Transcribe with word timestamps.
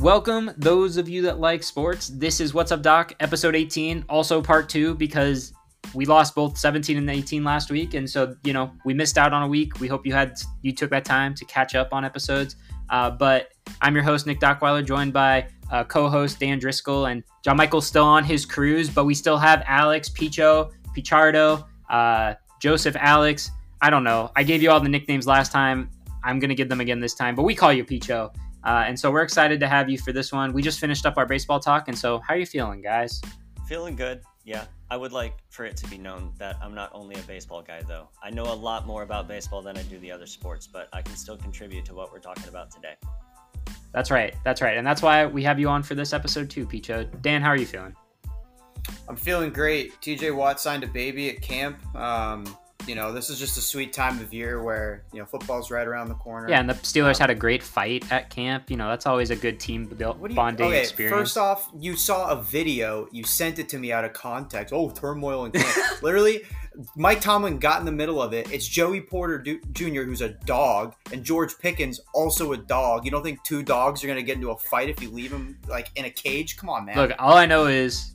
Welcome, 0.00 0.50
those 0.56 0.96
of 0.96 1.10
you 1.10 1.20
that 1.22 1.40
like 1.40 1.62
sports. 1.62 2.08
This 2.08 2.40
is 2.40 2.54
What's 2.54 2.72
Up 2.72 2.80
Doc, 2.80 3.12
episode 3.20 3.54
18, 3.54 4.06
also 4.08 4.40
part 4.40 4.66
two, 4.70 4.94
because 4.94 5.52
we 5.92 6.06
lost 6.06 6.34
both 6.34 6.56
17 6.56 6.96
and 6.96 7.10
18 7.10 7.44
last 7.44 7.70
week. 7.70 7.92
And 7.92 8.08
so, 8.08 8.34
you 8.42 8.54
know, 8.54 8.72
we 8.86 8.94
missed 8.94 9.18
out 9.18 9.34
on 9.34 9.42
a 9.42 9.46
week. 9.46 9.78
We 9.78 9.88
hope 9.88 10.06
you 10.06 10.14
had, 10.14 10.38
you 10.62 10.72
took 10.72 10.88
that 10.88 11.04
time 11.04 11.34
to 11.34 11.44
catch 11.44 11.74
up 11.74 11.92
on 11.92 12.06
episodes. 12.06 12.56
Uh, 12.88 13.10
but 13.10 13.48
I'm 13.82 13.94
your 13.94 14.02
host, 14.02 14.26
Nick 14.26 14.40
Dockweiler, 14.40 14.82
joined 14.86 15.12
by 15.12 15.46
uh, 15.70 15.84
co-host 15.84 16.40
Dan 16.40 16.58
Driscoll 16.58 17.04
and 17.04 17.22
John 17.44 17.58
Michael's 17.58 17.86
still 17.86 18.06
on 18.06 18.24
his 18.24 18.46
cruise, 18.46 18.88
but 18.88 19.04
we 19.04 19.12
still 19.14 19.36
have 19.36 19.62
Alex, 19.66 20.08
Picho, 20.08 20.70
Pichardo, 20.96 21.66
uh, 21.90 22.36
Joseph, 22.58 22.96
Alex. 22.98 23.50
I 23.82 23.90
don't 23.90 24.04
know. 24.04 24.32
I 24.34 24.44
gave 24.44 24.62
you 24.62 24.70
all 24.70 24.80
the 24.80 24.88
nicknames 24.88 25.26
last 25.26 25.52
time. 25.52 25.90
I'm 26.24 26.38
going 26.38 26.48
to 26.48 26.54
give 26.54 26.70
them 26.70 26.80
again 26.80 27.00
this 27.00 27.14
time, 27.14 27.34
but 27.34 27.42
we 27.42 27.54
call 27.54 27.70
you 27.70 27.84
Picho. 27.84 28.32
Uh, 28.64 28.84
and 28.86 28.98
so 28.98 29.10
we're 29.10 29.22
excited 29.22 29.60
to 29.60 29.68
have 29.68 29.88
you 29.88 29.98
for 29.98 30.12
this 30.12 30.32
one. 30.32 30.52
We 30.52 30.62
just 30.62 30.80
finished 30.80 31.06
up 31.06 31.16
our 31.16 31.26
baseball 31.26 31.60
talk. 31.60 31.88
And 31.88 31.96
so, 31.96 32.18
how 32.18 32.34
are 32.34 32.36
you 32.36 32.46
feeling, 32.46 32.82
guys? 32.82 33.20
Feeling 33.66 33.96
good. 33.96 34.20
Yeah. 34.44 34.64
I 34.90 34.96
would 34.96 35.12
like 35.12 35.34
for 35.50 35.64
it 35.64 35.76
to 35.78 35.88
be 35.88 35.96
known 35.96 36.32
that 36.38 36.56
I'm 36.60 36.74
not 36.74 36.90
only 36.92 37.14
a 37.14 37.22
baseball 37.22 37.62
guy, 37.62 37.82
though. 37.82 38.08
I 38.22 38.30
know 38.30 38.42
a 38.42 38.54
lot 38.54 38.86
more 38.86 39.02
about 39.02 39.28
baseball 39.28 39.62
than 39.62 39.78
I 39.78 39.82
do 39.82 39.98
the 40.00 40.10
other 40.10 40.26
sports, 40.26 40.66
but 40.66 40.88
I 40.92 41.00
can 41.00 41.14
still 41.14 41.36
contribute 41.36 41.84
to 41.86 41.94
what 41.94 42.12
we're 42.12 42.18
talking 42.18 42.48
about 42.48 42.72
today. 42.72 42.94
That's 43.92 44.10
right. 44.10 44.34
That's 44.44 44.60
right. 44.60 44.76
And 44.76 44.86
that's 44.86 45.02
why 45.02 45.26
we 45.26 45.44
have 45.44 45.60
you 45.60 45.68
on 45.68 45.82
for 45.84 45.94
this 45.94 46.12
episode, 46.12 46.50
too, 46.50 46.66
Picho. 46.66 47.04
Dan, 47.22 47.40
how 47.40 47.48
are 47.48 47.56
you 47.56 47.66
feeling? 47.66 47.94
I'm 49.08 49.16
feeling 49.16 49.50
great. 49.50 50.00
TJ 50.00 50.34
Watt 50.34 50.60
signed 50.60 50.82
a 50.82 50.88
baby 50.88 51.30
at 51.30 51.40
camp. 51.40 51.78
Um, 51.94 52.44
you 52.90 52.96
know, 52.96 53.12
this 53.12 53.30
is 53.30 53.38
just 53.38 53.56
a 53.56 53.60
sweet 53.60 53.92
time 53.92 54.18
of 54.18 54.34
year 54.34 54.64
where, 54.64 55.04
you 55.12 55.20
know, 55.20 55.24
football's 55.24 55.70
right 55.70 55.86
around 55.86 56.08
the 56.08 56.16
corner. 56.16 56.50
Yeah, 56.50 56.58
and 56.58 56.68
the 56.68 56.74
Steelers 56.74 57.14
um, 57.14 57.20
had 57.20 57.30
a 57.30 57.36
great 57.36 57.62
fight 57.62 58.10
at 58.10 58.30
camp. 58.30 58.68
You 58.68 58.76
know, 58.76 58.88
that's 58.88 59.06
always 59.06 59.30
a 59.30 59.36
good 59.36 59.60
team 59.60 59.86
build, 59.86 60.34
bonding 60.34 60.66
okay, 60.66 60.80
experience. 60.80 61.16
First 61.16 61.38
off, 61.38 61.70
you 61.78 61.94
saw 61.94 62.30
a 62.30 62.42
video, 62.42 63.06
you 63.12 63.22
sent 63.22 63.60
it 63.60 63.68
to 63.68 63.78
me 63.78 63.92
out 63.92 64.04
of 64.04 64.12
context. 64.12 64.74
Oh, 64.74 64.90
turmoil 64.90 65.44
in 65.44 65.52
camp. 65.52 65.72
Literally, 66.02 66.42
Mike 66.96 67.20
Tomlin 67.20 67.60
got 67.60 67.78
in 67.78 67.86
the 67.86 67.92
middle 67.92 68.20
of 68.20 68.32
it. 68.32 68.50
It's 68.50 68.66
Joey 68.66 69.02
Porter 69.02 69.38
Jr., 69.38 70.02
who's 70.02 70.22
a 70.22 70.30
dog, 70.30 70.96
and 71.12 71.22
George 71.22 71.56
Pickens, 71.60 72.00
also 72.12 72.54
a 72.54 72.56
dog. 72.56 73.04
You 73.04 73.12
don't 73.12 73.22
think 73.22 73.40
two 73.44 73.62
dogs 73.62 74.02
are 74.02 74.08
going 74.08 74.18
to 74.18 74.24
get 74.24 74.34
into 74.34 74.50
a 74.50 74.56
fight 74.56 74.88
if 74.88 75.00
you 75.00 75.10
leave 75.10 75.30
them, 75.30 75.56
like, 75.68 75.92
in 75.94 76.06
a 76.06 76.10
cage? 76.10 76.56
Come 76.56 76.68
on, 76.68 76.86
man. 76.86 76.96
Look, 76.96 77.12
all 77.20 77.34
I 77.36 77.46
know 77.46 77.66
is 77.66 78.14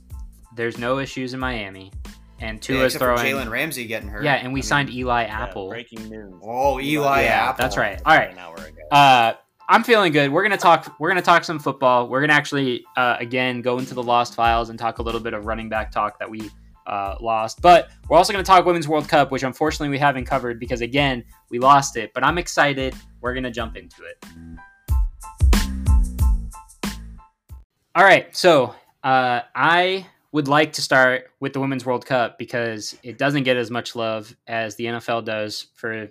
there's 0.54 0.76
no 0.76 0.98
issues 0.98 1.32
in 1.32 1.40
Miami 1.40 1.92
and 2.40 2.60
Tua's 2.60 2.94
yeah, 2.94 2.98
throwing 2.98 3.20
Jalen 3.20 3.50
Ramsey 3.50 3.86
getting 3.86 4.08
hurt. 4.08 4.24
Yeah, 4.24 4.34
and 4.34 4.52
we 4.52 4.60
I 4.60 4.62
signed 4.62 4.88
mean, 4.88 4.98
Eli 4.98 5.24
Apple. 5.24 5.64
Yeah, 5.64 5.70
breaking 5.70 6.08
news. 6.08 6.34
Oh, 6.42 6.80
Eli 6.80 7.22
yeah, 7.22 7.48
Apple. 7.48 7.62
That's 7.62 7.76
right. 7.76 8.00
All 8.04 8.16
right. 8.16 8.30
An 8.30 8.38
hour 8.38 8.54
ago. 8.54 8.88
Uh, 8.90 9.34
I'm 9.68 9.82
feeling 9.82 10.12
good. 10.12 10.30
We're 10.30 10.42
gonna 10.42 10.56
talk. 10.56 10.94
We're 11.00 11.08
gonna 11.08 11.22
talk 11.22 11.44
some 11.44 11.58
football. 11.58 12.08
We're 12.08 12.20
gonna 12.20 12.34
actually 12.34 12.84
uh, 12.96 13.16
again 13.18 13.62
go 13.62 13.78
into 13.78 13.94
the 13.94 14.02
lost 14.02 14.34
files 14.34 14.70
and 14.70 14.78
talk 14.78 14.98
a 14.98 15.02
little 15.02 15.20
bit 15.20 15.34
of 15.34 15.46
running 15.46 15.68
back 15.68 15.90
talk 15.90 16.18
that 16.18 16.30
we 16.30 16.50
uh, 16.86 17.16
lost. 17.20 17.60
But 17.62 17.90
we're 18.08 18.16
also 18.16 18.32
gonna 18.32 18.44
talk 18.44 18.64
Women's 18.64 18.86
World 18.86 19.08
Cup, 19.08 19.32
which 19.32 19.42
unfortunately 19.42 19.88
we 19.88 19.98
haven't 19.98 20.24
covered 20.24 20.60
because 20.60 20.82
again 20.82 21.24
we 21.50 21.58
lost 21.58 21.96
it. 21.96 22.12
But 22.14 22.22
I'm 22.22 22.38
excited. 22.38 22.94
We're 23.20 23.34
gonna 23.34 23.50
jump 23.50 23.76
into 23.76 24.04
it. 24.04 24.24
All 27.96 28.04
right. 28.04 28.34
So 28.36 28.74
uh, 29.02 29.40
I 29.54 30.06
would 30.32 30.48
like 30.48 30.72
to 30.74 30.82
start 30.82 31.30
with 31.40 31.52
the 31.52 31.60
Women's 31.60 31.86
World 31.86 32.04
Cup 32.06 32.38
because 32.38 32.96
it 33.02 33.18
doesn't 33.18 33.44
get 33.44 33.56
as 33.56 33.70
much 33.70 33.96
love 33.96 34.34
as 34.46 34.76
the 34.76 34.86
NFL 34.86 35.24
does 35.24 35.68
for 35.74 36.08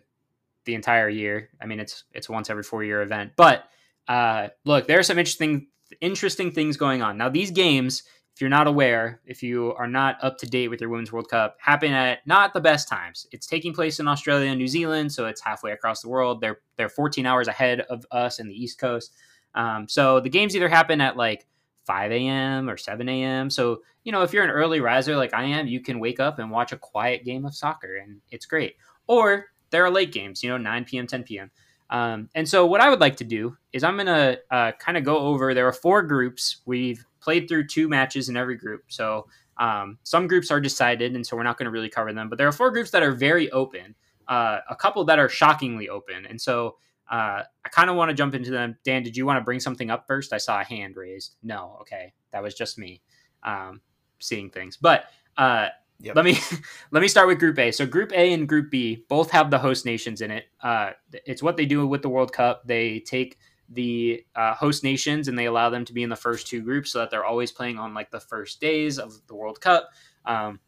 the 0.65 0.75
entire 0.75 1.09
year. 1.09 1.49
I 1.61 1.65
mean, 1.65 1.79
it's 1.79 2.03
it's 2.13 2.29
once 2.29 2.49
every 2.49 2.63
four 2.63 2.83
year 2.83 3.01
event. 3.01 3.33
But 3.35 3.65
uh, 4.07 4.49
look, 4.63 4.87
there 4.87 4.99
are 4.99 5.03
some 5.03 5.19
interesting 5.19 5.67
interesting 6.01 6.51
things 6.51 6.77
going 6.77 7.01
on 7.01 7.17
now. 7.17 7.29
These 7.29 7.51
games, 7.51 8.03
if 8.33 8.41
you're 8.41 8.49
not 8.49 8.67
aware, 8.67 9.21
if 9.25 9.43
you 9.43 9.73
are 9.77 9.87
not 9.87 10.17
up 10.21 10.37
to 10.39 10.45
date 10.47 10.69
with 10.69 10.81
your 10.81 10.89
Women's 10.89 11.11
World 11.11 11.29
Cup, 11.29 11.57
happen 11.59 11.91
at 11.93 12.25
not 12.25 12.53
the 12.53 12.61
best 12.61 12.87
times. 12.87 13.27
It's 13.31 13.47
taking 13.47 13.73
place 13.73 13.99
in 13.99 14.07
Australia 14.07 14.49
and 14.49 14.57
New 14.57 14.67
Zealand, 14.67 15.11
so 15.11 15.25
it's 15.25 15.41
halfway 15.41 15.71
across 15.71 16.01
the 16.01 16.09
world. 16.09 16.41
They're 16.41 16.59
they're 16.77 16.89
14 16.89 17.25
hours 17.25 17.47
ahead 17.47 17.81
of 17.81 18.05
us 18.11 18.39
in 18.39 18.47
the 18.47 18.55
East 18.55 18.79
Coast. 18.79 19.13
Um, 19.53 19.87
so 19.87 20.19
the 20.19 20.29
games 20.29 20.55
either 20.55 20.67
happen 20.67 20.99
at 20.99 21.15
like 21.15 21.47
5 21.85 22.11
a.m. 22.11 22.69
or 22.69 22.77
7 22.77 23.07
a.m. 23.07 23.49
So, 23.49 23.81
you 24.05 24.11
know, 24.11 24.21
if 24.21 24.31
you're 24.31 24.43
an 24.43 24.51
early 24.51 24.79
riser 24.79 25.17
like 25.17 25.33
I 25.33 25.43
am, 25.43 25.67
you 25.67 25.81
can 25.81 25.99
wake 25.99 26.19
up 26.19 26.39
and 26.39 26.49
watch 26.49 26.71
a 26.71 26.77
quiet 26.77 27.25
game 27.25 27.43
of 27.43 27.55
soccer 27.55 27.97
and 27.97 28.21
it's 28.29 28.45
great. 28.45 28.75
Or 29.07 29.47
there 29.71 29.83
are 29.83 29.89
late 29.89 30.13
games, 30.13 30.41
you 30.43 30.49
know, 30.49 30.57
9 30.57 30.85
p.m., 30.85 31.07
10 31.07 31.23
p.m. 31.23 31.51
Um, 31.89 32.29
and 32.35 32.47
so, 32.47 32.65
what 32.65 32.81
I 32.81 32.89
would 32.89 33.01
like 33.01 33.17
to 33.17 33.23
do 33.23 33.57
is 33.73 33.83
I'm 33.83 33.95
going 33.95 34.05
to 34.07 34.39
uh, 34.49 34.71
kind 34.79 34.97
of 34.97 35.03
go 35.03 35.17
over. 35.17 35.53
There 35.53 35.67
are 35.67 35.73
four 35.73 36.01
groups. 36.03 36.61
We've 36.65 37.03
played 37.19 37.47
through 37.47 37.67
two 37.67 37.87
matches 37.87 38.29
in 38.29 38.37
every 38.37 38.55
group. 38.55 38.85
So, 38.87 39.27
um, 39.57 39.99
some 40.03 40.27
groups 40.27 40.49
are 40.49 40.59
decided, 40.59 41.13
and 41.15 41.25
so 41.25 41.37
we're 41.37 41.43
not 41.43 41.57
going 41.57 41.65
to 41.65 41.71
really 41.71 41.89
cover 41.89 42.11
them. 42.11 42.27
But 42.27 42.37
there 42.37 42.47
are 42.47 42.51
four 42.51 42.71
groups 42.71 42.89
that 42.91 43.03
are 43.03 43.11
very 43.11 43.51
open, 43.51 43.93
uh, 44.27 44.59
a 44.67 44.75
couple 44.75 45.03
that 45.05 45.19
are 45.19 45.29
shockingly 45.29 45.87
open. 45.87 46.25
And 46.25 46.41
so, 46.41 46.77
uh, 47.11 47.43
I 47.63 47.69
kind 47.69 47.91
of 47.91 47.95
want 47.95 48.09
to 48.09 48.15
jump 48.15 48.33
into 48.33 48.49
them. 48.49 48.77
Dan, 48.83 49.03
did 49.03 49.15
you 49.15 49.27
want 49.27 49.37
to 49.37 49.43
bring 49.43 49.59
something 49.59 49.91
up 49.91 50.07
first? 50.07 50.33
I 50.33 50.39
saw 50.39 50.61
a 50.61 50.63
hand 50.63 50.95
raised. 50.97 51.35
No, 51.43 51.77
okay, 51.81 52.13
that 52.31 52.41
was 52.41 52.55
just 52.55 52.79
me 52.79 53.01
um, 53.45 53.81
seeing 54.19 54.49
things. 54.49 54.77
But 54.77 55.05
uh, 55.37 55.67
yep. 55.99 56.15
let 56.15 56.25
me 56.25 56.37
let 56.91 57.01
me 57.01 57.07
start 57.07 57.27
with 57.27 57.39
Group 57.39 57.59
A. 57.59 57.71
So 57.71 57.85
Group 57.85 58.11
A 58.13 58.33
and 58.33 58.47
Group 58.47 58.71
B 58.71 59.05
both 59.09 59.31
have 59.31 59.51
the 59.51 59.59
host 59.59 59.85
nations 59.85 60.21
in 60.21 60.31
it. 60.31 60.45
Uh, 60.61 60.91
it's 61.25 61.43
what 61.43 61.57
they 61.57 61.65
do 61.65 61.85
with 61.87 62.01
the 62.01 62.09
World 62.09 62.33
Cup. 62.33 62.65
They 62.65 62.99
take 63.01 63.37
the 63.69 64.23
uh, 64.35 64.53
host 64.53 64.83
nations 64.83 65.27
and 65.27 65.37
they 65.37 65.45
allow 65.45 65.69
them 65.69 65.85
to 65.85 65.93
be 65.93 66.03
in 66.03 66.09
the 66.09 66.15
first 66.15 66.47
two 66.47 66.61
groups 66.61 66.91
so 66.91 66.99
that 66.99 67.09
they're 67.09 67.25
always 67.25 67.51
playing 67.51 67.79
on 67.79 67.93
like 67.93 68.11
the 68.11 68.19
first 68.19 68.61
days 68.61 68.99
of 68.99 69.19
the 69.27 69.35
World 69.35 69.59
Cup. 69.59 69.89
Um, 70.25 70.59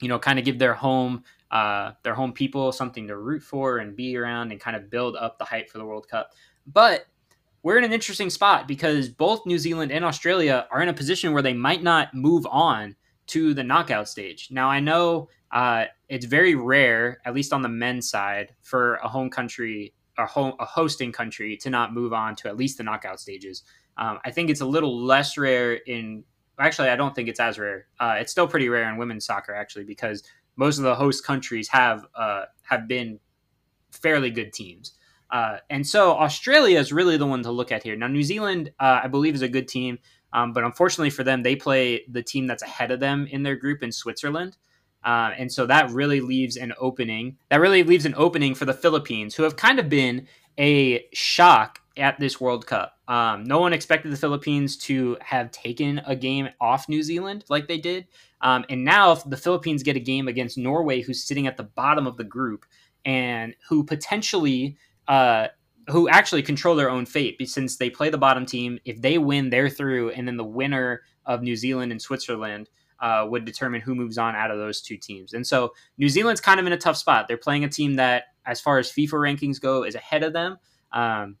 you 0.00 0.08
know, 0.08 0.18
kind 0.18 0.38
of 0.38 0.44
give 0.44 0.58
their 0.58 0.74
home 0.74 1.24
uh, 1.50 1.92
their 2.02 2.14
home 2.14 2.32
people 2.32 2.72
something 2.72 3.06
to 3.06 3.16
root 3.16 3.42
for 3.42 3.78
and 3.78 3.96
be 3.96 4.16
around 4.16 4.50
and 4.50 4.60
kind 4.60 4.76
of 4.76 4.90
build 4.90 5.16
up 5.16 5.38
the 5.38 5.44
hype 5.44 5.70
for 5.70 5.78
the 5.78 5.84
World 5.84 6.08
Cup. 6.08 6.32
But 6.66 7.06
we're 7.66 7.78
in 7.78 7.82
an 7.82 7.92
interesting 7.92 8.30
spot 8.30 8.68
because 8.68 9.08
both 9.08 9.44
New 9.44 9.58
Zealand 9.58 9.90
and 9.90 10.04
Australia 10.04 10.68
are 10.70 10.82
in 10.82 10.88
a 10.88 10.92
position 10.92 11.32
where 11.32 11.42
they 11.42 11.52
might 11.52 11.82
not 11.82 12.14
move 12.14 12.46
on 12.48 12.94
to 13.26 13.54
the 13.54 13.64
knockout 13.64 14.08
stage. 14.08 14.46
Now, 14.52 14.68
I 14.68 14.78
know 14.78 15.28
uh, 15.50 15.86
it's 16.08 16.26
very 16.26 16.54
rare, 16.54 17.18
at 17.24 17.34
least 17.34 17.52
on 17.52 17.62
the 17.62 17.68
men's 17.68 18.08
side, 18.08 18.54
for 18.62 18.94
a 19.02 19.08
home 19.08 19.30
country 19.30 19.92
or 20.16 20.26
home, 20.26 20.54
a 20.60 20.64
hosting 20.64 21.10
country 21.10 21.56
to 21.56 21.68
not 21.68 21.92
move 21.92 22.12
on 22.12 22.36
to 22.36 22.46
at 22.46 22.56
least 22.56 22.78
the 22.78 22.84
knockout 22.84 23.18
stages. 23.18 23.64
Um, 23.96 24.20
I 24.24 24.30
think 24.30 24.48
it's 24.48 24.60
a 24.60 24.64
little 24.66 25.04
less 25.04 25.36
rare 25.36 25.72
in. 25.74 26.22
Actually, 26.60 26.90
I 26.90 26.94
don't 26.94 27.16
think 27.16 27.28
it's 27.28 27.40
as 27.40 27.58
rare. 27.58 27.88
Uh, 27.98 28.14
it's 28.20 28.30
still 28.30 28.46
pretty 28.46 28.68
rare 28.68 28.88
in 28.88 28.96
women's 28.96 29.26
soccer, 29.26 29.56
actually, 29.56 29.86
because 29.86 30.22
most 30.54 30.78
of 30.78 30.84
the 30.84 30.94
host 30.94 31.26
countries 31.26 31.66
have 31.70 32.06
uh, 32.14 32.44
have 32.62 32.86
been 32.86 33.18
fairly 33.90 34.30
good 34.30 34.52
teams. 34.52 34.92
Uh, 35.30 35.58
and 35.70 35.86
so 35.86 36.12
Australia 36.12 36.78
is 36.78 36.92
really 36.92 37.16
the 37.16 37.26
one 37.26 37.42
to 37.42 37.50
look 37.50 37.72
at 37.72 37.82
here. 37.82 37.96
Now, 37.96 38.06
New 38.06 38.22
Zealand, 38.22 38.72
uh, 38.78 39.00
I 39.02 39.08
believe, 39.08 39.34
is 39.34 39.42
a 39.42 39.48
good 39.48 39.68
team, 39.68 39.98
um, 40.32 40.52
but 40.52 40.64
unfortunately 40.64 41.10
for 41.10 41.24
them, 41.24 41.42
they 41.42 41.56
play 41.56 42.04
the 42.08 42.22
team 42.22 42.46
that's 42.46 42.62
ahead 42.62 42.90
of 42.90 43.00
them 43.00 43.26
in 43.30 43.42
their 43.42 43.56
group 43.56 43.82
in 43.82 43.90
Switzerland. 43.90 44.56
Uh, 45.04 45.30
and 45.38 45.52
so 45.52 45.66
that 45.66 45.90
really 45.90 46.20
leaves 46.20 46.56
an 46.56 46.72
opening. 46.78 47.36
That 47.50 47.60
really 47.60 47.84
leaves 47.84 48.06
an 48.06 48.14
opening 48.16 48.54
for 48.54 48.64
the 48.64 48.74
Philippines, 48.74 49.34
who 49.34 49.44
have 49.44 49.56
kind 49.56 49.78
of 49.78 49.88
been 49.88 50.26
a 50.58 51.06
shock 51.12 51.80
at 51.96 52.18
this 52.18 52.40
World 52.40 52.66
Cup. 52.66 52.98
Um, 53.08 53.44
no 53.44 53.60
one 53.60 53.72
expected 53.72 54.12
the 54.12 54.16
Philippines 54.16 54.76
to 54.78 55.16
have 55.20 55.50
taken 55.50 56.00
a 56.06 56.16
game 56.16 56.48
off 56.60 56.88
New 56.88 57.02
Zealand 57.02 57.44
like 57.48 57.68
they 57.68 57.78
did. 57.78 58.06
Um, 58.40 58.64
and 58.68 58.84
now 58.84 59.12
if 59.12 59.24
the 59.24 59.36
Philippines 59.36 59.82
get 59.82 59.96
a 59.96 60.00
game 60.00 60.28
against 60.28 60.58
Norway, 60.58 61.00
who's 61.00 61.24
sitting 61.24 61.46
at 61.46 61.56
the 61.56 61.62
bottom 61.62 62.06
of 62.06 62.16
the 62.16 62.24
group 62.24 62.66
and 63.04 63.54
who 63.68 63.84
potentially, 63.84 64.76
uh, 65.08 65.48
who 65.88 66.08
actually 66.08 66.42
control 66.42 66.74
their 66.74 66.90
own 66.90 67.06
fate 67.06 67.36
since 67.48 67.76
they 67.76 67.90
play 67.90 68.10
the 68.10 68.18
bottom 68.18 68.44
team. 68.44 68.78
If 68.84 69.00
they 69.00 69.18
win, 69.18 69.50
they're 69.50 69.70
through. 69.70 70.10
And 70.10 70.26
then 70.26 70.36
the 70.36 70.44
winner 70.44 71.02
of 71.24 71.42
New 71.42 71.56
Zealand 71.56 71.92
and 71.92 72.02
Switzerland 72.02 72.68
uh, 73.00 73.26
would 73.28 73.44
determine 73.44 73.80
who 73.80 73.94
moves 73.94 74.18
on 74.18 74.34
out 74.34 74.50
of 74.50 74.58
those 74.58 74.80
two 74.80 74.96
teams. 74.96 75.32
And 75.32 75.46
so 75.46 75.72
New 75.98 76.08
Zealand's 76.08 76.40
kind 76.40 76.58
of 76.58 76.66
in 76.66 76.72
a 76.72 76.78
tough 76.78 76.96
spot. 76.96 77.28
They're 77.28 77.36
playing 77.36 77.64
a 77.64 77.68
team 77.68 77.94
that, 77.94 78.24
as 78.44 78.60
far 78.60 78.78
as 78.78 78.90
FIFA 78.90 79.36
rankings 79.38 79.60
go, 79.60 79.84
is 79.84 79.94
ahead 79.94 80.22
of 80.22 80.32
them. 80.32 80.58
Um, 80.92 81.36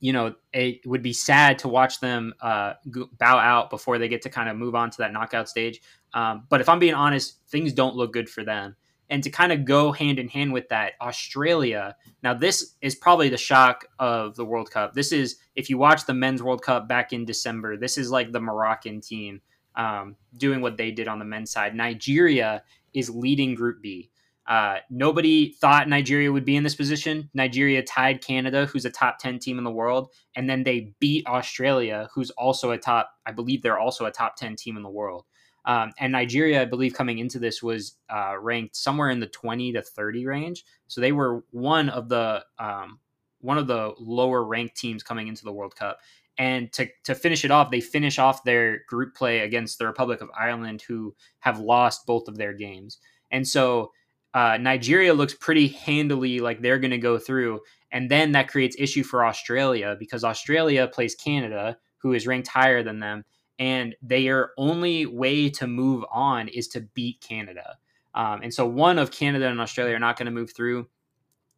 you 0.00 0.12
know, 0.12 0.34
it 0.52 0.84
would 0.84 1.02
be 1.02 1.12
sad 1.14 1.58
to 1.60 1.68
watch 1.68 2.00
them 2.00 2.34
uh, 2.40 2.74
bow 3.18 3.38
out 3.38 3.70
before 3.70 3.98
they 3.98 4.08
get 4.08 4.20
to 4.22 4.28
kind 4.28 4.50
of 4.50 4.56
move 4.56 4.74
on 4.74 4.90
to 4.90 4.98
that 4.98 5.12
knockout 5.12 5.48
stage. 5.48 5.80
Um, 6.12 6.44
but 6.50 6.60
if 6.60 6.68
I'm 6.68 6.78
being 6.78 6.94
honest, 6.94 7.38
things 7.48 7.72
don't 7.72 7.96
look 7.96 8.12
good 8.12 8.28
for 8.28 8.44
them. 8.44 8.76
And 9.10 9.22
to 9.22 9.30
kind 9.30 9.52
of 9.52 9.64
go 9.64 9.92
hand 9.92 10.18
in 10.18 10.28
hand 10.28 10.52
with 10.52 10.68
that, 10.70 10.94
Australia. 11.00 11.94
Now, 12.22 12.34
this 12.34 12.74
is 12.80 12.94
probably 12.94 13.28
the 13.28 13.36
shock 13.36 13.84
of 13.98 14.34
the 14.34 14.44
World 14.44 14.70
Cup. 14.70 14.94
This 14.94 15.12
is, 15.12 15.36
if 15.54 15.68
you 15.68 15.76
watch 15.76 16.06
the 16.06 16.14
men's 16.14 16.42
World 16.42 16.62
Cup 16.62 16.88
back 16.88 17.12
in 17.12 17.24
December, 17.24 17.76
this 17.76 17.98
is 17.98 18.10
like 18.10 18.32
the 18.32 18.40
Moroccan 18.40 19.00
team 19.00 19.40
um, 19.76 20.16
doing 20.36 20.60
what 20.60 20.76
they 20.76 20.90
did 20.90 21.08
on 21.08 21.18
the 21.18 21.24
men's 21.24 21.50
side. 21.50 21.74
Nigeria 21.74 22.62
is 22.92 23.10
leading 23.10 23.54
Group 23.54 23.82
B. 23.82 24.10
Uh, 24.46 24.76
nobody 24.90 25.52
thought 25.52 25.88
Nigeria 25.88 26.30
would 26.30 26.44
be 26.44 26.56
in 26.56 26.62
this 26.62 26.74
position. 26.74 27.30
Nigeria 27.32 27.82
tied 27.82 28.20
Canada, 28.20 28.66
who's 28.66 28.84
a 28.84 28.90
top 28.90 29.18
10 29.18 29.38
team 29.38 29.56
in 29.56 29.64
the 29.64 29.70
world, 29.70 30.10
and 30.36 30.48
then 30.48 30.64
they 30.64 30.92
beat 31.00 31.26
Australia, 31.26 32.08
who's 32.14 32.30
also 32.30 32.70
a 32.70 32.78
top, 32.78 33.10
I 33.24 33.32
believe 33.32 33.62
they're 33.62 33.78
also 33.78 34.04
a 34.04 34.10
top 34.10 34.36
10 34.36 34.56
team 34.56 34.76
in 34.76 34.82
the 34.82 34.90
world. 34.90 35.24
Um, 35.66 35.92
and 35.98 36.12
Nigeria, 36.12 36.62
I 36.62 36.66
believe, 36.66 36.94
coming 36.94 37.18
into 37.18 37.38
this 37.38 37.62
was 37.62 37.96
uh, 38.10 38.36
ranked 38.38 38.76
somewhere 38.76 39.10
in 39.10 39.20
the 39.20 39.26
20 39.26 39.72
to 39.72 39.82
30 39.82 40.26
range. 40.26 40.64
So 40.88 41.00
they 41.00 41.12
were 41.12 41.44
one 41.50 41.88
of 41.88 42.08
the 42.08 42.44
um, 42.58 42.98
one 43.40 43.58
of 43.58 43.66
the 43.66 43.94
lower 43.98 44.42
ranked 44.42 44.76
teams 44.76 45.02
coming 45.02 45.28
into 45.28 45.44
the 45.44 45.52
World 45.52 45.76
Cup. 45.76 45.98
And 46.38 46.72
to, 46.72 46.88
to 47.04 47.14
finish 47.14 47.44
it 47.44 47.50
off, 47.50 47.70
they 47.70 47.80
finish 47.80 48.18
off 48.18 48.42
their 48.42 48.80
group 48.88 49.14
play 49.14 49.40
against 49.40 49.78
the 49.78 49.86
Republic 49.86 50.20
of 50.20 50.30
Ireland, 50.36 50.82
who 50.82 51.14
have 51.40 51.60
lost 51.60 52.06
both 52.06 52.26
of 52.26 52.36
their 52.36 52.54
games. 52.54 52.98
And 53.30 53.46
so 53.46 53.92
uh, 54.32 54.58
Nigeria 54.60 55.14
looks 55.14 55.34
pretty 55.34 55.68
handily 55.68 56.40
like 56.40 56.60
they're 56.60 56.78
going 56.78 56.90
to 56.90 56.98
go 56.98 57.18
through. 57.18 57.60
And 57.92 58.10
then 58.10 58.32
that 58.32 58.48
creates 58.48 58.76
issue 58.78 59.04
for 59.04 59.24
Australia 59.24 59.94
because 59.98 60.24
Australia 60.24 60.88
plays 60.88 61.14
Canada, 61.14 61.78
who 61.98 62.14
is 62.14 62.26
ranked 62.26 62.48
higher 62.48 62.82
than 62.82 62.98
them. 62.98 63.24
And 63.58 63.94
their 64.02 64.50
only 64.56 65.06
way 65.06 65.48
to 65.50 65.66
move 65.66 66.04
on 66.10 66.48
is 66.48 66.68
to 66.68 66.80
beat 66.80 67.20
Canada. 67.20 67.78
Um, 68.14 68.42
and 68.42 68.52
so 68.52 68.66
one 68.66 68.98
of 68.98 69.10
Canada 69.10 69.48
and 69.48 69.60
Australia 69.60 69.96
are 69.96 70.00
not 70.00 70.16
going 70.16 70.26
to 70.26 70.32
move 70.32 70.52
through. 70.52 70.88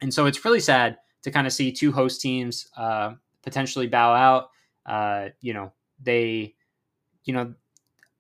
And 0.01 0.13
so 0.13 0.27
it's 0.27 0.45
really 0.45 0.61
sad 0.61 0.99
to 1.23 1.31
kind 1.31 1.47
of 1.47 1.53
see 1.53 1.73
two 1.73 1.93
host 1.93 2.21
teams 2.21 2.69
uh, 2.77 3.15
potentially 3.43 3.87
bow 3.87 4.15
out. 4.15 4.51
Uh, 4.85 5.31
you 5.41 5.55
know, 5.55 5.73
they, 6.03 6.55
you 7.25 7.33
know, 7.35 7.55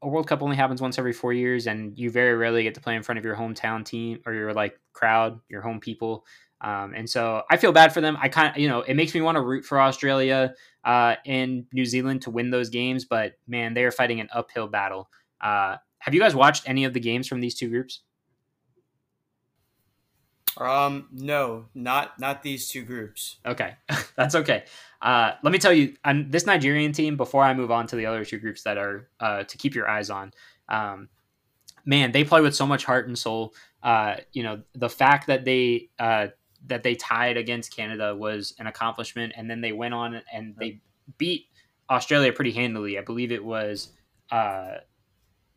a 0.03 0.09
World 0.09 0.29
Cup 0.29 0.43
only 0.43 0.57
happens 0.57 0.83
once 0.83 0.99
every 0.99 1.13
four 1.13 1.33
years, 1.33 1.67
and 1.67 1.99
you 1.99 2.11
very 2.11 2.35
rarely 2.35 2.63
get 2.63 2.75
to 2.75 2.81
play 2.81 2.97
in 2.97 3.03
front 3.03 3.19
of 3.19 3.25
your 3.25 3.35
hometown 3.35 3.85
team 3.85 4.21
or 4.27 4.35
your 4.35 4.53
like 4.53 4.79
crowd, 4.93 5.41
your 5.49 5.63
home 5.63 5.81
people. 5.81 6.27
Um, 6.61 6.95
and 6.95 7.09
so 7.09 7.43
I 7.51 7.57
feel 7.57 7.73
bad 7.73 7.93
for 7.93 8.01
them. 8.01 8.17
I 8.21 8.29
kind 8.29 8.51
of, 8.51 8.59
you 8.59 8.69
know, 8.69 8.81
it 8.81 8.95
makes 8.95 9.15
me 9.15 9.21
want 9.21 9.37
to 9.37 9.43
root 9.43 9.65
for 9.65 9.81
Australia 9.81 10.55
uh, 10.85 11.17
and 11.27 11.67
New 11.73 11.85
Zealand 11.85 12.23
to 12.23 12.31
win 12.31 12.51
those 12.51 12.71
games, 12.71 13.05
but 13.05 13.33
man, 13.47 13.75
they 13.75 13.85
are 13.85 13.91
fighting 13.91 14.21
an 14.21 14.29
uphill 14.33 14.67
battle. 14.67 15.11
Uh, 15.41 15.77
have 15.99 16.15
you 16.15 16.21
guys 16.21 16.35
watched 16.35 16.69
any 16.69 16.85
of 16.85 16.95
the 16.95 17.01
games 17.01 17.29
from 17.29 17.41
these 17.41 17.55
two 17.55 17.69
groups? 17.69 18.01
Um, 20.59 21.09
no, 21.13 21.67
not 21.75 22.19
not 22.19 22.43
these 22.43 22.69
two 22.69 22.83
groups. 22.83 23.37
Okay, 23.45 23.75
that's 24.17 24.35
okay. 24.35 24.65
Uh, 25.03 25.33
let 25.43 25.53
me 25.53 25.59
tell 25.59 25.73
you, 25.73 25.95
on 26.05 26.31
this 26.31 26.47
Nigerian 26.47 26.93
team. 26.93 27.17
Before 27.17 27.43
I 27.43 27.53
move 27.53 27.71
on 27.71 27.87
to 27.89 27.97
the 27.97 28.07
other 28.07 28.25
two 28.25 28.39
groups 28.39 28.63
that 28.63 28.79
are 28.79 29.09
uh, 29.21 29.45
to 29.45 29.59
keep 29.59 29.75
your 29.75 29.89
eyes 29.89 30.09
on, 30.09 30.33
um, 30.69 31.09
man, 31.85 32.13
they 32.13 32.25
play 32.25 32.41
with 32.41 32.55
so 32.55 32.67
much 32.67 32.85
heart 32.85 33.07
and 33.07 33.19
soul. 33.19 33.55
Uh, 33.83 34.17
you 34.33 34.43
know, 34.43 34.63
the 34.75 34.89
fact 34.89 35.27
that 35.27 35.45
they 35.45 35.91
uh, 35.99 36.29
that 36.67 36.83
they 36.83 36.95
tied 36.95 37.37
against 37.37 37.75
Canada 37.75 38.15
was 38.15 38.55
an 38.59 38.67
accomplishment, 38.67 39.33
and 39.37 39.51
then 39.51 39.61
they 39.61 39.73
went 39.73 39.95
on 39.95 40.21
and 40.33 40.55
they 40.59 40.81
beat 41.19 41.47
Australia 41.91 42.33
pretty 42.33 42.53
handily. 42.53 42.99
I 42.99 43.03
believe 43.03 43.33
it 43.33 43.45
was. 43.45 43.93
Uh, 44.31 44.77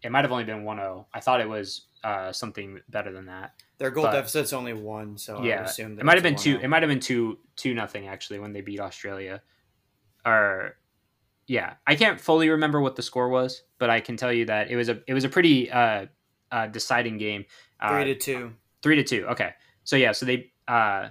it 0.02 0.12
might 0.12 0.24
have 0.24 0.32
only 0.32 0.46
been 0.46 0.64
1-0. 0.64 1.06
I 1.14 1.20
thought 1.20 1.42
it 1.42 1.50
was 1.50 1.88
uh, 2.04 2.32
something 2.32 2.80
better 2.88 3.12
than 3.12 3.26
that. 3.26 3.54
Their 3.78 3.92
goal 3.92 4.04
but, 4.04 4.12
deficit's 4.12 4.54
only 4.54 4.74
one, 4.74 5.18
so 5.18 5.42
yeah, 5.42 5.70
it 5.78 6.04
might 6.04 6.16
have 6.16 6.24
been 6.24 6.36
two. 6.36 6.60
It 6.62 6.68
might 6.68 6.84
have 6.84 6.90
been 6.90 7.00
two 7.00 7.40
two 7.56 7.74
nothing 7.74 8.10
actually 8.10 8.40
when 8.40 8.52
they 8.52 8.60
beat 8.60 8.82
Australia. 8.82 9.42
Or 10.26 10.76
yeah, 11.48 11.76
I 11.88 11.96
can't 11.96 12.20
fully 12.20 12.50
remember 12.50 12.82
what 12.82 12.98
the 12.98 13.02
score 13.02 13.30
was, 13.30 13.64
but 13.78 13.90
I 13.90 14.02
can 14.02 14.18
tell 14.18 14.34
you 14.34 14.46
that 14.46 14.70
it 14.70 14.76
was 14.76 14.90
a 14.90 15.02
it 15.08 15.14
was 15.14 15.24
a 15.24 15.30
pretty 15.30 15.72
uh, 15.72 16.08
uh, 16.52 16.68
deciding 16.68 17.20
game. 17.20 17.46
Uh, 17.80 17.96
three 17.96 18.14
to 18.14 18.16
two. 18.16 18.54
Three 18.84 18.98
to 18.98 19.04
two. 19.04 19.26
Okay, 19.28 19.52
so 19.86 19.96
yeah, 19.96 20.12
so 20.12 20.26
they 20.26 20.52
uh, 20.70 21.10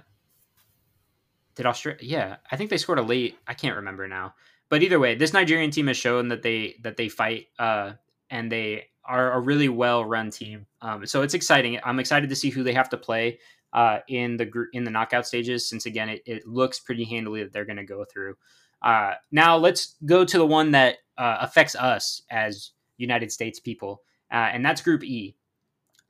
did 1.55 1.65
Australia. 1.65 1.99
Yeah, 2.01 2.35
I 2.49 2.55
think 2.55 2.69
they 2.69 2.77
scored 2.77 2.99
a 2.99 3.03
late. 3.03 3.37
I 3.45 3.53
can't 3.53 3.75
remember 3.75 4.07
now, 4.07 4.33
but 4.69 4.81
either 4.81 4.99
way, 4.99 5.15
this 5.15 5.33
Nigerian 5.33 5.69
team 5.69 5.87
has 5.87 5.97
shown 5.97 6.29
that 6.29 6.41
they 6.41 6.77
that 6.83 6.95
they 6.95 7.09
fight 7.09 7.47
uh, 7.59 7.93
and 8.29 8.49
they 8.49 8.85
are 9.03 9.33
a 9.33 9.39
really 9.39 9.67
well 9.67 10.05
run 10.05 10.29
team. 10.29 10.65
Um, 10.81 11.05
so 11.05 11.21
it's 11.21 11.33
exciting. 11.33 11.77
I'm 11.83 11.99
excited 11.99 12.29
to 12.29 12.35
see 12.35 12.49
who 12.49 12.63
they 12.63 12.73
have 12.73 12.89
to 12.89 12.97
play 12.97 13.39
uh, 13.73 13.99
in 14.07 14.37
the 14.37 14.45
group 14.45 14.69
in 14.71 14.85
the 14.85 14.91
knockout 14.91 15.27
stages. 15.27 15.67
Since 15.67 15.85
again, 15.85 16.07
it, 16.07 16.21
it 16.25 16.47
looks 16.47 16.79
pretty 16.79 17.03
handily 17.03 17.43
that 17.43 17.51
they're 17.51 17.65
going 17.65 17.77
to 17.77 17.83
go 17.83 18.05
through. 18.05 18.35
Uh, 18.81 19.15
now 19.31 19.57
let's 19.57 19.95
go 20.05 20.23
to 20.23 20.37
the 20.37 20.45
one 20.45 20.71
that 20.71 20.97
uh, 21.17 21.39
affects 21.41 21.75
us 21.75 22.21
as 22.31 22.71
United 22.97 23.31
States 23.31 23.59
people, 23.59 24.03
uh, 24.31 24.49
and 24.53 24.65
that's 24.65 24.81
Group 24.81 25.03
E. 25.03 25.35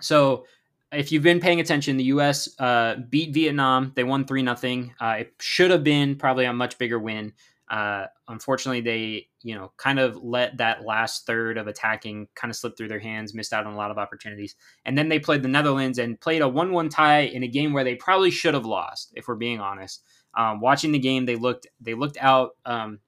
So 0.01 0.45
if 0.91 1.11
you've 1.11 1.23
been 1.23 1.39
paying 1.39 1.59
attention, 1.59 1.97
the 1.97 2.05
U.S. 2.05 2.49
Uh, 2.59 2.95
beat 3.09 3.33
Vietnam. 3.33 3.91
They 3.95 4.03
won 4.03 4.25
three 4.25 4.41
nothing. 4.41 4.93
Uh, 4.99 5.17
it 5.19 5.33
should 5.39 5.71
have 5.71 5.83
been 5.83 6.15
probably 6.15 6.45
a 6.45 6.53
much 6.53 6.77
bigger 6.77 6.99
win. 6.99 7.33
Uh, 7.69 8.05
unfortunately, 8.27 8.81
they 8.81 9.27
you 9.41 9.55
know 9.55 9.71
kind 9.77 9.99
of 9.99 10.17
let 10.23 10.57
that 10.57 10.83
last 10.83 11.27
third 11.27 11.57
of 11.57 11.67
attacking 11.67 12.27
kind 12.33 12.49
of 12.49 12.55
slip 12.55 12.75
through 12.75 12.87
their 12.87 12.99
hands, 12.99 13.35
missed 13.35 13.53
out 13.53 13.67
on 13.67 13.73
a 13.73 13.77
lot 13.77 13.91
of 13.91 13.99
opportunities, 13.99 14.55
and 14.85 14.97
then 14.97 15.09
they 15.09 15.19
played 15.19 15.43
the 15.43 15.47
Netherlands 15.47 15.99
and 15.99 16.19
played 16.19 16.41
a 16.41 16.49
one-one 16.49 16.89
tie 16.89 17.21
in 17.21 17.43
a 17.43 17.47
game 17.47 17.71
where 17.71 17.83
they 17.83 17.95
probably 17.95 18.31
should 18.31 18.55
have 18.55 18.65
lost, 18.65 19.13
if 19.15 19.27
we're 19.27 19.35
being 19.35 19.59
honest. 19.59 20.03
Um, 20.35 20.61
watching 20.61 20.91
the 20.91 20.99
game, 20.99 21.25
they 21.25 21.35
looked 21.35 21.67
they 21.79 21.93
looked 21.93 22.17
out 22.19 22.55
um, 22.65 22.99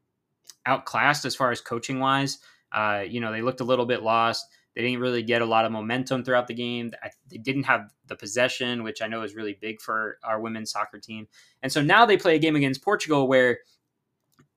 outclassed 0.68 1.26
as 1.26 1.36
far 1.36 1.52
as 1.52 1.62
coaching 1.62 2.00
wise. 2.00 2.38
Uh, 2.72 3.04
you 3.08 3.20
know, 3.20 3.32
they 3.32 3.42
looked 3.42 3.62
a 3.62 3.66
little 3.66 3.88
bit 3.88 4.04
lost. 4.04 4.46
They 4.76 4.82
didn't 4.82 5.00
really 5.00 5.24
get 5.24 5.42
a 5.42 5.46
lot 5.46 5.66
of 5.66 5.72
momentum 5.72 6.24
throughout 6.24 6.48
the 6.48 6.54
game. 6.54 6.92
They 7.30 7.38
didn't 7.38 7.64
have 7.64 7.92
the 8.08 8.16
possession, 8.16 8.84
which 8.84 9.02
I 9.02 9.08
know 9.08 9.24
is 9.24 9.36
really 9.36 9.58
big 9.60 9.82
for 9.82 10.18
our 10.24 10.40
women's 10.40 10.72
soccer 10.72 10.98
team. 11.00 11.28
And 11.62 11.72
so 11.72 11.82
now 11.82 12.06
they 12.06 12.18
play 12.18 12.36
a 12.36 12.40
game 12.40 12.56
against 12.56 12.84
Portugal 12.84 13.28
where 13.28 13.60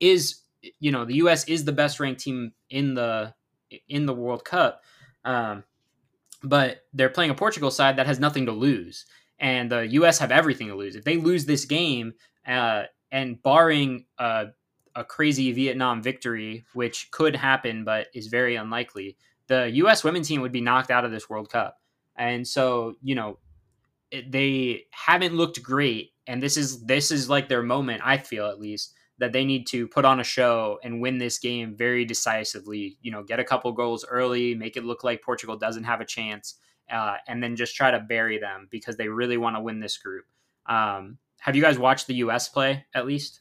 is 0.00 0.40
you 0.78 0.90
know 0.90 1.04
the 1.04 1.16
U.S. 1.16 1.44
is 1.44 1.64
the 1.64 1.72
best 1.72 2.00
ranked 2.00 2.20
team 2.20 2.52
in 2.70 2.94
the 2.94 3.34
in 3.88 4.06
the 4.06 4.14
World 4.14 4.44
Cup, 4.44 4.82
um, 5.24 5.64
but 6.42 6.82
they're 6.92 7.08
playing 7.08 7.30
a 7.30 7.34
Portugal 7.34 7.70
side 7.70 7.96
that 7.96 8.06
has 8.06 8.20
nothing 8.20 8.46
to 8.46 8.52
lose, 8.52 9.06
and 9.38 9.70
the 9.70 9.86
U.S. 9.88 10.18
have 10.18 10.30
everything 10.30 10.68
to 10.68 10.74
lose. 10.74 10.96
If 10.96 11.04
they 11.04 11.16
lose 11.16 11.44
this 11.44 11.64
game, 11.64 12.14
uh, 12.46 12.84
and 13.10 13.42
barring 13.42 14.06
a, 14.18 14.46
a 14.94 15.04
crazy 15.04 15.52
Vietnam 15.52 16.02
victory, 16.02 16.64
which 16.74 17.10
could 17.10 17.36
happen 17.36 17.84
but 17.84 18.08
is 18.14 18.28
very 18.28 18.56
unlikely, 18.56 19.16
the 19.48 19.70
U.S. 19.74 20.04
women's 20.04 20.28
team 20.28 20.40
would 20.40 20.52
be 20.52 20.60
knocked 20.60 20.90
out 20.90 21.04
of 21.04 21.10
this 21.10 21.28
World 21.28 21.50
Cup. 21.50 21.78
And 22.16 22.46
so, 22.46 22.94
you 23.02 23.14
know, 23.14 23.38
they 24.28 24.84
haven't 24.90 25.34
looked 25.34 25.62
great, 25.62 26.12
and 26.26 26.42
this 26.42 26.56
is 26.56 26.84
this 26.84 27.10
is 27.10 27.28
like 27.28 27.48
their 27.48 27.62
moment. 27.62 28.02
I 28.04 28.18
feel 28.18 28.46
at 28.46 28.60
least 28.60 28.94
that 29.18 29.32
they 29.32 29.44
need 29.44 29.66
to 29.68 29.86
put 29.88 30.04
on 30.04 30.20
a 30.20 30.24
show 30.24 30.78
and 30.82 31.00
win 31.00 31.18
this 31.18 31.38
game 31.38 31.76
very 31.76 32.04
decisively. 32.04 32.98
You 33.02 33.12
know, 33.12 33.22
get 33.22 33.40
a 33.40 33.44
couple 33.44 33.72
goals 33.72 34.04
early, 34.08 34.54
make 34.54 34.76
it 34.76 34.84
look 34.84 35.04
like 35.04 35.22
Portugal 35.22 35.56
doesn't 35.56 35.84
have 35.84 36.00
a 36.00 36.04
chance, 36.04 36.54
uh, 36.90 37.16
and 37.26 37.42
then 37.42 37.56
just 37.56 37.74
try 37.74 37.90
to 37.90 38.00
bury 38.00 38.38
them 38.38 38.68
because 38.70 38.96
they 38.96 39.08
really 39.08 39.36
want 39.36 39.56
to 39.56 39.62
win 39.62 39.80
this 39.80 39.98
group. 39.98 40.24
Um, 40.66 41.18
have 41.40 41.56
you 41.56 41.62
guys 41.62 41.78
watched 41.78 42.06
the 42.06 42.14
U.S. 42.16 42.48
play 42.48 42.86
at 42.94 43.06
least? 43.06 43.40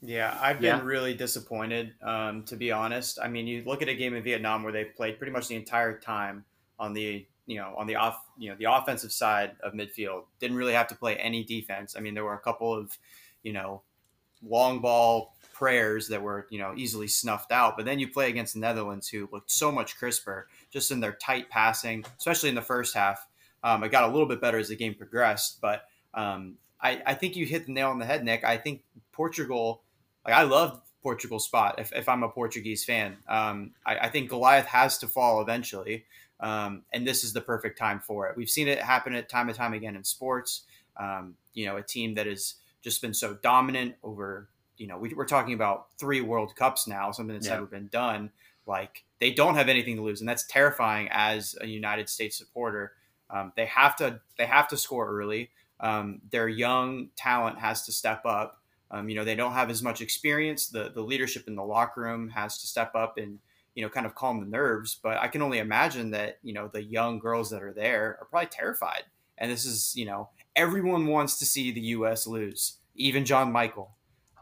Yeah, 0.00 0.36
I've 0.40 0.60
been 0.60 0.78
yeah. 0.78 0.82
really 0.82 1.14
disappointed, 1.14 1.92
um, 2.02 2.44
to 2.44 2.56
be 2.56 2.70
honest. 2.70 3.18
I 3.20 3.28
mean, 3.28 3.46
you 3.48 3.64
look 3.66 3.82
at 3.82 3.88
a 3.88 3.94
game 3.94 4.14
in 4.14 4.22
Vietnam 4.22 4.62
where 4.62 4.72
they 4.72 4.84
played 4.84 5.18
pretty 5.18 5.32
much 5.32 5.48
the 5.48 5.56
entire 5.56 5.98
time 5.98 6.44
on 6.78 6.92
the 6.92 7.26
you 7.46 7.56
know 7.56 7.74
on 7.76 7.86
the 7.88 7.96
off 7.96 8.22
you 8.36 8.50
know 8.50 8.56
the 8.58 8.72
offensive 8.72 9.10
side 9.10 9.56
of 9.62 9.72
midfield. 9.72 10.24
Didn't 10.38 10.56
really 10.56 10.74
have 10.74 10.86
to 10.88 10.94
play 10.94 11.16
any 11.16 11.42
defense. 11.42 11.96
I 11.96 12.00
mean, 12.00 12.14
there 12.14 12.24
were 12.24 12.34
a 12.34 12.40
couple 12.40 12.72
of 12.72 12.96
you 13.42 13.52
know 13.52 13.82
long 14.40 14.80
ball 14.80 15.34
prayers 15.52 16.06
that 16.08 16.22
were 16.22 16.46
you 16.50 16.60
know 16.60 16.74
easily 16.76 17.08
snuffed 17.08 17.50
out. 17.50 17.76
But 17.76 17.84
then 17.84 17.98
you 17.98 18.06
play 18.06 18.28
against 18.28 18.54
the 18.54 18.60
Netherlands, 18.60 19.08
who 19.08 19.28
looked 19.32 19.50
so 19.50 19.72
much 19.72 19.96
crisper, 19.96 20.46
just 20.70 20.92
in 20.92 21.00
their 21.00 21.14
tight 21.14 21.50
passing, 21.50 22.04
especially 22.18 22.50
in 22.50 22.54
the 22.54 22.62
first 22.62 22.94
half. 22.94 23.26
Um, 23.64 23.82
it 23.82 23.90
got 23.90 24.04
a 24.04 24.12
little 24.12 24.28
bit 24.28 24.40
better 24.40 24.58
as 24.58 24.68
the 24.68 24.76
game 24.76 24.94
progressed, 24.94 25.60
but 25.60 25.82
um, 26.14 26.58
I, 26.80 27.02
I 27.04 27.14
think 27.14 27.34
you 27.34 27.44
hit 27.44 27.66
the 27.66 27.72
nail 27.72 27.88
on 27.90 27.98
the 27.98 28.06
head, 28.06 28.24
Nick. 28.24 28.44
I 28.44 28.56
think 28.56 28.82
Portugal, 29.12 29.82
like 30.28 30.36
I 30.36 30.42
love 30.42 30.82
Portugal's 31.02 31.46
spot. 31.46 31.76
If, 31.78 31.92
if 31.94 32.08
I'm 32.08 32.22
a 32.22 32.28
Portuguese 32.28 32.84
fan, 32.84 33.16
um, 33.28 33.72
I, 33.86 33.96
I, 33.98 34.08
think 34.10 34.28
Goliath 34.28 34.66
has 34.66 34.98
to 34.98 35.06
fall 35.06 35.40
eventually, 35.40 36.04
um, 36.40 36.82
and 36.92 37.06
this 37.06 37.24
is 37.24 37.32
the 37.32 37.40
perfect 37.40 37.78
time 37.78 38.00
for 38.00 38.28
it. 38.28 38.36
We've 38.36 38.50
seen 38.50 38.68
it 38.68 38.78
happen 38.78 39.14
at 39.14 39.30
time 39.30 39.48
and 39.48 39.56
time 39.56 39.72
again 39.72 39.96
in 39.96 40.04
sports. 40.04 40.64
Um, 40.98 41.34
you 41.54 41.64
know, 41.64 41.76
a 41.76 41.82
team 41.82 42.14
that 42.16 42.26
has 42.26 42.56
just 42.82 43.00
been 43.00 43.14
so 43.14 43.38
dominant 43.42 43.94
over, 44.02 44.50
you 44.76 44.86
know, 44.86 44.98
we, 44.98 45.14
are 45.16 45.24
talking 45.24 45.54
about 45.54 45.86
three 45.98 46.20
World 46.20 46.54
Cups 46.56 46.86
now, 46.86 47.10
something 47.10 47.34
that's 47.34 47.46
yeah. 47.46 47.54
never 47.54 47.66
been 47.66 47.88
done. 47.88 48.30
Like 48.66 49.04
they 49.18 49.30
don't 49.30 49.54
have 49.54 49.70
anything 49.70 49.96
to 49.96 50.02
lose, 50.02 50.20
and 50.20 50.28
that's 50.28 50.46
terrifying 50.46 51.08
as 51.10 51.56
a 51.60 51.66
United 51.66 52.10
States 52.10 52.36
supporter. 52.36 52.92
Um, 53.30 53.52
they 53.56 53.66
have 53.66 53.96
to 53.96 54.20
they 54.36 54.44
have 54.44 54.68
to 54.68 54.76
score 54.76 55.08
early. 55.08 55.50
Um, 55.80 56.20
their 56.30 56.48
young 56.48 57.08
talent 57.16 57.58
has 57.60 57.86
to 57.86 57.92
step 57.92 58.26
up. 58.26 58.57
Um, 58.90 59.08
you 59.08 59.14
know, 59.16 59.24
they 59.24 59.34
don't 59.34 59.52
have 59.52 59.70
as 59.70 59.82
much 59.82 60.00
experience. 60.00 60.68
The 60.68 60.90
the 60.94 61.02
leadership 61.02 61.46
in 61.46 61.54
the 61.54 61.64
locker 61.64 62.00
room 62.00 62.28
has 62.30 62.58
to 62.58 62.66
step 62.66 62.94
up 62.94 63.18
and 63.18 63.38
you 63.74 63.82
know 63.82 63.88
kind 63.88 64.06
of 64.06 64.14
calm 64.14 64.40
the 64.40 64.46
nerves. 64.46 64.98
But 65.02 65.18
I 65.18 65.28
can 65.28 65.42
only 65.42 65.58
imagine 65.58 66.10
that 66.12 66.38
you 66.42 66.54
know 66.54 66.68
the 66.68 66.82
young 66.82 67.18
girls 67.18 67.50
that 67.50 67.62
are 67.62 67.72
there 67.72 68.16
are 68.20 68.26
probably 68.30 68.48
terrified 68.48 69.04
and 69.38 69.50
this 69.50 69.64
is 69.64 69.96
you 69.96 70.04
know 70.04 70.28
everyone 70.56 71.06
wants 71.06 71.38
to 71.38 71.46
see 71.46 71.70
the 71.70 71.80
U.S. 71.80 72.26
lose, 72.26 72.74
even 72.96 73.24
John 73.24 73.50
Michael. 73.50 73.90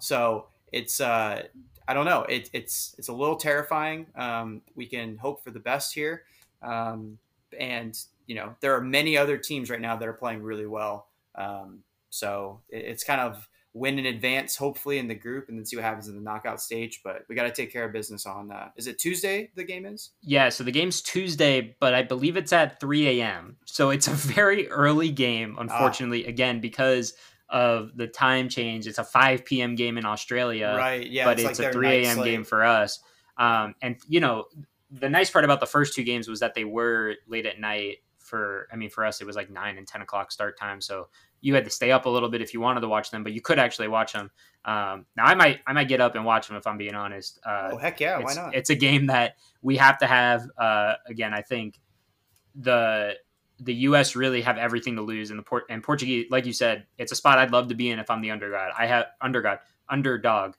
So 0.00 0.46
it's 0.72 1.00
uh, 1.00 1.42
I 1.86 1.94
don't 1.94 2.06
know. 2.06 2.22
It, 2.22 2.50
it's 2.52 2.94
it's 2.98 3.08
a 3.08 3.12
little 3.12 3.36
terrifying. 3.36 4.06
Um, 4.16 4.62
we 4.74 4.86
can 4.86 5.16
hope 5.16 5.44
for 5.44 5.50
the 5.50 5.60
best 5.60 5.94
here, 5.94 6.24
um, 6.62 7.18
and 7.58 7.98
you 8.26 8.34
know 8.34 8.54
there 8.60 8.74
are 8.74 8.80
many 8.80 9.16
other 9.16 9.36
teams 9.36 9.70
right 9.70 9.80
now 9.80 9.96
that 9.96 10.08
are 10.08 10.14
playing 10.14 10.42
really 10.42 10.66
well. 10.66 11.08
Um, 11.34 11.80
so 12.10 12.60
it, 12.68 12.84
it's 12.86 13.04
kind 13.04 13.20
of 13.20 13.48
win 13.76 13.98
in 13.98 14.06
advance, 14.06 14.56
hopefully 14.56 14.98
in 14.98 15.06
the 15.06 15.14
group, 15.14 15.48
and 15.48 15.58
then 15.58 15.66
see 15.66 15.76
what 15.76 15.84
happens 15.84 16.08
in 16.08 16.14
the 16.14 16.20
knockout 16.20 16.60
stage. 16.60 17.02
But 17.04 17.22
we 17.28 17.34
got 17.34 17.42
to 17.42 17.52
take 17.52 17.70
care 17.70 17.84
of 17.84 17.92
business 17.92 18.24
on. 18.24 18.50
Uh, 18.50 18.70
is 18.76 18.86
it 18.86 18.98
Tuesday? 18.98 19.50
The 19.54 19.64
game 19.64 19.84
is. 19.84 20.10
Yeah, 20.22 20.48
so 20.48 20.64
the 20.64 20.72
game's 20.72 21.02
Tuesday, 21.02 21.76
but 21.78 21.94
I 21.94 22.02
believe 22.02 22.36
it's 22.36 22.52
at 22.52 22.80
3 22.80 23.20
a.m. 23.20 23.56
So 23.66 23.90
it's 23.90 24.08
a 24.08 24.10
very 24.12 24.68
early 24.68 25.10
game, 25.10 25.56
unfortunately. 25.58 26.24
Ah. 26.24 26.30
Again, 26.30 26.60
because 26.60 27.14
of 27.48 27.96
the 27.96 28.06
time 28.06 28.48
change, 28.48 28.86
it's 28.86 28.98
a 28.98 29.04
5 29.04 29.44
p.m. 29.44 29.74
game 29.74 29.98
in 29.98 30.06
Australia. 30.06 30.74
Right. 30.76 31.08
Yeah. 31.08 31.26
But 31.26 31.38
it's, 31.38 31.50
it's 31.50 31.58
like 31.58 31.68
a 31.68 31.72
3 31.72 31.88
a.m. 31.88 32.24
game 32.24 32.44
for 32.44 32.64
us. 32.64 33.00
Um, 33.36 33.74
and 33.82 33.96
you 34.08 34.20
know, 34.20 34.46
the 34.90 35.10
nice 35.10 35.30
part 35.30 35.44
about 35.44 35.60
the 35.60 35.66
first 35.66 35.94
two 35.94 36.02
games 36.02 36.28
was 36.28 36.40
that 36.40 36.54
they 36.54 36.64
were 36.64 37.16
late 37.28 37.46
at 37.46 37.60
night. 37.60 37.98
For 38.18 38.66
I 38.72 38.76
mean, 38.76 38.90
for 38.90 39.04
us, 39.04 39.20
it 39.20 39.26
was 39.26 39.36
like 39.36 39.50
nine 39.50 39.78
and 39.78 39.86
ten 39.86 40.02
o'clock 40.02 40.32
start 40.32 40.58
time. 40.58 40.80
So 40.80 41.08
you 41.46 41.54
had 41.54 41.64
to 41.64 41.70
stay 41.70 41.92
up 41.92 42.06
a 42.06 42.08
little 42.08 42.28
bit 42.28 42.42
if 42.42 42.52
you 42.52 42.60
wanted 42.60 42.80
to 42.80 42.88
watch 42.88 43.12
them, 43.12 43.22
but 43.22 43.32
you 43.32 43.40
could 43.40 43.60
actually 43.60 43.86
watch 43.86 44.12
them. 44.12 44.32
Um, 44.64 45.06
now 45.16 45.26
I 45.26 45.36
might 45.36 45.60
I 45.64 45.72
might 45.74 45.86
get 45.86 46.00
up 46.00 46.16
and 46.16 46.24
watch 46.24 46.48
them 46.48 46.56
if 46.56 46.66
I'm 46.66 46.76
being 46.76 46.96
honest. 46.96 47.38
Uh, 47.46 47.70
oh 47.74 47.76
heck 47.76 48.00
yeah, 48.00 48.18
why 48.18 48.34
not? 48.34 48.52
It's 48.52 48.70
a 48.70 48.74
game 48.74 49.06
that 49.06 49.36
we 49.62 49.76
have 49.76 49.96
to 49.98 50.08
have. 50.08 50.48
Uh, 50.58 50.94
again, 51.06 51.32
I 51.32 51.42
think 51.42 51.78
the 52.56 53.14
the 53.60 53.74
U.S. 53.74 54.16
really 54.16 54.42
have 54.42 54.58
everything 54.58 54.96
to 54.96 55.02
lose, 55.02 55.30
and 55.30 55.38
the 55.38 55.44
Port 55.44 55.66
and 55.70 55.84
Portuguese, 55.84 56.26
like 56.30 56.46
you 56.46 56.52
said, 56.52 56.84
it's 56.98 57.12
a 57.12 57.14
spot 57.14 57.38
I'd 57.38 57.52
love 57.52 57.68
to 57.68 57.76
be 57.76 57.90
in 57.90 58.00
if 58.00 58.10
I'm 58.10 58.22
the 58.22 58.32
underdog. 58.32 58.72
I 58.76 58.86
have 58.86 59.06
underdog 59.20 59.60
underdog. 59.88 60.54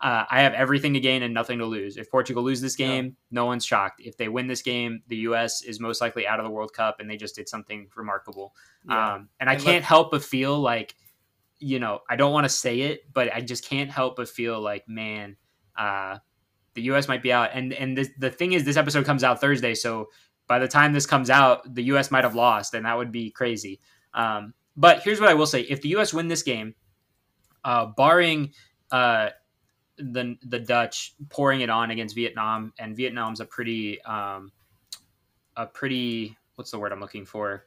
Uh, 0.00 0.24
I 0.30 0.42
have 0.42 0.52
everything 0.54 0.92
to 0.94 1.00
gain 1.00 1.22
and 1.22 1.32
nothing 1.32 1.58
to 1.58 1.66
lose. 1.66 1.96
If 1.96 2.10
Portugal 2.10 2.42
lose 2.42 2.60
this 2.60 2.76
game, 2.76 3.04
yeah. 3.04 3.10
no 3.30 3.46
one's 3.46 3.64
shocked. 3.64 4.00
If 4.04 4.16
they 4.16 4.28
win 4.28 4.46
this 4.46 4.60
game, 4.60 5.02
the 5.08 5.16
U.S. 5.16 5.62
is 5.62 5.80
most 5.80 6.00
likely 6.00 6.26
out 6.26 6.40
of 6.40 6.44
the 6.44 6.50
World 6.50 6.72
Cup, 6.72 7.00
and 7.00 7.08
they 7.08 7.16
just 7.16 7.36
did 7.36 7.48
something 7.48 7.88
remarkable. 7.96 8.54
Yeah. 8.88 9.14
Um, 9.14 9.28
and 9.40 9.48
I 9.48 9.54
can't 9.54 9.66
let- 9.66 9.82
help 9.84 10.10
but 10.10 10.22
feel 10.22 10.58
like, 10.58 10.94
you 11.58 11.78
know, 11.78 12.00
I 12.10 12.16
don't 12.16 12.32
want 12.32 12.44
to 12.44 12.50
say 12.50 12.80
it, 12.80 13.12
but 13.14 13.32
I 13.32 13.40
just 13.40 13.64
can't 13.64 13.90
help 13.90 14.16
but 14.16 14.28
feel 14.28 14.60
like, 14.60 14.86
man, 14.88 15.36
uh, 15.76 16.18
the 16.74 16.82
U.S. 16.82 17.08
might 17.08 17.22
be 17.22 17.32
out. 17.32 17.50
And 17.54 17.72
and 17.72 17.96
this, 17.96 18.10
the 18.18 18.30
thing 18.30 18.52
is, 18.52 18.64
this 18.64 18.76
episode 18.76 19.06
comes 19.06 19.24
out 19.24 19.40
Thursday, 19.40 19.74
so 19.74 20.08
by 20.46 20.58
the 20.58 20.68
time 20.68 20.92
this 20.92 21.06
comes 21.06 21.30
out, 21.30 21.74
the 21.74 21.84
U.S. 21.84 22.10
might 22.10 22.24
have 22.24 22.34
lost, 22.34 22.74
and 22.74 22.84
that 22.84 22.96
would 22.96 23.12
be 23.12 23.30
crazy. 23.30 23.80
Um, 24.12 24.54
but 24.76 25.02
here's 25.02 25.20
what 25.20 25.30
I 25.30 25.34
will 25.34 25.46
say: 25.46 25.62
if 25.62 25.80
the 25.80 25.90
U.S. 25.90 26.12
win 26.12 26.28
this 26.28 26.42
game, 26.42 26.74
uh, 27.64 27.86
barring 27.86 28.52
uh, 28.90 29.30
the 29.96 30.36
the 30.42 30.58
Dutch 30.58 31.14
pouring 31.30 31.60
it 31.60 31.70
on 31.70 31.90
against 31.90 32.14
Vietnam, 32.14 32.72
and 32.78 32.96
Vietnam's 32.96 33.40
a 33.40 33.44
pretty 33.44 34.00
um, 34.02 34.52
a 35.56 35.66
pretty 35.66 36.36
what's 36.56 36.70
the 36.70 36.78
word 36.78 36.92
I'm 36.92 37.00
looking 37.00 37.26
for? 37.26 37.66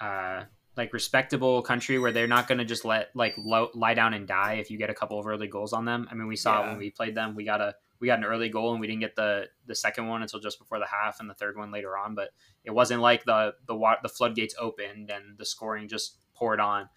Uh, 0.00 0.44
like 0.76 0.92
respectable 0.92 1.62
country 1.62 1.98
where 1.98 2.12
they're 2.12 2.26
not 2.26 2.48
going 2.48 2.58
to 2.58 2.64
just 2.64 2.84
let 2.84 3.10
like 3.14 3.34
lo- 3.38 3.70
lie 3.74 3.94
down 3.94 4.12
and 4.12 4.28
die 4.28 4.54
if 4.54 4.70
you 4.70 4.76
get 4.76 4.90
a 4.90 4.94
couple 4.94 5.18
of 5.18 5.26
early 5.26 5.48
goals 5.48 5.72
on 5.72 5.84
them. 5.84 6.06
I 6.10 6.14
mean, 6.14 6.26
we 6.26 6.36
saw 6.36 6.60
yeah. 6.60 6.68
when 6.68 6.78
we 6.78 6.90
played 6.90 7.14
them, 7.14 7.34
we 7.34 7.44
got 7.44 7.60
a 7.60 7.74
we 7.98 8.08
got 8.08 8.18
an 8.18 8.24
early 8.24 8.50
goal 8.50 8.72
and 8.72 8.80
we 8.80 8.86
didn't 8.86 9.00
get 9.00 9.16
the 9.16 9.46
the 9.66 9.74
second 9.74 10.06
one 10.06 10.22
until 10.22 10.40
just 10.40 10.58
before 10.58 10.78
the 10.78 10.86
half 10.86 11.18
and 11.20 11.30
the 11.30 11.34
third 11.34 11.56
one 11.56 11.70
later 11.70 11.96
on. 11.96 12.14
But 12.14 12.30
it 12.64 12.70
wasn't 12.70 13.00
like 13.00 13.24
the 13.24 13.54
the 13.66 13.96
the 14.02 14.08
floodgates 14.08 14.54
opened 14.58 15.10
and 15.10 15.38
the 15.38 15.46
scoring 15.46 15.88
just 15.88 16.18
poured 16.34 16.60
on. 16.60 16.88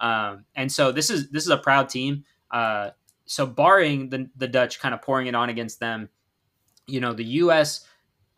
Um, 0.00 0.44
and 0.54 0.70
so 0.70 0.92
this 0.92 1.10
is 1.10 1.30
this 1.30 1.44
is 1.44 1.50
a 1.50 1.58
proud 1.58 1.88
team. 1.88 2.24
Uh, 2.50 2.90
so 3.28 3.46
barring 3.46 4.08
the 4.08 4.28
the 4.36 4.48
Dutch 4.48 4.80
kind 4.80 4.94
of 4.94 5.02
pouring 5.02 5.26
it 5.26 5.34
on 5.34 5.50
against 5.50 5.78
them, 5.78 6.08
you 6.86 6.98
know, 6.98 7.12
the 7.12 7.24
U.S. 7.24 7.86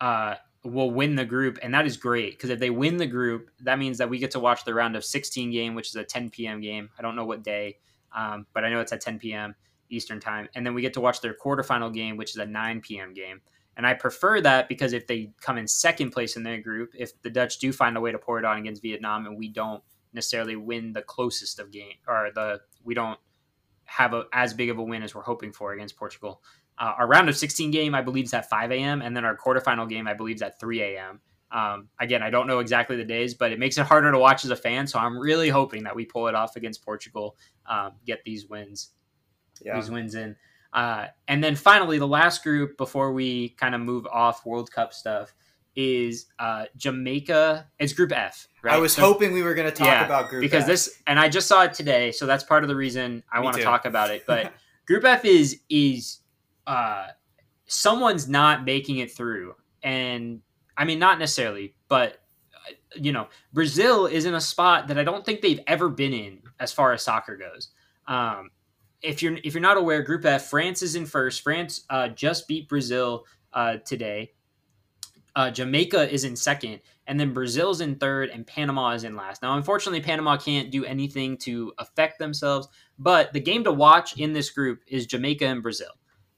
Uh, 0.01 0.35
will 0.63 0.91
win 0.91 1.15
the 1.15 1.25
group, 1.25 1.57
and 1.63 1.73
that 1.73 1.85
is 1.85 1.95
great 1.95 2.33
because 2.33 2.49
if 2.49 2.59
they 2.59 2.69
win 2.69 2.97
the 2.97 3.07
group, 3.07 3.49
that 3.61 3.79
means 3.79 3.97
that 3.97 4.09
we 4.09 4.19
get 4.19 4.31
to 4.31 4.39
watch 4.39 4.65
the 4.65 4.73
round 4.73 4.97
of 4.97 5.05
16 5.05 5.49
game, 5.49 5.75
which 5.75 5.87
is 5.87 5.95
a 5.95 6.03
10 6.03 6.29
p.m. 6.29 6.59
game. 6.59 6.89
I 6.99 7.01
don't 7.01 7.15
know 7.15 7.25
what 7.25 7.41
day, 7.41 7.77
um, 8.15 8.45
but 8.53 8.65
I 8.65 8.69
know 8.69 8.81
it's 8.81 8.91
at 8.91 8.99
10 8.99 9.17
p.m. 9.17 9.55
Eastern 9.89 10.19
time, 10.19 10.49
and 10.55 10.65
then 10.65 10.73
we 10.73 10.81
get 10.81 10.93
to 10.95 11.01
watch 11.01 11.21
their 11.21 11.33
quarterfinal 11.33 11.93
game, 11.93 12.17
which 12.17 12.31
is 12.31 12.37
a 12.37 12.45
9 12.45 12.81
p.m. 12.81 13.13
game. 13.13 13.41
And 13.77 13.87
I 13.87 13.93
prefer 13.93 14.41
that 14.41 14.67
because 14.67 14.91
if 14.91 15.07
they 15.07 15.31
come 15.39 15.57
in 15.57 15.67
second 15.67 16.11
place 16.11 16.35
in 16.35 16.43
their 16.43 16.59
group, 16.59 16.91
if 16.99 17.19
the 17.21 17.29
Dutch 17.29 17.59
do 17.59 17.71
find 17.71 17.95
a 17.95 18.01
way 18.01 18.11
to 18.11 18.19
pour 18.19 18.37
it 18.39 18.45
on 18.45 18.57
against 18.57 18.81
Vietnam, 18.81 19.25
and 19.25 19.37
we 19.37 19.47
don't 19.47 19.81
necessarily 20.11 20.57
win 20.57 20.91
the 20.91 21.01
closest 21.01 21.59
of 21.59 21.71
game, 21.71 21.93
or 22.09 22.29
the 22.35 22.59
we 22.83 22.93
don't 22.93 23.17
have 23.91 24.13
a, 24.13 24.23
as 24.31 24.53
big 24.53 24.69
of 24.69 24.77
a 24.77 24.83
win 24.83 25.03
as 25.03 25.13
we're 25.13 25.21
hoping 25.21 25.51
for 25.51 25.73
against 25.73 25.97
Portugal. 25.97 26.41
Uh, 26.77 26.93
our 26.97 27.07
round 27.07 27.27
of 27.27 27.35
16 27.35 27.71
game, 27.71 27.93
I 27.93 28.01
believe, 28.01 28.25
is 28.25 28.33
at 28.33 28.49
5 28.49 28.71
a.m. 28.71 29.01
And 29.01 29.15
then 29.15 29.25
our 29.25 29.35
quarterfinal 29.35 29.89
game, 29.89 30.07
I 30.07 30.13
believe, 30.13 30.37
is 30.37 30.41
at 30.41 30.59
3 30.59 30.81
a.m. 30.81 31.19
Um, 31.51 31.89
again, 31.99 32.23
I 32.23 32.29
don't 32.29 32.47
know 32.47 32.59
exactly 32.59 32.95
the 32.95 33.03
days, 33.03 33.33
but 33.33 33.51
it 33.51 33.59
makes 33.59 33.77
it 33.77 33.85
harder 33.85 34.09
to 34.09 34.17
watch 34.17 34.45
as 34.45 34.51
a 34.51 34.55
fan. 34.55 34.87
So 34.87 34.97
I'm 34.97 35.19
really 35.19 35.49
hoping 35.49 35.83
that 35.83 35.93
we 35.93 36.05
pull 36.05 36.29
it 36.29 36.35
off 36.35 36.55
against 36.55 36.85
Portugal, 36.85 37.35
um, 37.65 37.91
get 38.05 38.23
these 38.23 38.47
wins, 38.47 38.91
yeah. 39.61 39.75
these 39.75 39.91
wins 39.91 40.15
in. 40.15 40.37
Uh, 40.71 41.07
and 41.27 41.43
then 41.43 41.57
finally, 41.57 41.99
the 41.99 42.07
last 42.07 42.43
group 42.43 42.77
before 42.77 43.11
we 43.11 43.49
kind 43.49 43.75
of 43.75 43.81
move 43.81 44.07
off 44.07 44.45
World 44.45 44.71
Cup 44.71 44.93
stuff 44.93 45.33
is 45.75 46.27
uh, 46.39 46.65
Jamaica. 46.77 47.67
It's 47.79 47.93
Group 47.93 48.11
F. 48.11 48.47
Right? 48.61 48.73
I 48.73 48.77
was 48.77 48.93
so, 48.93 49.01
hoping 49.01 49.33
we 49.33 49.43
were 49.43 49.53
going 49.53 49.69
to 49.69 49.75
talk 49.75 49.87
yeah, 49.87 50.05
about 50.05 50.29
Group 50.29 50.41
because 50.41 50.63
F. 50.63 50.67
this, 50.67 51.01
and 51.07 51.19
I 51.19 51.29
just 51.29 51.47
saw 51.47 51.63
it 51.63 51.73
today, 51.73 52.11
so 52.11 52.25
that's 52.25 52.43
part 52.43 52.63
of 52.63 52.67
the 52.67 52.75
reason 52.75 53.23
I 53.31 53.39
want 53.39 53.57
to 53.57 53.63
talk 53.63 53.85
about 53.85 54.09
it. 54.09 54.23
But 54.27 54.53
Group 54.87 55.05
F 55.05 55.25
is 55.25 55.61
is 55.69 56.19
uh, 56.67 57.07
someone's 57.65 58.27
not 58.27 58.65
making 58.65 58.97
it 58.97 59.11
through, 59.11 59.55
and 59.83 60.41
I 60.77 60.85
mean 60.85 60.99
not 60.99 61.19
necessarily, 61.19 61.75
but 61.87 62.21
uh, 62.53 62.73
you 62.95 63.11
know, 63.11 63.27
Brazil 63.53 64.05
is 64.05 64.25
in 64.25 64.35
a 64.35 64.41
spot 64.41 64.87
that 64.87 64.97
I 64.97 65.03
don't 65.03 65.25
think 65.25 65.41
they've 65.41 65.61
ever 65.67 65.89
been 65.89 66.13
in 66.13 66.41
as 66.59 66.71
far 66.71 66.93
as 66.93 67.01
soccer 67.01 67.37
goes. 67.37 67.69
Um, 68.07 68.49
if 69.01 69.23
you're 69.23 69.37
if 69.43 69.53
you're 69.53 69.61
not 69.61 69.77
aware, 69.77 70.03
Group 70.03 70.25
F, 70.25 70.49
France 70.49 70.81
is 70.81 70.95
in 70.95 71.05
first. 71.05 71.41
France 71.41 71.85
uh, 71.89 72.09
just 72.09 72.47
beat 72.47 72.69
Brazil 72.69 73.25
uh, 73.53 73.77
today. 73.85 74.31
Uh, 75.35 75.49
Jamaica 75.49 76.11
is 76.11 76.23
in 76.25 76.35
second, 76.35 76.81
and 77.07 77.19
then 77.19 77.33
Brazil's 77.33 77.81
in 77.81 77.95
third, 77.95 78.29
and 78.29 78.45
Panama 78.45 78.91
is 78.91 79.03
in 79.03 79.15
last. 79.15 79.41
Now, 79.41 79.55
unfortunately, 79.55 80.01
Panama 80.01 80.37
can't 80.37 80.71
do 80.71 80.83
anything 80.83 81.37
to 81.39 81.71
affect 81.77 82.19
themselves, 82.19 82.67
but 82.99 83.31
the 83.31 83.39
game 83.39 83.63
to 83.63 83.71
watch 83.71 84.17
in 84.17 84.33
this 84.33 84.49
group 84.49 84.81
is 84.87 85.05
Jamaica 85.05 85.45
and 85.45 85.63
Brazil. 85.63 85.91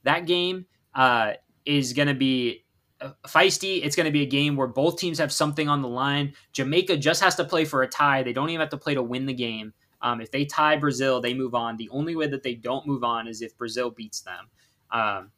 That 0.04 0.26
game 0.26 0.66
uh, 0.94 1.32
is 1.64 1.92
going 1.92 2.08
to 2.08 2.14
be 2.14 2.64
uh, 3.00 3.10
feisty. 3.26 3.80
It's 3.84 3.96
going 3.96 4.06
to 4.06 4.12
be 4.12 4.22
a 4.22 4.26
game 4.26 4.56
where 4.56 4.68
both 4.68 4.98
teams 4.98 5.18
have 5.18 5.32
something 5.32 5.68
on 5.68 5.82
the 5.82 5.88
line. 5.88 6.32
Jamaica 6.52 6.96
just 6.96 7.22
has 7.22 7.34
to 7.36 7.44
play 7.44 7.64
for 7.64 7.82
a 7.82 7.88
tie. 7.88 8.22
They 8.22 8.32
don't 8.32 8.48
even 8.50 8.60
have 8.60 8.70
to 8.70 8.76
play 8.78 8.94
to 8.94 9.02
win 9.02 9.26
the 9.26 9.34
game. 9.34 9.72
Um, 10.02 10.20
if 10.20 10.30
they 10.30 10.44
tie 10.44 10.76
Brazil, 10.76 11.20
they 11.20 11.34
move 11.34 11.54
on. 11.54 11.76
The 11.76 11.88
only 11.90 12.14
way 12.14 12.26
that 12.28 12.42
they 12.42 12.54
don't 12.54 12.86
move 12.86 13.02
on 13.02 13.26
is 13.26 13.42
if 13.42 13.56
Brazil 13.56 13.90
beats 13.90 14.20
them. 14.20 14.48
Um, 14.90 15.30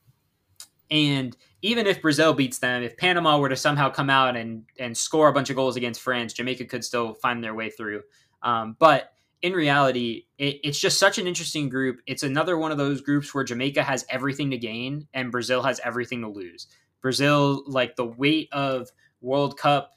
and 0.91 1.37
even 1.63 1.87
if 1.87 2.03
Brazil 2.03 2.33
beats 2.33 2.59
them, 2.59 2.83
if 2.83 2.97
Panama 2.97 3.39
were 3.39 3.49
to 3.49 3.57
somehow 3.57 3.91
come 3.91 4.11
out 4.11 4.37
and 4.37 4.65
and 4.79 4.97
score 4.97 5.29
a 5.29 5.33
bunch 5.33 5.51
of 5.51 5.57
goals 5.57 5.77
against 5.77 6.01
France, 6.01 6.33
Jamaica 6.33 6.67
could 6.67 6.85
still 6.85 7.15
find 7.15 7.43
their 7.43 7.55
way 7.55 7.71
through. 7.71 8.03
Um, 8.43 8.77
but 8.79 9.13
in 9.43 9.53
reality, 9.53 10.27
it, 10.39 10.61
it's 10.65 10.79
just 10.79 10.99
such 10.99 11.19
an 11.19 11.27
interesting 11.27 11.69
group. 11.69 12.01
It's 12.07 12.23
another 12.23 12.59
one 12.59 12.73
of 12.73 12.79
those 12.79 13.01
groups 13.01 13.35
where 13.35 13.45
Jamaica 13.45 13.83
has 13.83 14.05
everything 14.11 14.51
to 14.51 14.59
gain 14.59 15.07
and 15.15 15.33
Brazil 15.33 15.63
has 15.63 15.81
everything 15.85 16.21
to 16.23 16.29
lose. 16.29 16.69
Brazil, 17.01 17.63
like 17.67 17.97
the 17.97 18.07
weight 18.07 18.49
of 18.53 18.89
World 19.21 19.59
Cup, 19.59 19.93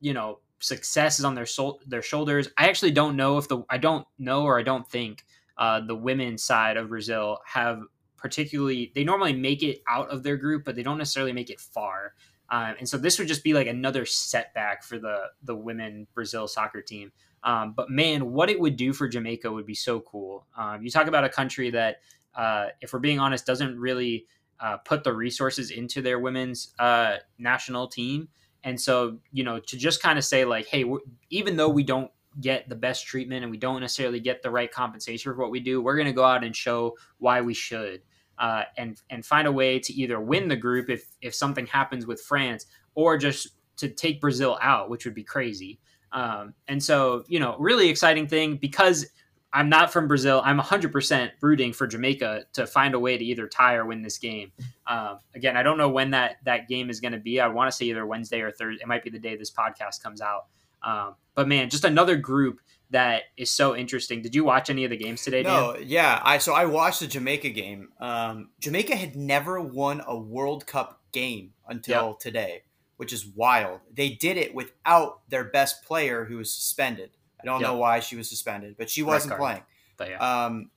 you 0.00 0.12
know, 0.12 0.40
success 0.58 1.18
is 1.18 1.24
on 1.24 1.34
their 1.34 1.46
sol- 1.46 1.80
their 1.86 2.02
shoulders. 2.02 2.48
I 2.58 2.68
actually 2.68 2.90
don't 2.92 3.16
know 3.16 3.38
if 3.38 3.48
the 3.48 3.62
I 3.70 3.78
don't 3.78 4.06
know 4.18 4.44
or 4.44 4.58
I 4.58 4.62
don't 4.62 4.88
think 4.88 5.24
uh, 5.56 5.80
the 5.80 5.94
women's 5.94 6.42
side 6.42 6.76
of 6.76 6.88
Brazil 6.88 7.38
have 7.46 7.82
particularly 8.20 8.92
they 8.94 9.04
normally 9.04 9.32
make 9.32 9.62
it 9.62 9.82
out 9.88 10.10
of 10.10 10.22
their 10.22 10.36
group, 10.36 10.64
but 10.64 10.76
they 10.76 10.82
don't 10.82 10.98
necessarily 10.98 11.32
make 11.32 11.50
it 11.50 11.60
far. 11.60 12.14
Um, 12.50 12.74
and 12.78 12.88
so 12.88 12.98
this 12.98 13.18
would 13.18 13.28
just 13.28 13.44
be 13.44 13.54
like 13.54 13.68
another 13.68 14.04
setback 14.04 14.82
for 14.82 14.98
the 14.98 15.26
the 15.42 15.54
women 15.54 16.06
Brazil 16.14 16.46
soccer 16.48 16.82
team. 16.82 17.12
Um, 17.42 17.72
but 17.74 17.88
man, 17.88 18.32
what 18.32 18.50
it 18.50 18.60
would 18.60 18.76
do 18.76 18.92
for 18.92 19.08
Jamaica 19.08 19.50
would 19.50 19.66
be 19.66 19.74
so 19.74 20.00
cool. 20.00 20.46
Um, 20.56 20.82
you 20.82 20.90
talk 20.90 21.06
about 21.06 21.24
a 21.24 21.28
country 21.28 21.70
that, 21.70 21.96
uh, 22.34 22.66
if 22.80 22.92
we're 22.92 22.98
being 22.98 23.18
honest, 23.18 23.46
doesn't 23.46 23.78
really 23.78 24.26
uh, 24.60 24.76
put 24.78 25.04
the 25.04 25.12
resources 25.12 25.70
into 25.70 26.02
their 26.02 26.18
women's 26.18 26.74
uh, 26.78 27.16
national 27.38 27.88
team. 27.88 28.28
And 28.62 28.78
so, 28.78 29.18
you 29.32 29.42
know, 29.42 29.58
to 29.58 29.76
just 29.78 30.02
kind 30.02 30.18
of 30.18 30.24
say 30.24 30.44
like, 30.44 30.66
hey, 30.66 30.84
even 31.30 31.56
though 31.56 31.70
we 31.70 31.82
don't 31.82 32.10
get 32.40 32.68
the 32.68 32.76
best 32.76 33.06
treatment 33.06 33.42
and 33.42 33.50
we 33.50 33.56
don't 33.56 33.80
necessarily 33.80 34.20
get 34.20 34.42
the 34.42 34.50
right 34.50 34.70
compensation 34.70 35.32
for 35.32 35.38
what 35.38 35.50
we 35.50 35.60
do, 35.60 35.80
we're 35.80 35.96
going 35.96 36.06
to 36.06 36.12
go 36.12 36.24
out 36.24 36.44
and 36.44 36.54
show 36.54 36.94
why 37.18 37.40
we 37.40 37.54
should 37.54 38.02
uh, 38.40 38.64
and 38.76 39.00
and 39.10 39.24
find 39.24 39.46
a 39.46 39.52
way 39.52 39.78
to 39.78 39.92
either 39.92 40.20
win 40.20 40.48
the 40.48 40.56
group 40.56 40.90
if 40.90 41.06
if 41.22 41.34
something 41.34 41.66
happens 41.66 42.06
with 42.06 42.20
France 42.20 42.66
or 42.94 43.16
just 43.16 43.50
to 43.76 43.88
take 43.88 44.20
Brazil 44.20 44.58
out, 44.60 44.90
which 44.90 45.04
would 45.04 45.14
be 45.14 45.22
crazy. 45.22 45.78
Um, 46.12 46.54
and 46.66 46.82
so, 46.82 47.24
you 47.28 47.38
know, 47.38 47.56
really 47.58 47.88
exciting 47.88 48.26
thing 48.26 48.56
because 48.56 49.06
I'm 49.52 49.68
not 49.68 49.92
from 49.92 50.06
Brazil. 50.06 50.42
I'm 50.44 50.60
100% 50.60 51.30
rooting 51.40 51.72
for 51.72 51.86
Jamaica 51.86 52.44
to 52.52 52.66
find 52.66 52.94
a 52.94 52.98
way 52.98 53.16
to 53.16 53.24
either 53.24 53.48
tie 53.48 53.74
or 53.74 53.84
win 53.84 54.02
this 54.02 54.18
game. 54.18 54.52
Um, 54.86 55.18
again, 55.34 55.56
I 55.56 55.62
don't 55.62 55.78
know 55.78 55.88
when 55.88 56.10
that 56.10 56.36
that 56.44 56.68
game 56.68 56.90
is 56.90 57.00
going 57.00 57.12
to 57.12 57.18
be. 57.18 57.40
I 57.40 57.48
want 57.48 57.70
to 57.70 57.76
say 57.76 57.86
either 57.86 58.06
Wednesday 58.06 58.40
or 58.40 58.50
Thursday. 58.50 58.82
It 58.82 58.88
might 58.88 59.02
be 59.02 59.10
the 59.10 59.18
day 59.18 59.36
this 59.36 59.50
podcast 59.50 60.02
comes 60.02 60.20
out. 60.20 60.46
Um, 60.82 61.14
but 61.34 61.48
man, 61.48 61.68
just 61.68 61.84
another 61.84 62.16
group 62.16 62.60
that 62.90 63.22
is 63.36 63.50
so 63.50 63.76
interesting. 63.76 64.22
Did 64.22 64.34
you 64.34 64.44
watch 64.44 64.68
any 64.68 64.84
of 64.84 64.90
the 64.90 64.96
games 64.96 65.22
today? 65.22 65.42
No, 65.42 65.74
Dan? 65.74 65.84
yeah. 65.86 66.20
I 66.24 66.38
so 66.38 66.52
I 66.52 66.66
watched 66.66 67.00
the 67.00 67.06
Jamaica 67.06 67.50
game. 67.50 67.88
Um, 68.00 68.50
Jamaica 68.60 68.96
had 68.96 69.16
never 69.16 69.60
won 69.60 70.02
a 70.06 70.16
World 70.16 70.66
Cup 70.66 71.00
game 71.12 71.52
until 71.66 72.08
yep. 72.08 72.18
today, 72.18 72.62
which 72.96 73.12
is 73.12 73.26
wild. 73.26 73.80
They 73.92 74.10
did 74.10 74.36
it 74.36 74.54
without 74.54 75.20
their 75.28 75.44
best 75.44 75.84
player 75.84 76.24
who 76.24 76.38
was 76.38 76.52
suspended. 76.52 77.10
I 77.40 77.46
don't 77.46 77.60
yep. 77.60 77.70
know 77.70 77.76
why 77.76 78.00
she 78.00 78.16
was 78.16 78.28
suspended, 78.28 78.76
but 78.76 78.90
she 78.90 79.02
wasn't 79.02 79.38
playing. 79.38 79.62
But 79.96 80.10
yeah. 80.10 80.44
Um, 80.44 80.70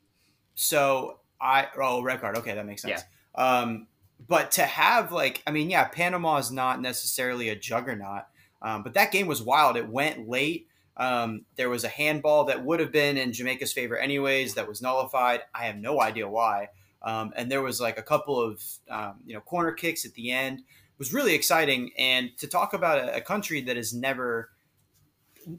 so 0.56 1.20
I 1.42 1.68
oh 1.80 2.02
red 2.02 2.22
card. 2.22 2.38
Okay, 2.38 2.54
that 2.54 2.66
makes 2.66 2.84
sense. 2.84 3.04
Yeah. 3.36 3.60
Um, 3.60 3.88
but 4.26 4.52
to 4.52 4.64
have 4.64 5.12
like 5.12 5.42
I 5.48 5.52
mean, 5.52 5.70
yeah, 5.70 5.86
Panama 5.86 6.38
is 6.38 6.52
not 6.52 6.80
necessarily 6.80 7.50
a 7.50 7.56
juggernaut, 7.56 8.24
um, 8.62 8.84
but 8.84 8.94
that 8.94 9.12
game 9.12 9.28
was 9.28 9.42
wild. 9.42 9.78
It 9.78 9.90
went 9.90 10.30
late. 10.30 10.68
Um, 10.96 11.46
there 11.56 11.70
was 11.70 11.84
a 11.84 11.90
handball 11.90 12.46
that 12.46 12.64
would 12.64 12.80
have 12.80 12.92
been 12.92 13.18
in 13.18 13.34
Jamaica's 13.34 13.74
favor 13.74 13.98
anyways 13.98 14.54
that 14.56 14.68
was 14.68 14.82
nullified. 14.82 15.42
I 15.54 15.66
have 15.66 15.78
no 15.78 16.00
idea 16.02 16.28
why. 16.28 16.70
Um, 17.02 17.34
and 17.36 17.52
there 17.52 17.62
was 17.62 17.82
like 17.82 17.98
a 17.98 18.04
couple 18.04 18.40
of 18.40 18.64
um, 18.90 19.20
you 19.26 19.34
know 19.34 19.42
corner 19.42 19.72
kicks 19.72 20.06
at 20.06 20.14
the 20.14 20.32
end. 20.32 20.60
It 20.60 21.00
was 21.00 21.14
really 21.14 21.34
exciting. 21.34 21.92
And 21.98 22.36
to 22.38 22.48
talk 22.48 22.74
about 22.74 23.00
a, 23.00 23.18
a 23.18 23.22
country 23.22 23.62
that 23.62 23.76
has 23.76 23.94
never 23.94 24.50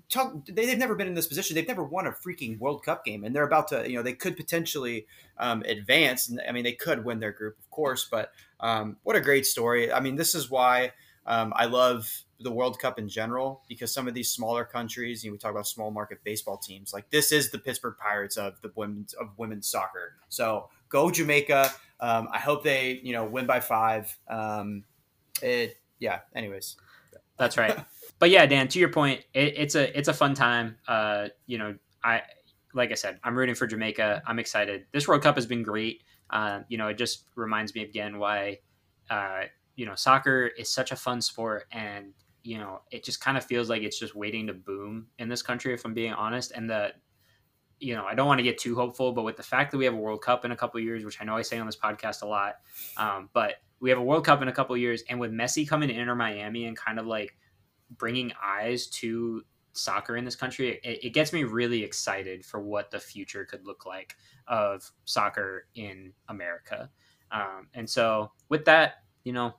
talk, 0.08 0.46
they, 0.46 0.66
have 0.66 0.78
never 0.78 0.94
been 0.94 1.08
in 1.08 1.14
this 1.14 1.26
position. 1.26 1.54
They've 1.54 1.68
never 1.68 1.84
won 1.84 2.06
a 2.06 2.12
freaking 2.12 2.58
World 2.58 2.84
Cup 2.84 3.04
game, 3.04 3.24
and 3.24 3.34
they're 3.34 3.46
about 3.46 3.68
to. 3.68 3.88
You 3.88 3.96
know, 3.96 4.02
they 4.02 4.14
could 4.14 4.36
potentially 4.36 5.06
um, 5.38 5.62
advance. 5.62 6.32
I 6.46 6.52
mean, 6.52 6.64
they 6.64 6.72
could 6.72 7.04
win 7.04 7.20
their 7.20 7.32
group, 7.32 7.58
of 7.58 7.70
course. 7.70 8.06
But 8.10 8.32
um, 8.60 8.96
what 9.02 9.16
a 9.16 9.20
great 9.20 9.46
story! 9.46 9.92
I 9.92 10.00
mean, 10.00 10.16
this 10.16 10.34
is 10.34 10.50
why 10.50 10.92
um, 11.26 11.52
I 11.56 11.66
love 11.66 12.23
the 12.40 12.50
World 12.50 12.78
Cup 12.78 12.98
in 12.98 13.08
general 13.08 13.62
because 13.68 13.92
some 13.92 14.08
of 14.08 14.14
these 14.14 14.30
smaller 14.30 14.64
countries, 14.64 15.24
you 15.24 15.30
know, 15.30 15.32
we 15.32 15.38
talk 15.38 15.52
about 15.52 15.66
small 15.66 15.90
market 15.90 16.18
baseball 16.24 16.58
teams. 16.58 16.92
Like 16.92 17.08
this 17.10 17.32
is 17.32 17.50
the 17.50 17.58
Pittsburgh 17.58 17.96
Pirates 17.98 18.36
of 18.36 18.60
the 18.60 18.72
women's 18.74 19.14
of 19.14 19.28
women's 19.36 19.68
soccer. 19.68 20.14
So 20.28 20.68
go 20.88 21.10
Jamaica. 21.10 21.70
Um, 22.00 22.28
I 22.32 22.38
hope 22.38 22.64
they 22.64 23.00
you 23.02 23.12
know 23.12 23.24
win 23.24 23.46
by 23.46 23.60
five. 23.60 24.16
Um, 24.28 24.84
it 25.42 25.78
yeah. 25.98 26.20
Anyways, 26.34 26.76
that's 27.38 27.56
right. 27.56 27.76
but 28.18 28.30
yeah, 28.30 28.46
Dan, 28.46 28.68
to 28.68 28.78
your 28.78 28.90
point, 28.90 29.22
it, 29.32 29.54
it's 29.56 29.74
a 29.74 29.96
it's 29.96 30.08
a 30.08 30.14
fun 30.14 30.34
time. 30.34 30.76
Uh, 30.86 31.28
you 31.46 31.58
know, 31.58 31.76
I 32.02 32.22
like 32.74 32.90
I 32.90 32.94
said, 32.94 33.18
I'm 33.22 33.36
rooting 33.36 33.54
for 33.54 33.66
Jamaica. 33.66 34.22
I'm 34.26 34.38
excited. 34.38 34.86
This 34.92 35.06
World 35.08 35.22
Cup 35.22 35.36
has 35.36 35.46
been 35.46 35.62
great. 35.62 36.02
Uh, 36.30 36.60
you 36.68 36.78
know, 36.78 36.88
it 36.88 36.98
just 36.98 37.24
reminds 37.36 37.74
me 37.74 37.82
again 37.82 38.18
why 38.18 38.58
uh, 39.10 39.42
you 39.76 39.86
know 39.86 39.94
soccer 39.94 40.46
is 40.46 40.70
such 40.70 40.92
a 40.92 40.96
fun 40.96 41.20
sport, 41.20 41.66
and 41.72 42.12
you 42.44 42.58
know, 42.58 42.82
it 42.90 43.02
just 43.02 43.20
kind 43.20 43.36
of 43.36 43.44
feels 43.44 43.68
like 43.68 43.82
it's 43.82 43.98
just 43.98 44.14
waiting 44.14 44.46
to 44.46 44.52
boom 44.52 45.06
in 45.18 45.28
this 45.28 45.42
country, 45.42 45.74
if 45.74 45.84
I'm 45.84 45.94
being 45.94 46.12
honest. 46.12 46.52
And 46.54 46.68
the 46.68 46.92
you 47.80 47.94
know, 47.94 48.04
I 48.04 48.14
don't 48.14 48.26
want 48.26 48.38
to 48.38 48.44
get 48.44 48.58
too 48.58 48.74
hopeful, 48.74 49.12
but 49.12 49.24
with 49.24 49.36
the 49.36 49.42
fact 49.42 49.70
that 49.72 49.78
we 49.78 49.84
have 49.84 49.94
a 49.94 49.98
World 49.98 50.22
Cup 50.22 50.44
in 50.44 50.52
a 50.52 50.56
couple 50.56 50.80
years, 50.80 51.04
which 51.04 51.20
I 51.20 51.24
know 51.24 51.36
I 51.36 51.42
say 51.42 51.58
on 51.58 51.66
this 51.66 51.76
podcast 51.76 52.22
a 52.22 52.26
lot, 52.26 52.56
um, 52.96 53.28
but 53.32 53.56
we 53.80 53.90
have 53.90 53.98
a 53.98 54.02
World 54.02 54.24
Cup 54.24 54.42
in 54.42 54.48
a 54.48 54.52
couple 54.52 54.76
years, 54.76 55.02
and 55.08 55.18
with 55.18 55.32
Messi 55.32 55.68
coming 55.68 55.88
to 55.88 55.94
Inter 55.94 56.14
Miami 56.14 56.66
and 56.66 56.76
kind 56.76 56.98
of 56.98 57.06
like 57.06 57.36
bringing 57.98 58.32
eyes 58.42 58.86
to 58.86 59.42
soccer 59.72 60.16
in 60.16 60.24
this 60.24 60.36
country, 60.36 60.80
it, 60.84 61.04
it, 61.04 61.10
gets 61.10 61.32
me 61.32 61.44
really 61.44 61.82
excited 61.82 62.44
for 62.44 62.60
what 62.60 62.90
the 62.90 62.98
future 62.98 63.44
could 63.44 63.66
look 63.66 63.84
like 63.84 64.16
of 64.46 64.90
soccer 65.04 65.66
in 65.74 66.12
America. 66.28 66.88
Um, 67.32 67.68
and 67.74 67.88
so, 67.88 68.30
with 68.48 68.64
that, 68.66 69.02
you 69.24 69.32
know, 69.32 69.54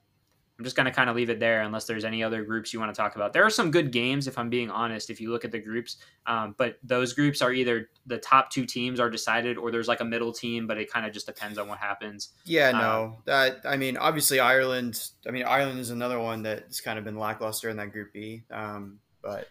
I'm 0.58 0.64
just 0.64 0.78
going 0.78 0.86
to 0.86 0.92
kind 0.92 1.10
of 1.10 1.18
leave 1.18 1.30
it 1.30 1.40
there 1.40 1.64
unless 1.64 1.86
there's 1.86 2.06
any 2.06 2.24
other 2.24 2.44
groups 2.44 2.72
you 2.72 2.80
want 2.80 2.94
to 2.94 2.98
talk 2.98 3.18
about. 3.18 3.34
There 3.34 3.44
are 3.44 3.50
some 3.50 3.72
good 3.72 3.92
games, 3.92 4.26
if 4.26 4.38
I'm 4.38 4.50
being 4.50 4.70
honest, 4.70 5.10
if 5.10 5.20
you 5.20 5.30
look 5.30 5.44
at 5.44 5.52
the 5.52 5.60
groups, 5.60 5.98
um, 6.28 6.56
but 6.58 6.78
those 6.82 7.12
groups 7.12 7.42
are 7.42 7.52
either 7.52 7.90
the 8.06 8.18
top 8.20 8.50
two 8.52 8.66
teams 8.66 9.00
are 9.00 9.10
decided 9.10 9.58
or 9.58 9.70
there's 9.70 9.90
like 9.90 10.00
a 10.00 10.06
middle 10.06 10.32
team, 10.32 10.66
but 10.66 10.78
it 10.78 10.90
kind 10.90 11.06
of 11.06 11.12
just 11.12 11.26
depends 11.26 11.58
on 11.58 11.68
what 11.68 11.80
happens. 11.80 12.30
Yeah, 12.46 12.72
no. 12.72 13.04
Um, 13.04 13.16
that 13.26 13.62
I 13.66 13.76
mean, 13.76 13.98
obviously 13.98 14.40
Ireland. 14.40 15.10
I 15.28 15.32
mean, 15.32 15.44
Ireland 15.44 15.80
is 15.80 15.90
another 15.90 16.20
one 16.20 16.44
that's 16.44 16.80
kind 16.80 16.98
of 16.98 17.04
been 17.04 17.18
lackluster 17.18 17.70
in 17.70 17.76
that 17.78 17.92
Group 17.92 18.14
B. 18.14 18.44
Um, 18.50 19.00
but 19.22 19.50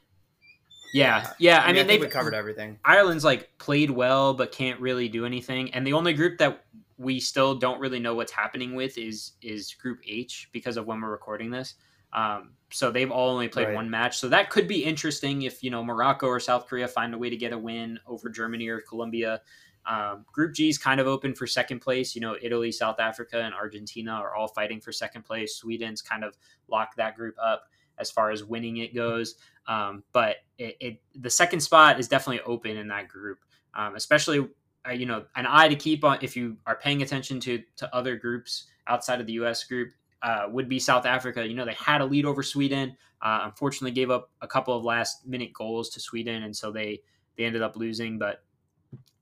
yeah, 0.93 1.33
yeah. 1.39 1.61
I, 1.61 1.69
I 1.69 1.73
mean, 1.73 1.91
I 1.91 1.99
they 1.99 2.07
covered 2.07 2.35
everything. 2.35 2.79
Ireland's 2.85 3.25
like 3.25 3.51
played 3.59 3.91
well, 3.91 4.35
but 4.35 4.53
can't 4.53 4.81
really 4.81 5.09
do 5.09 5.27
anything. 5.27 5.73
And 5.75 5.87
the 5.87 5.93
only 5.93 6.13
group 6.13 6.39
that 6.39 6.65
we 6.99 7.19
still 7.21 7.55
don't 7.55 7.81
really 7.81 7.99
know 7.99 8.15
what's 8.15 8.33
happening 8.33 8.75
with 8.75 8.97
is 8.99 9.33
is 9.43 9.75
Group 9.75 10.01
H 10.07 10.49
because 10.53 10.77
of 10.77 10.87
when 10.87 11.01
we're 11.01 11.11
recording 11.11 11.51
this. 11.51 11.75
Um, 12.13 12.51
so 12.71 12.91
they've 12.91 13.11
all 13.11 13.31
only 13.31 13.49
played 13.49 13.69
right. 13.69 13.75
one 13.75 13.91
match. 13.91 14.19
So 14.19 14.29
that 14.29 14.51
could 14.51 14.69
be 14.69 14.85
interesting 14.85 15.43
if 15.43 15.63
you 15.63 15.71
know 15.71 15.85
Morocco 15.85 16.27
or 16.27 16.41
South 16.41 16.67
Korea 16.67 16.87
find 16.87 17.13
a 17.15 17.19
way 17.19 17.31
to 17.31 17.37
get 17.37 17.53
a 17.53 17.59
win 17.59 17.99
over 18.07 18.29
Germany 18.29 18.69
or 18.69 18.81
Colombia. 18.81 19.41
Um, 19.87 20.25
Group 20.33 20.55
G 20.55 20.69
is 20.69 20.79
kind 20.79 21.01
of 21.01 21.07
open 21.07 21.35
for 21.35 21.47
second 21.47 21.81
place. 21.81 22.15
You 22.15 22.21
know, 22.21 22.37
Italy, 22.41 22.73
South 22.73 23.01
Africa, 23.01 23.43
and 23.43 23.55
Argentina 23.55 24.13
are 24.13 24.35
all 24.35 24.49
fighting 24.49 24.81
for 24.81 24.93
second 24.93 25.23
place. 25.25 25.57
Sweden's 25.57 26.01
kind 26.03 26.25
of 26.25 26.37
locked 26.69 26.97
that 26.97 27.17
group 27.17 27.37
up 27.43 27.69
as 27.99 28.11
far 28.11 28.31
as 28.31 28.45
winning 28.45 28.79
it 28.79 28.95
goes. 28.95 29.37
Um, 29.67 30.05
but 30.13 30.37
it, 30.59 30.77
it, 30.81 31.03
the 31.15 31.31
second 31.31 31.61
spot 31.61 31.99
is 31.99 32.09
definitely 32.09 32.43
open 32.45 32.77
in 32.77 32.89
that 32.89 33.09
group, 33.09 33.39
um, 33.75 33.97
especially 33.97 34.49
uh, 34.87 34.93
you 34.93 35.07
know 35.07 35.25
an 35.37 35.47
eye 35.47 35.69
to 35.69 35.77
keep 35.77 36.05
on 36.05 36.19
if 36.21 36.37
you 36.37 36.57
are 36.67 36.77
paying 36.77 37.03
attention 37.03 37.41
to 37.41 37.63
to 37.77 37.95
other 37.95 38.17
groups 38.17 38.65
outside 38.87 39.21
of 39.21 39.27
the 39.27 39.35
U.S. 39.35 39.65
group. 39.65 39.93
Uh, 40.23 40.47
would 40.49 40.71
be 40.71 40.79
South 40.79 41.05
Africa. 41.05 41.47
You 41.47 41.53
know, 41.53 41.67
they 41.67 41.75
had 41.75 42.01
a 42.01 42.05
lead 42.05 42.25
over 42.25 42.43
Sweden. 42.43 42.97
Uh, 43.21 43.41
unfortunately, 43.43 43.91
gave 43.91 44.11
up 44.11 44.31
a 44.41 44.47
couple 44.47 44.75
of 44.75 44.83
last 44.83 45.27
minute 45.27 45.53
goals 45.53 45.91
to 45.91 46.01
Sweden, 46.01 46.45
and 46.45 46.57
so 46.57 46.73
they 46.73 47.03
they 47.37 47.45
ended 47.45 47.61
up 47.61 47.77
losing. 47.77 48.19
But 48.19 48.43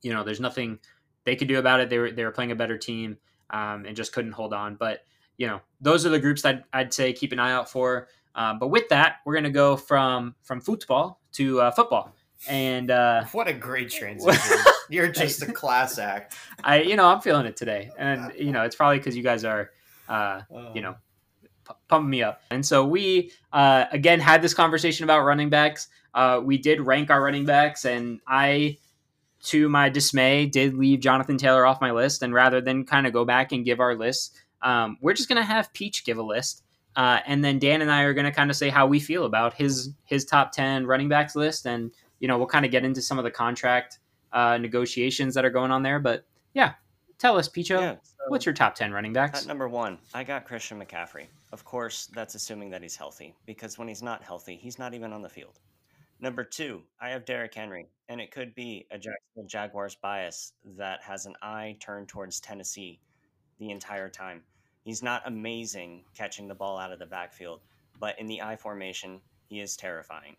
you 0.02 0.12
know, 0.12 0.22
there's 0.22 0.38
nothing 0.38 0.78
they 1.24 1.36
could 1.36 1.48
do 1.48 1.58
about 1.58 1.80
it. 1.80 1.90
They 1.90 1.98
were 1.98 2.10
they 2.12 2.24
were 2.24 2.30
playing 2.30 2.52
a 2.52 2.56
better 2.56 2.78
team 2.78 3.18
um, 3.50 3.84
and 3.84 3.96
just 3.96 4.12
couldn't 4.12 4.32
hold 4.32 4.52
on. 4.52 4.76
But 4.76 5.00
you 5.38 5.46
know, 5.46 5.60
those 5.80 6.04
are 6.06 6.10
the 6.10 6.20
groups 6.20 6.42
that 6.42 6.64
I'd 6.72 6.92
say 6.92 7.12
keep 7.12 7.32
an 7.32 7.38
eye 7.38 7.52
out 7.52 7.70
for. 7.70 8.08
Um, 8.34 8.58
but 8.58 8.68
with 8.68 8.88
that, 8.88 9.16
we're 9.24 9.34
going 9.34 9.44
to 9.44 9.50
go 9.50 9.76
from 9.76 10.34
from 10.42 10.60
football 10.60 11.20
to 11.32 11.60
uh, 11.60 11.70
football. 11.70 12.14
And 12.48 12.90
uh, 12.90 13.24
what 13.32 13.48
a 13.48 13.52
great 13.52 13.90
transition! 13.90 14.58
You're 14.88 15.08
just 15.08 15.42
a 15.42 15.52
class 15.52 15.98
act. 15.98 16.36
I, 16.64 16.82
you 16.82 16.96
know, 16.96 17.06
I'm 17.06 17.20
feeling 17.20 17.46
it 17.46 17.56
today, 17.56 17.90
and 17.96 18.32
you 18.38 18.52
know, 18.52 18.62
it's 18.62 18.76
probably 18.76 18.98
because 18.98 19.16
you 19.16 19.22
guys 19.22 19.44
are, 19.44 19.70
uh, 20.08 20.42
you 20.74 20.80
know, 20.80 20.96
p- 21.66 21.74
pumping 21.88 22.10
me 22.10 22.22
up. 22.22 22.42
And 22.50 22.64
so 22.64 22.84
we 22.84 23.32
uh, 23.52 23.84
again 23.92 24.20
had 24.20 24.42
this 24.42 24.54
conversation 24.54 25.04
about 25.04 25.24
running 25.24 25.50
backs. 25.50 25.88
Uh, 26.14 26.40
we 26.42 26.58
did 26.58 26.80
rank 26.80 27.10
our 27.10 27.22
running 27.22 27.44
backs, 27.44 27.84
and 27.84 28.20
I, 28.26 28.78
to 29.44 29.68
my 29.68 29.88
dismay, 29.88 30.46
did 30.46 30.74
leave 30.74 31.00
Jonathan 31.00 31.38
Taylor 31.38 31.64
off 31.64 31.80
my 31.80 31.92
list. 31.92 32.22
And 32.22 32.34
rather 32.34 32.60
than 32.60 32.84
kind 32.84 33.06
of 33.06 33.12
go 33.12 33.24
back 33.24 33.52
and 33.52 33.64
give 33.64 33.80
our 33.80 33.94
list, 33.94 34.36
um, 34.62 34.98
we're 35.00 35.14
just 35.14 35.28
gonna 35.28 35.44
have 35.44 35.72
Peach 35.72 36.04
give 36.04 36.18
a 36.18 36.22
list. 36.22 36.64
Uh, 36.96 37.20
and 37.26 37.42
then 37.42 37.58
Dan 37.58 37.80
and 37.80 37.90
I 37.90 38.02
are 38.02 38.12
going 38.12 38.26
to 38.26 38.32
kind 38.32 38.50
of 38.50 38.56
say 38.56 38.68
how 38.68 38.86
we 38.86 39.00
feel 39.00 39.24
about 39.24 39.54
his 39.54 39.90
his 40.04 40.24
top 40.24 40.52
ten 40.52 40.86
running 40.86 41.08
backs 41.08 41.34
list, 41.34 41.66
and 41.66 41.90
you 42.20 42.28
know 42.28 42.36
we'll 42.36 42.46
kind 42.46 42.64
of 42.64 42.70
get 42.70 42.84
into 42.84 43.00
some 43.00 43.18
of 43.18 43.24
the 43.24 43.30
contract 43.30 43.98
uh, 44.32 44.58
negotiations 44.58 45.34
that 45.34 45.44
are 45.44 45.50
going 45.50 45.70
on 45.70 45.82
there. 45.82 45.98
But 45.98 46.26
yeah, 46.52 46.74
tell 47.18 47.38
us, 47.38 47.48
Picho, 47.48 47.80
yeah, 47.80 47.94
so 48.02 48.14
what's 48.28 48.44
your 48.44 48.54
top 48.54 48.74
ten 48.74 48.92
running 48.92 49.12
backs? 49.12 49.46
Number 49.46 49.68
one, 49.68 49.98
I 50.12 50.22
got 50.22 50.44
Christian 50.44 50.78
McCaffrey. 50.78 51.26
Of 51.52 51.64
course, 51.64 52.10
that's 52.14 52.34
assuming 52.34 52.70
that 52.70 52.82
he's 52.82 52.96
healthy, 52.96 53.34
because 53.46 53.78
when 53.78 53.88
he's 53.88 54.02
not 54.02 54.22
healthy, 54.22 54.56
he's 54.56 54.78
not 54.78 54.92
even 54.92 55.12
on 55.12 55.22
the 55.22 55.28
field. 55.28 55.60
Number 56.20 56.44
two, 56.44 56.82
I 57.00 57.08
have 57.08 57.24
Derrick 57.24 57.52
Henry, 57.52 57.88
and 58.08 58.20
it 58.20 58.30
could 58.30 58.54
be 58.54 58.86
a 58.90 58.96
Jacksonville 58.96 59.48
Jaguars 59.48 59.96
bias 59.96 60.52
that 60.76 61.02
has 61.02 61.26
an 61.26 61.34
eye 61.42 61.76
turned 61.80 62.08
towards 62.08 62.38
Tennessee 62.38 63.00
the 63.58 63.70
entire 63.70 64.08
time. 64.08 64.42
He's 64.84 65.02
not 65.02 65.22
amazing 65.26 66.04
catching 66.14 66.48
the 66.48 66.54
ball 66.54 66.78
out 66.78 66.92
of 66.92 66.98
the 66.98 67.06
backfield, 67.06 67.60
but 68.00 68.18
in 68.18 68.26
the 68.26 68.42
I 68.42 68.56
formation, 68.56 69.20
he 69.48 69.60
is 69.60 69.76
terrifying. 69.76 70.36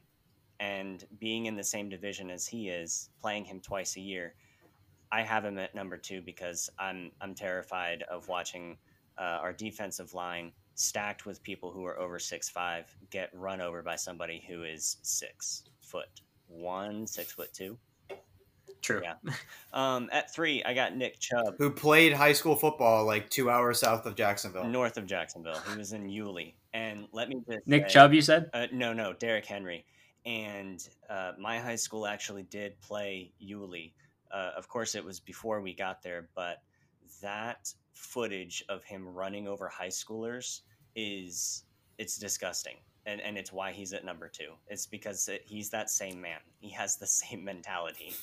And 0.60 1.06
being 1.20 1.46
in 1.46 1.56
the 1.56 1.64
same 1.64 1.90
division 1.90 2.30
as 2.30 2.46
he 2.46 2.70
is, 2.70 3.10
playing 3.22 3.46
him 3.46 3.60
twice 3.60 3.96
a 3.96 4.02
year, 4.02 4.36
I 5.12 5.22
have 5.22 5.46
him 5.46 5.58
at 5.60 5.76
number 5.76 5.98
two 5.98 6.22
because 6.22 6.70
I'm 6.80 7.12
I'm 7.22 7.36
terrified 7.36 8.04
of 8.10 8.28
watching 8.28 8.78
uh, 9.18 9.40
our 9.42 9.54
defensive 9.54 10.14
line 10.14 10.52
stacked 10.76 11.26
with 11.26 11.44
people 11.44 11.72
who 11.72 11.86
are 11.86 12.00
over 12.00 12.18
six 12.18 12.50
five 12.50 12.94
get 13.12 13.30
run 13.34 13.62
over 13.62 13.84
by 13.84 13.96
somebody 13.96 14.44
who 14.48 14.64
is 14.64 14.98
six 15.04 15.64
foot 15.82 16.10
one, 16.48 17.06
six 17.06 17.32
foot 17.32 17.54
two. 17.54 17.78
True. 18.84 19.02
Yeah. 19.02 19.16
Um, 19.74 20.10
at 20.12 20.32
three, 20.32 20.64
I 20.64 20.76
got 20.76 20.96
Nick 20.96 21.20
Chubb, 21.20 21.56
who 21.58 21.72
played 21.72 22.14
high 22.14 22.34
school 22.34 22.56
football 22.56 23.06
like 23.06 23.28
two 23.32 23.50
hours 23.50 23.80
south 23.80 24.06
of 24.06 24.16
Jacksonville, 24.16 24.66
north 24.66 24.98
of 24.98 25.08
Jacksonville. 25.08 25.60
He 25.72 25.76
was 25.76 25.94
in 25.94 26.08
Yulee, 26.10 26.54
and 26.76 27.08
let 27.12 27.28
me 27.30 27.42
just 27.50 27.66
Nick 27.66 27.88
say, 27.90 27.94
Chubb. 27.94 28.14
You 28.14 28.22
said? 28.22 28.52
Uh, 28.54 28.68
no, 28.72 28.94
no, 28.94 29.14
Derrick 29.14 29.46
Henry. 29.48 29.84
and 30.28 30.88
uh, 31.10 31.32
my 31.40 31.58
high 31.60 31.76
school 31.76 32.06
actually 32.06 32.44
did 32.44 32.80
play 32.82 33.32
Yulee. 33.40 33.96
Uh, 34.32 34.52
of 34.56 34.68
course, 34.68 34.94
it 34.94 35.04
was 35.04 35.20
before 35.20 35.60
we 35.62 35.74
got 35.74 36.04
there, 36.04 36.30
but 36.36 36.62
that 37.22 37.74
footage 37.94 38.64
of 38.70 38.84
him 38.84 39.08
running 39.08 39.48
over 39.48 39.68
high 39.68 39.88
schoolers 39.88 40.62
is 40.96 41.64
it's 41.98 42.18
disgusting 42.18 42.76
and 43.06 43.22
and 43.22 43.38
it's 43.38 43.52
why 43.52 43.72
he's 43.72 43.94
at 43.94 44.04
number 44.06 44.28
two 44.28 44.52
it's 44.68 44.86
because 44.86 45.28
it, 45.28 45.42
he's 45.46 45.70
that 45.70 45.90
same 45.90 46.20
man 46.20 46.40
he 46.60 46.70
has 46.70 46.98
the 46.98 47.08
same 47.08 47.44
mentality 47.52 48.14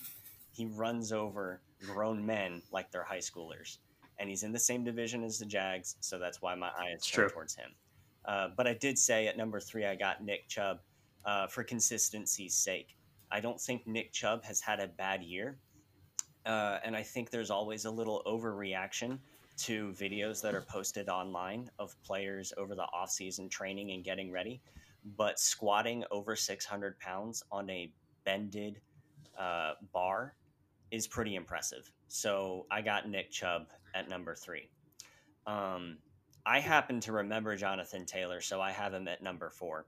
he 0.60 0.66
runs 0.66 1.10
over 1.10 1.62
grown 1.86 2.24
men 2.24 2.60
like 2.70 2.90
they're 2.90 3.04
high 3.04 3.18
schoolers. 3.18 3.78
And 4.18 4.28
he's 4.28 4.42
in 4.42 4.52
the 4.52 4.58
same 4.58 4.84
division 4.84 5.24
as 5.24 5.38
the 5.38 5.46
jags 5.46 5.96
so 6.00 6.18
that's 6.18 6.42
why 6.42 6.54
my 6.54 6.68
eye 6.68 6.92
is 6.94 7.06
turned 7.06 7.32
towards 7.32 7.54
him. 7.54 7.70
Uh, 8.26 8.48
but 8.54 8.66
i 8.66 8.74
did 8.74 8.98
say 8.98 9.26
at 9.26 9.38
number 9.38 9.58
three 9.58 9.86
i 9.86 9.94
got 9.94 10.22
nick 10.22 10.46
chubb 10.46 10.80
uh, 11.24 11.46
for 11.46 11.64
consistency's 11.64 12.54
sake. 12.54 12.96
I 13.32 13.40
don't 13.40 13.58
think 13.58 13.86
nick 13.86 14.12
chubb 14.12 14.44
has 14.44 14.60
had 14.60 14.78
a 14.80 14.88
bad 14.88 15.22
year 15.22 15.56
uh, 16.44 16.78
and 16.84 16.94
i 16.94 17.02
think 17.02 17.30
there's 17.30 17.50
always 17.50 17.86
a 17.86 17.90
little 17.90 18.22
overreaction 18.26 19.18
to 19.60 19.92
videos 19.92 20.40
that 20.40 20.54
are 20.54 20.62
posted 20.62 21.08
online 21.08 21.70
of 21.78 21.94
players 22.02 22.52
over 22.56 22.74
the 22.74 22.86
offseason 22.94 23.50
training 23.50 23.90
and 23.92 24.02
getting 24.02 24.32
ready. 24.32 24.60
But 25.16 25.38
squatting 25.38 26.04
over 26.10 26.34
600 26.34 26.98
pounds 26.98 27.42
on 27.52 27.68
a 27.68 27.92
bended 28.24 28.80
uh, 29.38 29.72
bar 29.92 30.34
is 30.90 31.06
pretty 31.06 31.34
impressive. 31.34 31.90
So 32.08 32.66
I 32.70 32.82
got 32.82 33.08
Nick 33.08 33.30
Chubb 33.30 33.66
at 33.94 34.08
number 34.08 34.34
three. 34.34 34.68
Um, 35.46 35.98
I 36.46 36.60
happen 36.60 37.00
to 37.00 37.12
remember 37.12 37.56
Jonathan 37.56 38.06
Taylor, 38.06 38.40
so 38.40 38.60
I 38.60 38.70
have 38.70 38.94
him 38.94 39.08
at 39.08 39.22
number 39.22 39.50
four. 39.50 39.86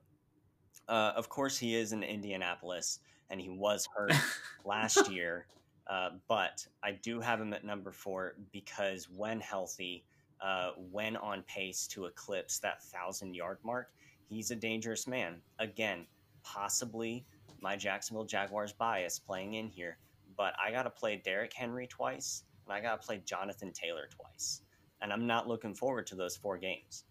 Uh, 0.89 1.13
of 1.17 1.29
course, 1.29 1.59
he 1.59 1.75
is 1.75 1.93
in 1.93 2.03
Indianapolis, 2.03 3.01
and 3.31 3.41
he 3.41 3.49
was 3.49 3.89
hurt 3.95 4.13
last 4.65 5.11
year. 5.11 5.47
Uh, 5.87 6.11
but 6.29 6.67
I 6.83 6.93
do 6.93 7.21
have 7.21 7.41
him 7.41 7.53
at 7.53 7.65
number 7.65 7.91
four 7.91 8.35
because 8.53 9.09
when 9.09 9.41
healthy, 9.41 10.05
uh, 10.41 10.71
when 10.91 11.17
on 11.17 11.43
pace 11.43 11.87
to 11.89 12.07
eclipse 12.07 12.59
that 12.61 12.83
thousand 12.83 13.35
yard 13.35 13.59
mark, 13.65 13.89
he's 14.29 14.51
a 14.51 14.57
dangerous 14.57 15.07
man. 15.07 15.41
Again, 15.59 16.07
possibly 16.43 17.25
my 17.61 17.77
Jacksonville 17.77 18.25
Jaguars 18.25 18.73
bias 18.73 19.19
playing 19.19 19.55
in 19.55 19.69
here, 19.69 19.99
but 20.37 20.55
I 20.65 20.71
got 20.71 20.85
to 20.85 20.91
play 20.91 21.21
Derrick 21.25 21.53
Henry 21.53 21.87
twice 21.87 22.45
and 22.67 22.73
I 22.73 22.81
got 22.81 23.01
to 23.01 23.07
play 23.07 23.23
Jonathan 23.25 23.73
Taylor 23.73 24.09
twice. 24.11 24.63
And 25.01 25.13
I'm 25.13 25.27
not 25.27 25.49
looking 25.49 25.75
forward 25.75 26.07
to 26.09 26.15
those 26.15 26.37
four 26.37 26.59
games. 26.59 27.05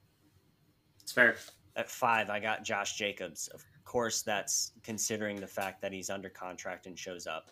It's 1.02 1.12
fair. 1.12 1.36
At 1.76 1.90
five, 1.90 2.30
I 2.30 2.40
got 2.40 2.64
Josh 2.64 2.98
Jacobs. 2.98 3.48
Of 3.50 3.64
course, 3.84 4.22
that's 4.22 4.74
considering 4.84 5.40
the 5.40 5.48
fact 5.48 5.82
that 5.82 5.92
he's 5.92 6.10
under 6.10 6.30
contract 6.30 6.86
and 6.86 6.98
shows 6.98 7.28
up 7.28 7.52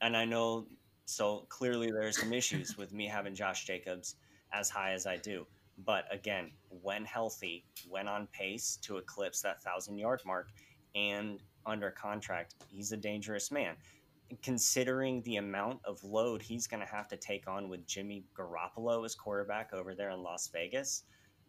and 0.00 0.16
I 0.16 0.24
know 0.24 0.66
so 1.06 1.46
clearly 1.48 1.90
there 1.90 2.06
are 2.06 2.12
some 2.12 2.32
issues 2.32 2.76
with 2.76 2.92
me 2.92 3.06
having 3.06 3.34
Josh 3.34 3.64
Jacobs 3.64 4.16
as 4.52 4.70
high 4.70 4.92
as 4.92 5.06
I 5.06 5.16
do. 5.16 5.46
But 5.84 6.04
again, 6.12 6.50
when 6.82 7.04
healthy, 7.04 7.64
when 7.88 8.08
on 8.08 8.28
pace 8.32 8.78
to 8.82 8.96
eclipse 8.96 9.40
that 9.42 9.62
thousand 9.62 9.98
yard 9.98 10.20
mark 10.26 10.48
and 10.94 11.40
under 11.66 11.90
contract, 11.90 12.54
he's 12.68 12.92
a 12.92 12.96
dangerous 12.96 13.50
man. 13.50 13.76
Considering 14.42 15.22
the 15.22 15.36
amount 15.36 15.80
of 15.84 16.02
load 16.04 16.42
he's 16.42 16.66
going 16.66 16.80
to 16.80 16.92
have 16.92 17.08
to 17.08 17.16
take 17.16 17.48
on 17.48 17.68
with 17.68 17.86
Jimmy 17.86 18.24
Garoppolo 18.36 19.04
as 19.04 19.14
quarterback 19.14 19.72
over 19.72 19.94
there 19.94 20.10
in 20.10 20.22
Las 20.22 20.48
Vegas, 20.52 21.04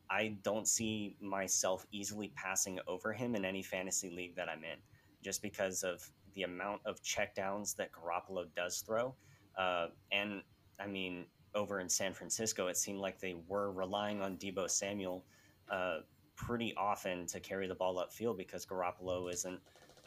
I 0.10 0.38
don't 0.44 0.68
see 0.68 1.16
myself 1.22 1.86
easily 1.92 2.32
passing 2.36 2.80
over 2.88 3.14
him 3.14 3.36
in 3.36 3.46
any 3.46 3.62
fantasy 3.62 4.10
league 4.10 4.36
that 4.36 4.50
I'm 4.50 4.64
in 4.64 4.80
just 5.24 5.42
because 5.42 5.84
of 5.84 6.10
the 6.36 6.44
amount 6.44 6.82
of 6.86 7.02
checkdowns 7.04 7.76
that 7.76 7.92
Garoppolo 7.92 8.46
does 8.56 8.80
throw. 8.80 9.14
Uh, 9.58 9.88
and 10.12 10.42
I 10.80 10.88
mean, 10.88 11.26
over 11.56 11.80
in 11.80 11.90
San 11.90 12.14
Francisco, 12.14 12.68
it 12.68 12.78
seemed 12.78 13.00
like 13.00 13.20
they 13.20 13.36
were 13.48 13.72
relying 13.72 14.22
on 14.22 14.38
Deebo 14.38 14.70
Samuel 14.70 15.26
uh, 15.70 16.00
pretty 16.36 16.74
often 16.76 17.26
to 17.28 17.40
carry 17.40 17.68
the 17.68 17.76
ball 17.76 17.96
upfield 17.96 18.38
because 18.38 18.66
Garoppolo 18.66 19.32
isn't 19.32 19.60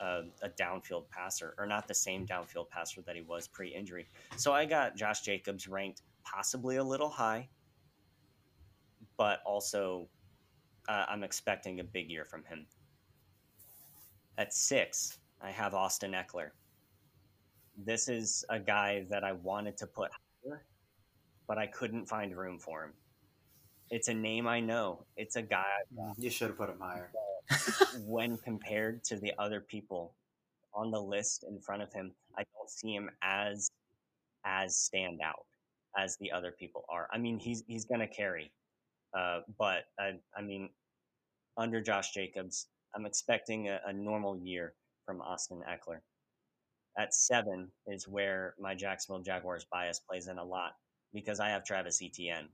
uh, 0.03 0.23
a 0.43 0.49
downfield 0.51 1.09
passer 1.11 1.55
or 1.59 1.67
not 1.67 1.87
the 1.87 1.95
same 1.95 2.27
downfield 2.27 2.69
passer 2.69 3.01
that 3.03 3.15
he 3.15 3.23
was 3.23 3.47
pre 3.47 3.69
injury. 3.69 4.09
So 4.37 4.53
I 4.53 4.65
got 4.65 4.97
Josh 4.97 5.21
Jacobs 5.21 5.69
ranked 5.69 6.03
possibly 6.25 6.77
a 6.77 6.85
little 6.85 7.09
high, 7.09 7.49
but 9.17 9.41
also 9.47 10.09
uh, 10.88 11.07
I'm 11.09 11.23
expecting 11.23 11.81
a 11.81 11.85
big 11.85 12.11
year 12.11 12.25
from 12.25 12.45
him. 12.45 12.67
At 14.38 14.53
six, 14.53 15.19
I 15.41 15.51
have 15.51 15.75
Austin 15.75 16.12
Ekeler. 16.12 16.51
This 17.77 18.09
is 18.09 18.45
a 18.51 18.59
guy 18.59 19.07
that 19.09 19.25
I 19.25 19.33
wanted 19.33 19.77
to 19.79 19.87
put 19.87 20.11
higher, 20.45 20.65
but 21.47 21.59
I 21.59 21.67
couldn't 21.67 22.07
find 22.07 22.37
room 22.37 22.59
for 22.59 22.85
him. 22.85 22.93
It's 23.91 24.09
a 24.09 24.15
name 24.15 24.47
I 24.47 24.61
know. 24.61 25.05
It's 25.17 25.37
a 25.37 25.43
guy. 25.43 25.67
You 26.17 26.31
should 26.31 26.49
have 26.49 26.57
put 26.57 26.71
him 26.71 26.81
higher. 26.81 27.11
When 28.05 28.39
compared 28.39 29.05
to 29.05 29.17
the 29.17 29.33
other 29.39 29.61
people 29.61 30.15
on 30.75 30.91
the 30.91 31.01
list 31.01 31.45
in 31.49 31.61
front 31.61 31.83
of 31.83 31.93
him, 31.93 32.13
I 32.37 32.45
don't 32.55 32.71
see 32.71 32.95
him 32.95 33.11
as 33.23 33.71
as 34.45 34.77
stand 34.77 35.21
out 35.23 35.47
as 35.99 36.17
the 36.17 36.33
other 36.33 36.53
people 36.53 36.85
are. 36.89 37.09
I 37.13 37.19
mean, 37.19 37.39
he's 37.39 37.63
he's 37.67 37.85
going 37.85 38.01
to 38.01 38.07
carry, 38.07 38.51
uh, 39.17 39.41
but 39.59 39.85
I, 39.99 40.15
I 40.37 40.43
mean, 40.43 40.71
under 41.57 41.81
Josh 41.81 42.13
Jacobs, 42.13 42.69
I'm 42.95 43.07
expecting 43.07 43.69
a, 43.69 43.81
a 43.87 43.93
normal 43.93 44.37
year 44.37 44.75
from 45.05 45.21
Austin 45.21 45.63
Ekeler. 45.69 46.01
At 46.99 47.15
seven 47.15 47.69
is 47.87 48.07
where 48.07 48.55
my 48.59 48.75
Jacksonville 48.75 49.23
Jaguars 49.23 49.67
bias 49.71 49.99
plays 49.99 50.29
in 50.29 50.39
a 50.39 50.45
lot 50.45 50.73
because 51.15 51.41
I 51.41 51.49
have 51.49 51.65
Travis 51.65 52.01
Etienne. 52.03 52.49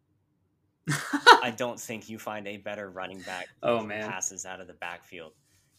I 1.42 1.52
don't 1.56 1.78
think 1.78 2.08
you 2.08 2.18
find 2.18 2.46
a 2.46 2.56
better 2.56 2.90
running 2.90 3.20
back 3.20 3.48
oh, 3.62 3.82
man. 3.84 4.08
passes 4.08 4.44
out 4.46 4.60
of 4.60 4.66
the 4.66 4.74
backfield. 4.74 5.32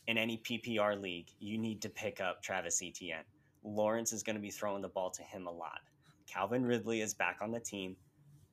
In 0.08 0.17
any 0.17 0.38
PPR 0.38 1.00
league, 1.00 1.28
you 1.39 1.58
need 1.58 1.82
to 1.82 1.89
pick 1.89 2.19
up 2.19 2.41
Travis 2.41 2.82
Etienne. 2.82 3.24
Lawrence 3.63 4.13
is 4.13 4.24
going 4.24 4.36
to 4.36 4.41
be 4.41 4.50
throwing 4.50 4.82
the 4.82 4.88
ball 4.88 5.12
to 5.12 5.22
him 5.22 5.48
a 5.48 5.52
lot. 5.52 5.82
Calvin 6.28 6.65
Ridley 6.65 7.02
is 7.02 7.13
back 7.13 7.39
on 7.41 7.52
the 7.52 7.60
team, 7.60 7.95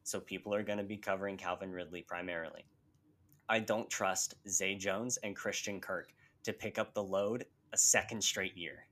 so 0.03 0.21
people 0.21 0.55
are 0.55 0.63
going 0.63 0.79
to 0.79 0.85
be 0.85 0.97
covering 0.97 1.37
Calvin 1.37 1.71
Ridley 1.71 2.03
primarily. 2.03 2.65
I 3.49 3.61
don't 3.61 3.89
trust 3.89 4.35
Zay 4.49 4.75
Jones 4.75 5.19
and 5.19 5.37
Christian 5.37 5.81
Kirk 5.81 6.13
to 6.45 6.53
pick 6.53 6.79
up 6.79 6.95
the 6.95 7.03
load 7.03 7.45
a 7.73 7.77
second 7.77 8.23
straight 8.23 8.57
year. 8.57 8.87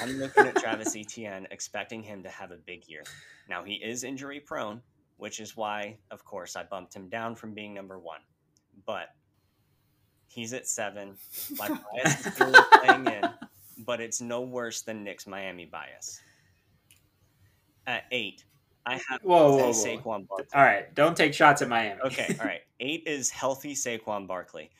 I'm 0.00 0.18
looking 0.18 0.46
at 0.46 0.56
Travis 0.56 0.94
Etienne, 0.96 1.46
expecting 1.50 2.02
him 2.02 2.22
to 2.22 2.28
have 2.28 2.50
a 2.50 2.56
big 2.56 2.88
year. 2.88 3.02
Now, 3.48 3.64
he 3.64 3.74
is 3.74 4.04
injury 4.04 4.40
prone, 4.40 4.82
which 5.18 5.40
is 5.40 5.56
why, 5.56 5.98
of 6.10 6.24
course, 6.24 6.56
I 6.56 6.62
bumped 6.64 6.94
him 6.94 7.08
down 7.08 7.34
from 7.34 7.52
being 7.52 7.74
number 7.74 7.98
one. 7.98 8.20
But 8.86 9.08
he's 10.28 10.52
at 10.52 10.66
seven. 10.66 11.16
My 11.58 11.68
bias 12.04 12.26
is 12.26 12.32
still 12.34 12.54
playing 12.72 13.06
in, 13.06 13.24
but 13.84 14.00
it's 14.00 14.20
no 14.20 14.40
worse 14.40 14.82
than 14.82 15.04
Nick's 15.04 15.26
Miami 15.26 15.66
bias. 15.66 16.20
At 17.86 18.04
eight, 18.10 18.44
I 18.86 18.94
have 19.08 19.20
whoa, 19.22 19.50
whoa, 19.50 19.56
whoa. 19.56 19.72
Saquon 19.72 20.26
Barkley. 20.26 20.46
All 20.54 20.62
right, 20.62 20.94
don't 20.94 21.16
take 21.16 21.34
shots 21.34 21.62
at 21.62 21.68
Miami. 21.68 22.00
okay, 22.04 22.36
all 22.40 22.46
right. 22.46 22.60
Eight 22.80 23.02
is 23.06 23.28
healthy 23.28 23.74
Saquon 23.74 24.28
Barkley. 24.28 24.70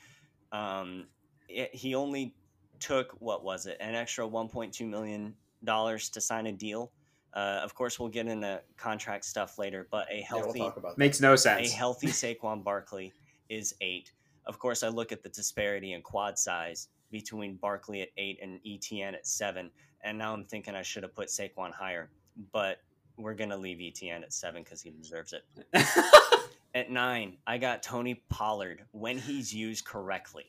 Um, 0.53 1.07
it, 1.49 1.75
he 1.75 1.95
only 1.95 2.33
took 2.79 3.11
what 3.19 3.43
was 3.43 3.65
it 3.65 3.75
an 3.81 3.93
extra 3.93 4.25
1.2 4.25 4.87
million 4.87 5.35
dollars 5.65 6.09
to 6.09 6.21
sign 6.21 6.47
a 6.47 6.51
deal. 6.53 6.91
Uh, 7.33 7.61
of 7.63 7.75
course, 7.75 7.99
we'll 7.99 8.09
get 8.09 8.27
into 8.27 8.61
contract 8.77 9.23
stuff 9.25 9.57
later, 9.57 9.87
but 9.91 10.07
a 10.11 10.21
healthy 10.21 10.59
yeah, 10.59 10.71
we'll 10.75 10.93
makes 10.97 11.21
no 11.21 11.35
sense. 11.35 11.71
A 11.71 11.75
healthy 11.75 12.07
Saquon 12.07 12.63
Barkley 12.63 13.13
is 13.49 13.75
eight. 13.81 14.11
Of 14.45 14.57
course, 14.57 14.81
I 14.81 14.87
look 14.87 15.11
at 15.11 15.21
the 15.21 15.29
disparity 15.29 15.93
in 15.93 16.01
quad 16.01 16.39
size 16.39 16.87
between 17.11 17.55
Barkley 17.55 18.01
at 18.01 18.09
eight 18.17 18.39
and 18.41 18.59
Etienne 18.65 19.13
at 19.13 19.27
seven, 19.27 19.69
and 20.03 20.17
now 20.17 20.33
I'm 20.33 20.45
thinking 20.45 20.75
I 20.75 20.81
should 20.81 21.03
have 21.03 21.13
put 21.13 21.27
Saquon 21.27 21.71
higher, 21.71 22.09
but 22.51 22.77
we're 23.17 23.35
gonna 23.35 23.57
leave 23.57 23.79
Etienne 23.81 24.23
at 24.23 24.33
seven 24.33 24.63
because 24.63 24.81
he 24.81 24.89
deserves 24.89 25.33
it. 25.33 25.45
at 26.73 26.89
nine, 26.89 27.37
I 27.45 27.57
got 27.57 27.83
Tony 27.83 28.23
Pollard 28.29 28.85
when 28.91 29.17
he's 29.17 29.53
used 29.53 29.85
correctly. 29.85 30.45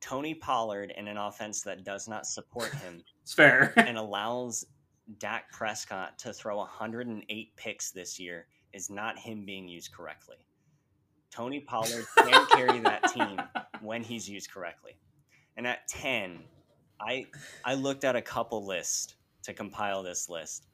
Tony 0.00 0.34
Pollard 0.34 0.92
in 0.96 1.08
an 1.08 1.16
offense 1.16 1.62
that 1.62 1.84
does 1.84 2.06
not 2.06 2.26
support 2.26 2.72
him. 2.74 3.02
it's 3.22 3.32
fair. 3.32 3.72
and 3.76 3.98
allows 3.98 4.64
Dak 5.18 5.50
Prescott 5.52 6.18
to 6.18 6.32
throw 6.32 6.58
108 6.58 7.56
picks 7.56 7.90
this 7.90 8.18
year 8.18 8.46
is 8.72 8.90
not 8.90 9.18
him 9.18 9.44
being 9.44 9.68
used 9.68 9.92
correctly. 9.92 10.36
Tony 11.30 11.60
Pollard 11.60 12.06
can 12.16 12.46
carry 12.52 12.80
that 12.80 13.12
team 13.12 13.40
when 13.80 14.02
he's 14.02 14.28
used 14.28 14.50
correctly. 14.50 14.96
And 15.56 15.66
at 15.66 15.86
10, 15.88 16.42
I 17.00 17.26
I 17.64 17.74
looked 17.74 18.04
at 18.04 18.16
a 18.16 18.22
couple 18.22 18.64
lists 18.64 19.14
to 19.42 19.52
compile 19.52 20.02
this 20.02 20.28
list, 20.28 20.66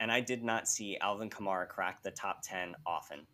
and 0.00 0.12
I 0.12 0.20
did 0.20 0.44
not 0.44 0.68
see 0.68 0.96
Alvin 0.98 1.30
Kamara 1.30 1.68
crack 1.68 2.02
the 2.02 2.10
top 2.10 2.42
10 2.42 2.74
often. 2.86 3.26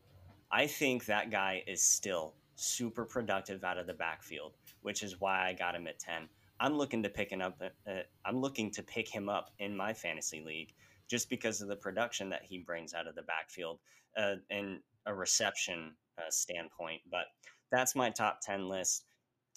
I 0.50 0.66
think 0.66 1.06
that 1.06 1.30
guy 1.30 1.62
is 1.66 1.82
still 1.82 2.34
super 2.54 3.04
productive 3.04 3.64
out 3.64 3.78
of 3.78 3.86
the 3.86 3.94
backfield 3.94 4.54
which 4.82 5.02
is 5.02 5.20
why 5.20 5.46
I 5.46 5.52
got 5.52 5.74
him 5.74 5.86
at 5.86 5.98
10. 5.98 6.28
I'm 6.60 6.76
looking 6.76 7.02
to 7.04 7.08
picking 7.08 7.40
up. 7.40 7.60
Uh, 7.62 7.92
I'm 8.24 8.40
looking 8.40 8.70
to 8.72 8.82
pick 8.82 9.08
him 9.08 9.28
up 9.28 9.50
in 9.58 9.76
my 9.76 9.92
fantasy 9.92 10.42
league 10.44 10.72
just 11.08 11.30
because 11.30 11.60
of 11.60 11.68
the 11.68 11.76
production 11.76 12.28
that 12.30 12.42
he 12.44 12.58
brings 12.58 12.94
out 12.94 13.06
of 13.06 13.14
the 13.14 13.22
backfield 13.22 13.78
uh, 14.16 14.34
and 14.50 14.80
a 15.06 15.14
reception 15.14 15.94
uh, 16.18 16.30
standpoint. 16.30 17.00
But 17.10 17.26
that's 17.70 17.94
my 17.94 18.10
top 18.10 18.40
ten 18.42 18.68
list. 18.68 19.04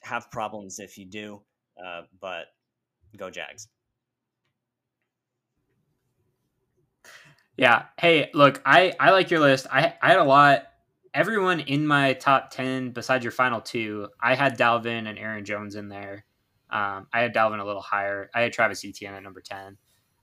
Have 0.04 0.32
problems 0.32 0.80
if 0.80 0.98
you 0.98 1.06
do, 1.06 1.42
uh, 1.84 2.02
but 2.20 2.46
go 3.18 3.30
Jags. 3.30 3.68
Yeah. 7.58 7.86
Hey, 8.00 8.30
look, 8.34 8.62
I 8.66 8.94
I 9.00 9.12
like 9.12 9.30
your 9.30 9.40
list. 9.40 9.68
I 9.72 9.94
I 10.02 10.10
had 10.10 10.20
a 10.20 10.24
lot. 10.24 10.64
Everyone 11.14 11.60
in 11.60 11.86
my 11.86 12.14
top 12.14 12.50
ten, 12.52 12.92
besides 12.92 13.24
your 13.24 13.32
final 13.32 13.60
two, 13.60 14.08
I 14.22 14.36
had 14.36 14.58
Dalvin 14.58 15.08
and 15.08 15.20
Aaron 15.20 15.44
Jones 15.44 15.76
in 15.76 15.90
there. 15.90 16.26
Um, 16.72 17.08
I 17.14 17.22
had 17.22 17.34
Dalvin 17.34 17.60
a 17.60 17.66
little 17.66 17.82
higher. 17.82 18.30
I 18.34 18.42
had 18.42 18.54
Travis 18.54 18.86
Etienne 18.86 19.14
at 19.14 19.24
number 19.24 19.42
ten. 19.42 19.78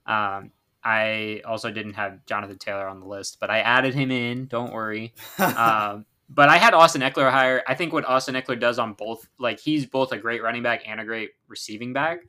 Um, 0.05 0.51
I 0.83 1.41
also 1.45 1.71
didn't 1.71 1.93
have 1.93 2.25
Jonathan 2.25 2.57
Taylor 2.57 2.87
on 2.87 2.99
the 2.99 3.05
list, 3.05 3.37
but 3.39 3.49
I 3.49 3.59
added 3.59 3.93
him 3.93 4.11
in. 4.11 4.47
Don't 4.47 4.73
worry. 4.73 5.13
um, 5.39 6.05
but 6.29 6.47
I 6.47 6.57
had 6.57 6.73
Austin 6.73 7.01
Ekeler 7.01 7.31
higher. 7.31 7.63
I 7.67 7.75
think 7.75 7.91
what 7.91 8.05
Austin 8.05 8.35
Ekeler 8.35 8.59
does 8.59 8.79
on 8.79 8.93
both, 8.93 9.27
like 9.39 9.59
he's 9.59 9.85
both 9.85 10.11
a 10.11 10.17
great 10.17 10.43
running 10.43 10.63
back 10.63 10.83
and 10.87 10.99
a 10.99 11.05
great 11.05 11.31
receiving 11.47 11.91
back. 11.91 12.21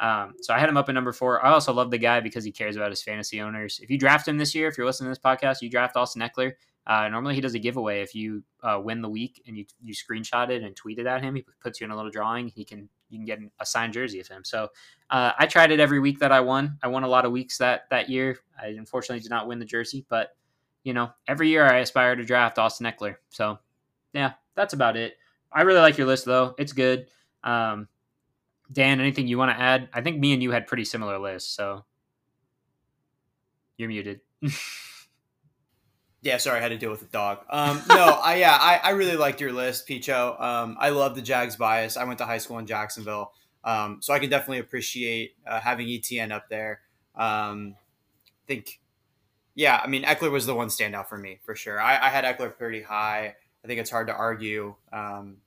Um, 0.00 0.34
so 0.40 0.54
I 0.54 0.60
had 0.60 0.68
him 0.68 0.76
up 0.76 0.88
at 0.88 0.94
number 0.94 1.12
four. 1.12 1.44
I 1.44 1.50
also 1.50 1.72
love 1.72 1.90
the 1.90 1.98
guy 1.98 2.20
because 2.20 2.44
he 2.44 2.52
cares 2.52 2.76
about 2.76 2.90
his 2.90 3.02
fantasy 3.02 3.40
owners. 3.40 3.80
If 3.82 3.90
you 3.90 3.98
draft 3.98 4.28
him 4.28 4.38
this 4.38 4.54
year, 4.54 4.68
if 4.68 4.78
you're 4.78 4.86
listening 4.86 5.08
to 5.08 5.10
this 5.10 5.18
podcast, 5.18 5.60
you 5.60 5.68
draft 5.68 5.96
Austin 5.96 6.22
Ekeler. 6.22 6.52
Uh, 6.86 7.08
normally 7.08 7.34
he 7.34 7.40
does 7.40 7.54
a 7.54 7.58
giveaway 7.58 8.00
if 8.00 8.14
you 8.14 8.42
uh, 8.62 8.80
win 8.82 9.02
the 9.02 9.08
week 9.08 9.42
and 9.46 9.58
you 9.58 9.66
you 9.82 9.92
screenshot 9.92 10.48
it 10.48 10.62
and 10.62 10.74
tweet 10.74 10.98
it 10.98 11.06
at 11.06 11.22
him. 11.22 11.34
He 11.34 11.44
puts 11.60 11.80
you 11.80 11.84
in 11.84 11.90
a 11.90 11.96
little 11.96 12.10
drawing. 12.10 12.48
He 12.48 12.64
can 12.64 12.88
you 13.10 13.18
can 13.18 13.24
get 13.24 13.38
a 13.60 13.66
signed 13.66 13.92
jersey 13.92 14.20
of 14.20 14.28
him. 14.28 14.44
So 14.44 14.68
uh, 15.10 15.32
I 15.38 15.46
tried 15.46 15.70
it 15.70 15.80
every 15.80 16.00
week 16.00 16.18
that 16.20 16.32
I 16.32 16.40
won. 16.40 16.78
I 16.82 16.88
won 16.88 17.04
a 17.04 17.08
lot 17.08 17.24
of 17.24 17.32
weeks 17.32 17.58
that 17.58 17.88
that 17.90 18.08
year. 18.08 18.38
I 18.60 18.68
unfortunately 18.68 19.20
did 19.20 19.30
not 19.30 19.48
win 19.48 19.58
the 19.58 19.64
jersey, 19.64 20.04
but 20.08 20.36
you 20.84 20.92
know 20.92 21.10
every 21.26 21.48
year 21.48 21.66
I 21.66 21.78
aspire 21.78 22.16
to 22.16 22.24
draft 22.24 22.58
Austin 22.58 22.86
Ekeler. 22.86 23.16
So 23.30 23.58
yeah, 24.12 24.32
that's 24.54 24.74
about 24.74 24.96
it. 24.96 25.14
I 25.52 25.62
really 25.62 25.80
like 25.80 25.98
your 25.98 26.06
list 26.06 26.24
though. 26.24 26.54
It's 26.58 26.72
good. 26.72 27.06
Um, 27.42 27.88
Dan, 28.70 29.00
anything 29.00 29.28
you 29.28 29.38
want 29.38 29.50
to 29.50 29.60
add? 29.60 29.88
I 29.92 30.02
think 30.02 30.18
me 30.18 30.34
and 30.34 30.42
you 30.42 30.50
had 30.50 30.66
pretty 30.66 30.84
similar 30.84 31.18
lists, 31.18 31.50
so 31.50 31.84
you're 33.78 33.88
muted. 33.88 34.20
yeah, 36.22 36.36
sorry, 36.38 36.58
I 36.58 36.62
had 36.62 36.70
to 36.70 36.78
deal 36.78 36.90
with 36.90 37.00
the 37.00 37.06
dog. 37.06 37.38
Um, 37.48 37.82
no, 37.88 38.20
I 38.22 38.36
yeah, 38.36 38.56
I, 38.60 38.80
I 38.82 38.90
really 38.90 39.16
liked 39.16 39.40
your 39.40 39.52
list, 39.52 39.86
Picho. 39.86 40.36
Um, 40.40 40.76
I 40.78 40.90
love 40.90 41.14
the 41.14 41.22
Jags 41.22 41.56
bias. 41.56 41.96
I 41.96 42.04
went 42.04 42.18
to 42.18 42.24
high 42.24 42.38
school 42.38 42.58
in 42.58 42.66
Jacksonville, 42.66 43.32
um, 43.64 43.98
so 44.00 44.12
I 44.12 44.18
can 44.18 44.30
definitely 44.30 44.58
appreciate 44.58 45.34
uh, 45.46 45.60
having 45.60 45.88
Etienne 45.88 46.32
up 46.32 46.48
there. 46.48 46.80
Um, 47.14 47.76
I 48.26 48.46
think, 48.46 48.80
yeah, 49.54 49.80
I 49.82 49.86
mean 49.86 50.04
Ekeler 50.04 50.30
was 50.30 50.46
the 50.46 50.54
one 50.54 50.68
standout 50.68 51.08
for 51.08 51.18
me 51.18 51.38
for 51.44 51.54
sure. 51.54 51.80
I, 51.80 52.06
I 52.06 52.08
had 52.08 52.24
Ekeler 52.24 52.56
pretty 52.56 52.82
high. 52.82 53.34
I 53.64 53.66
think 53.66 53.80
it's 53.80 53.90
hard 53.90 54.06
to 54.08 54.14
argue. 54.14 54.74
Um, 54.92 55.38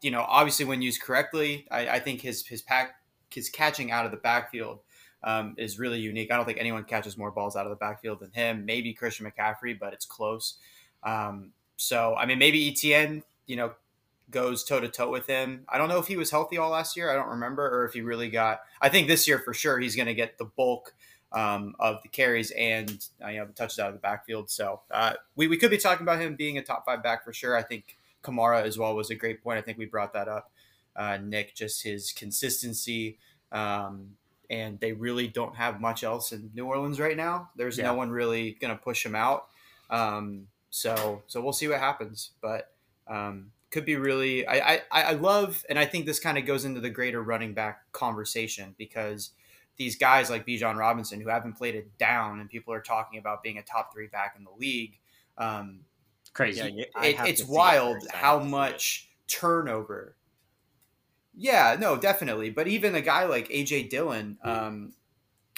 you 0.00 0.10
know, 0.10 0.24
obviously 0.26 0.64
when 0.64 0.82
used 0.82 1.00
correctly, 1.00 1.66
I, 1.70 1.88
I 1.88 1.98
think 2.00 2.20
his 2.20 2.46
his 2.46 2.60
pack 2.60 2.96
his 3.30 3.48
catching 3.48 3.90
out 3.90 4.04
of 4.04 4.10
the 4.10 4.16
backfield 4.18 4.80
um, 5.24 5.54
is 5.58 5.78
really 5.78 6.00
unique. 6.00 6.30
I 6.30 6.36
don't 6.36 6.44
think 6.44 6.58
anyone 6.58 6.84
catches 6.84 7.16
more 7.16 7.30
balls 7.30 7.56
out 7.56 7.66
of 7.66 7.70
the 7.70 7.76
backfield 7.76 8.20
than 8.20 8.30
him. 8.32 8.64
Maybe 8.64 8.92
Christian 8.92 9.26
McCaffrey, 9.26 9.78
but 9.78 9.92
it's 9.92 10.06
close. 10.06 10.54
Um, 11.02 11.52
so 11.76 12.14
I 12.16 12.26
mean, 12.26 12.38
maybe 12.38 12.68
Etienne, 12.68 13.22
you 13.46 13.56
know, 13.56 13.72
goes 14.30 14.64
toe 14.64 14.80
to 14.80 14.88
toe 14.88 15.10
with 15.10 15.26
him. 15.26 15.64
I 15.68 15.78
don't 15.78 15.88
know 15.88 15.98
if 15.98 16.06
he 16.06 16.16
was 16.16 16.30
healthy 16.30 16.58
all 16.58 16.70
last 16.70 16.96
year. 16.96 17.10
I 17.10 17.14
don't 17.14 17.28
remember, 17.28 17.66
or 17.66 17.84
if 17.84 17.92
he 17.92 18.00
really 18.00 18.30
got. 18.30 18.60
I 18.80 18.88
think 18.88 19.08
this 19.08 19.28
year 19.28 19.38
for 19.38 19.54
sure 19.54 19.78
he's 19.78 19.96
going 19.96 20.06
to 20.06 20.14
get 20.14 20.38
the 20.38 20.44
bulk 20.44 20.94
um, 21.32 21.74
of 21.78 22.02
the 22.02 22.08
carries 22.08 22.50
and 22.52 23.06
uh, 23.24 23.28
you 23.28 23.38
know 23.38 23.46
the 23.46 23.52
touches 23.52 23.78
out 23.78 23.88
of 23.88 23.94
the 23.94 24.00
backfield. 24.00 24.50
So 24.50 24.80
uh, 24.90 25.14
we 25.36 25.46
we 25.46 25.56
could 25.56 25.70
be 25.70 25.78
talking 25.78 26.04
about 26.04 26.20
him 26.20 26.36
being 26.36 26.58
a 26.58 26.62
top 26.62 26.84
five 26.84 27.02
back 27.02 27.24
for 27.24 27.32
sure. 27.32 27.56
I 27.56 27.62
think 27.62 27.96
Kamara 28.22 28.62
as 28.64 28.78
well 28.78 28.94
was 28.94 29.10
a 29.10 29.14
great 29.14 29.42
point. 29.42 29.58
I 29.58 29.62
think 29.62 29.78
we 29.78 29.86
brought 29.86 30.12
that 30.14 30.28
up. 30.28 30.50
Uh, 30.94 31.18
Nick, 31.22 31.54
just 31.54 31.82
his 31.82 32.12
consistency. 32.12 33.18
Um, 33.50 34.16
and 34.50 34.78
they 34.80 34.92
really 34.92 35.28
don't 35.28 35.56
have 35.56 35.80
much 35.80 36.04
else 36.04 36.32
in 36.32 36.50
New 36.54 36.66
Orleans 36.66 37.00
right 37.00 37.16
now. 37.16 37.50
There's 37.56 37.78
yeah. 37.78 37.84
no 37.84 37.94
one 37.94 38.10
really 38.10 38.56
going 38.60 38.76
to 38.76 38.82
push 38.82 39.04
him 39.04 39.14
out. 39.14 39.48
Um, 39.90 40.48
so, 40.70 41.22
so 41.26 41.40
we'll 41.40 41.52
see 41.52 41.68
what 41.68 41.78
happens. 41.78 42.30
But 42.40 42.72
um, 43.06 43.50
could 43.70 43.84
be 43.84 43.96
really. 43.96 44.46
I, 44.46 44.82
I 44.90 45.02
I 45.02 45.12
love, 45.14 45.64
and 45.68 45.78
I 45.78 45.86
think 45.86 46.06
this 46.06 46.20
kind 46.20 46.38
of 46.38 46.46
goes 46.46 46.64
into 46.64 46.80
the 46.80 46.90
greater 46.90 47.22
running 47.22 47.54
back 47.54 47.90
conversation 47.92 48.74
because 48.78 49.30
these 49.76 49.96
guys 49.96 50.30
like 50.30 50.46
Bijan 50.46 50.76
Robinson 50.76 51.20
who 51.20 51.28
haven't 51.28 51.54
played 51.54 51.74
it 51.74 51.98
down, 51.98 52.38
and 52.38 52.48
people 52.48 52.72
are 52.74 52.80
talking 52.80 53.18
about 53.18 53.42
being 53.42 53.58
a 53.58 53.62
top 53.62 53.92
three 53.92 54.06
back 54.06 54.34
in 54.38 54.44
the 54.44 54.50
league. 54.58 54.98
Um, 55.38 55.80
crazy. 56.34 56.60
Yeah, 56.74 57.02
it, 57.02 57.16
it's 57.26 57.44
wild 57.44 57.96
how 58.12 58.38
much 58.38 59.08
turnover. 59.26 60.14
Yeah, 61.34 61.76
no, 61.78 61.96
definitely. 61.96 62.50
But 62.50 62.68
even 62.68 62.94
a 62.94 63.00
guy 63.00 63.24
like 63.24 63.48
AJ 63.48 63.88
Dillon, 63.90 64.38
um, 64.44 64.92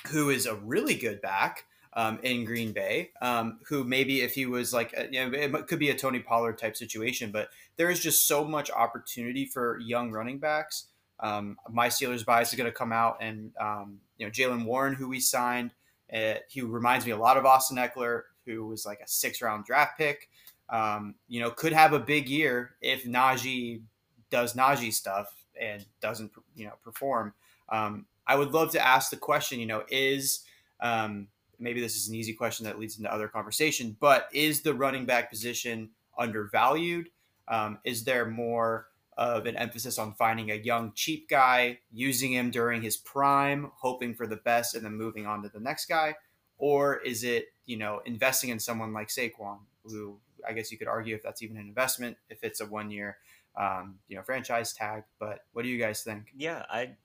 who 0.09 0.31
is 0.31 0.47
a 0.47 0.55
really 0.57 0.95
good 0.95 1.21
back 1.21 1.65
um, 1.95 2.19
in 2.23 2.45
Green 2.45 2.73
Bay, 2.73 3.11
um, 3.21 3.59
who 3.69 3.85
maybe 3.85 4.21
if 4.23 4.35
he 4.35 4.47
was 4.47 4.73
like, 4.73 4.93
a, 4.97 5.09
you 5.11 5.31
know, 5.31 5.37
it 5.39 5.67
could 5.67 5.79
be 5.79 5.91
a 5.91 5.95
Tony 5.97 6.21
Pollard 6.21 6.59
type 6.59 6.77
situation, 6.77 7.31
but 7.33 7.49
there 7.77 7.91
is 7.91 8.01
just 8.01 8.27
so 8.29 8.45
much 8.45 8.71
opportunity 8.71 9.47
for 9.47 9.79
young 9.81 10.13
running 10.13 10.39
backs. 10.39 10.87
Um, 11.21 11.57
my 11.71 11.89
Steelers 11.89 12.25
bias 12.25 12.53
is 12.53 12.59
going 12.59 12.71
to 12.71 12.77
come 12.77 12.93
out, 12.93 13.19
and 13.21 13.53
um, 13.61 14.01
you 14.19 14.27
know 14.27 14.31
Jaylen 14.33 14.65
Warren, 14.65 14.95
who 14.95 15.09
we 15.09 15.21
signed, 15.21 15.71
uh, 16.15 16.35
he 16.49 16.61
reminds 16.61 17.07
me 17.07 17.13
a 17.13 17.17
lot 17.17 17.37
of 17.37 17.47
Austin 17.47 17.77
Ekeler, 17.79 18.23
who 18.47 18.67
was 18.67 18.85
like 18.85 19.01
a 19.01 19.09
six 19.09 19.41
round 19.41 19.65
draft 19.65 19.97
pick 19.97 20.29
um, 20.71 21.15
you 21.29 21.41
know, 21.41 21.51
could 21.51 21.73
have 21.73 21.93
a 21.93 22.01
big 22.01 22.29
year 22.29 22.75
if 22.81 23.05
Najee 23.05 23.83
does 24.31 24.55
Najee 24.55 24.93
stuff 24.93 25.44
and 25.61 25.85
doesn't, 26.01 26.33
you 26.55 26.67
know, 26.67 26.75
perform. 26.83 27.35
Um, 27.69 28.07
I 28.27 28.37
would 28.37 28.53
love 28.53 28.73
to 28.73 28.87
ask 28.87 29.11
the 29.11 29.17
question, 29.17 29.61
you 29.61 29.67
know, 29.67 29.85
is 29.89 30.45
um, 30.81 31.29
maybe 31.59 31.81
this 31.81 31.97
is 31.97 32.09
an 32.09 32.15
easy 32.15 32.33
question 32.33 32.65
that 32.67 32.79
leads 32.79 32.99
into 32.99 33.13
other 33.13 33.29
conversation, 33.29 33.97
but 34.01 34.29
is 34.33 34.63
the 34.63 34.75
running 34.75 35.05
back 35.05 35.31
position 35.31 35.91
undervalued? 36.19 37.09
Um, 37.49 37.79
is 37.85 38.05
there 38.05 38.27
more 38.27 38.87
of 39.17 39.47
an 39.47 39.57
emphasis 39.57 39.99
on 39.99 40.15
finding 40.15 40.51
a 40.51 40.57
young, 40.57 40.93
cheap 40.95 41.29
guy, 41.29 41.79
using 41.93 42.33
him 42.33 42.51
during 42.51 42.83
his 42.83 42.97
prime, 42.97 43.71
hoping 43.77 44.15
for 44.15 44.27
the 44.27 44.37
best, 44.37 44.75
and 44.75 44.85
then 44.85 44.95
moving 44.95 45.27
on 45.27 45.43
to 45.43 45.49
the 45.49 45.61
next 45.61 45.87
guy? 45.87 46.15
Or 46.59 46.97
is 46.99 47.25
it, 47.25 47.47
you 47.67 47.77
know, 47.77 48.01
investing 48.07 48.51
in 48.51 48.59
someone 48.59 48.93
like 48.93 49.09
Saquon, 49.09 49.59
who 49.85 50.19
I 50.47 50.53
guess 50.53 50.73
you 50.73 50.79
could 50.79 50.89
argue 50.89 51.15
if 51.15 51.23
that's 51.23 51.43
even 51.43 51.57
an 51.57 51.67
investment, 51.67 52.17
if 52.29 52.43
it's 52.43 52.61
a 52.61 52.67
one 52.67 52.91
year, 52.91 53.19
um, 53.59 53.97
you 54.09 54.17
know, 54.17 54.23
franchise 54.23 54.73
tag. 54.73 55.05
But 55.19 55.41
what 55.53 55.63
do 55.63 55.69
you 55.69 55.79
guys 55.79 56.03
think? 56.03 56.29
Yeah, 56.37 56.65
I. 56.71 56.97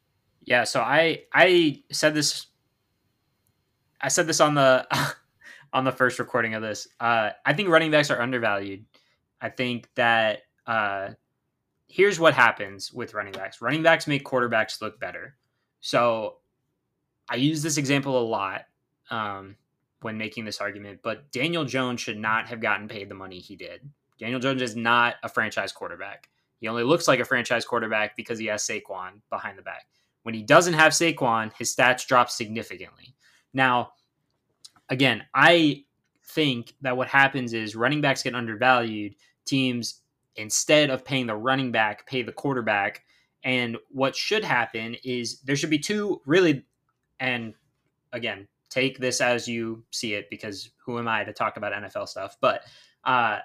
Yeah, 0.44 0.64
so 0.64 0.82
I 0.82 1.24
I 1.34 1.84
said 1.92 2.14
this. 2.14 2.48
I 4.02 4.08
said 4.08 4.28
this 4.28 4.40
on 4.40 4.56
the 4.56 4.88
on 5.74 5.84
the 5.84 5.92
first 5.92 6.20
recording 6.20 6.54
of 6.56 6.62
this. 6.62 6.88
Uh, 7.00 7.32
I 7.46 7.54
think 7.54 7.70
running 7.70 7.92
backs 7.92 8.10
are 8.12 8.22
undervalued. 8.22 8.86
I 9.42 9.50
think 9.50 9.90
that 9.96 10.40
uh, 10.66 11.10
here's 11.88 12.20
what 12.20 12.34
happens 12.34 12.92
with 12.92 13.14
running 13.14 13.34
backs. 13.34 13.62
Running 13.62 13.84
backs 13.84 14.08
make 14.08 14.26
quarterbacks 14.26 14.82
look 14.82 15.00
better. 15.00 15.36
So 15.82 16.38
I 17.30 17.36
use 17.36 17.62
this 17.62 17.78
example 17.78 18.20
a 18.20 18.26
lot. 18.26 18.66
Um, 19.12 19.56
when 20.02 20.18
making 20.18 20.46
this 20.46 20.62
argument, 20.62 21.00
but 21.04 21.32
Daniel 21.32 21.66
Jones 21.66 22.02
should 22.02 22.18
not 22.18 22.48
have 22.48 22.62
gotten 22.62 22.88
paid 22.88 23.10
the 23.10 23.16
money 23.16 23.40
he 23.40 23.56
did. 23.56 23.82
Daniel 24.18 24.40
Jones 24.40 24.62
is 24.62 24.76
not 24.76 25.16
a 25.24 25.30
franchise 25.30 25.72
quarterback. 25.72 26.30
He 26.60 26.67
only 26.67 26.84
looks 26.84 27.08
like 27.08 27.19
a 27.19 27.26
franchise 27.26 27.65
quarterback 27.65 28.15
because 28.15 28.39
he 28.39 28.48
has 28.48 28.63
Saquon 28.63 29.22
behind 29.30 29.58
the 29.58 29.63
back. 29.63 29.86
When 30.24 30.36
he 30.36 30.43
doesn't 30.43 30.74
have 30.74 30.91
Saquon, 30.91 31.52
his 31.58 31.74
stats 31.74 32.06
drop 32.06 32.30
significantly. 32.30 33.15
Now, 33.54 33.93
again, 34.89 35.24
I 35.34 35.86
think 36.24 36.76
that 36.82 36.98
what 36.98 37.08
happens 37.08 37.54
is 37.54 37.76
running 37.76 38.02
backs 38.02 38.24
get 38.24 38.36
undervalued. 38.36 39.15
Teams, 39.45 40.02
instead 40.36 40.89
of 40.89 41.06
paying 41.06 41.28
the 41.28 41.36
running 41.36 41.72
back, 41.72 42.06
pay 42.06 42.22
the 42.22 42.32
quarterback. 42.32 43.04
And 43.43 43.78
what 43.89 44.15
should 44.15 44.43
happen 44.43 44.95
is 45.04 45.39
there 45.41 45.56
should 45.56 45.69
be 45.69 45.80
two 45.80 46.22
really, 46.26 46.65
and 47.19 47.54
again, 48.12 48.48
take 48.69 49.00
this 49.00 49.22
as 49.22 49.48
you 49.48 49.84
see 49.91 50.13
it 50.13 50.30
because 50.30 50.69
who 50.86 51.00
am 51.00 51.08
I 51.08 51.24
to 51.24 51.34
talk 51.34 51.58
about 51.58 51.74
NFL 51.74 52.08
stuff? 52.08 52.38
But 52.41 52.63
uh, 53.06 53.39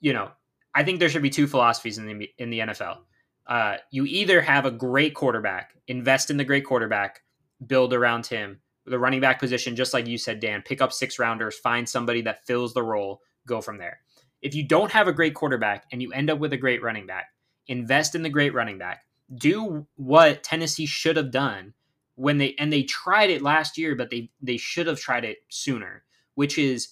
you 0.00 0.12
know, 0.12 0.30
I 0.74 0.84
think 0.84 0.98
there 0.98 1.08
should 1.08 1.22
be 1.22 1.30
two 1.30 1.46
philosophies 1.46 1.98
in 1.98 2.06
the 2.06 2.30
in 2.38 2.50
the 2.50 2.60
NFL. 2.60 2.98
Uh, 3.46 3.76
you 3.90 4.04
either 4.04 4.40
have 4.40 4.64
a 4.64 4.70
great 4.70 5.14
quarterback, 5.14 5.74
invest 5.88 6.30
in 6.30 6.36
the 6.36 6.44
great 6.44 6.64
quarterback, 6.64 7.22
build 7.66 7.92
around 7.92 8.26
him. 8.26 8.60
The 8.86 8.98
running 8.98 9.20
back 9.20 9.38
position, 9.38 9.76
just 9.76 9.92
like 9.92 10.06
you 10.06 10.18
said, 10.18 10.40
Dan, 10.40 10.62
pick 10.62 10.80
up 10.80 10.92
six 10.92 11.18
rounders, 11.18 11.58
find 11.58 11.88
somebody 11.88 12.22
that 12.22 12.46
fills 12.46 12.72
the 12.72 12.82
role, 12.82 13.20
go 13.46 13.60
from 13.60 13.78
there. 13.78 14.00
If 14.40 14.54
you 14.54 14.66
don't 14.66 14.90
have 14.90 15.06
a 15.06 15.12
great 15.12 15.34
quarterback 15.34 15.84
and 15.92 16.00
you 16.00 16.12
end 16.12 16.30
up 16.30 16.38
with 16.38 16.52
a 16.52 16.56
great 16.56 16.82
running 16.82 17.06
back, 17.06 17.26
invest 17.66 18.14
in 18.14 18.22
the 18.22 18.30
great 18.30 18.54
running 18.54 18.78
back, 18.78 19.04
do 19.34 19.86
what 19.96 20.42
Tennessee 20.42 20.86
should 20.86 21.16
have 21.16 21.30
done 21.30 21.74
when 22.14 22.38
they 22.38 22.54
and 22.58 22.72
they 22.72 22.82
tried 22.84 23.30
it 23.30 23.42
last 23.42 23.76
year, 23.76 23.94
but 23.94 24.10
they 24.10 24.30
they 24.40 24.56
should 24.56 24.86
have 24.86 24.98
tried 24.98 25.24
it 25.24 25.38
sooner, 25.48 26.04
which 26.34 26.58
is 26.58 26.88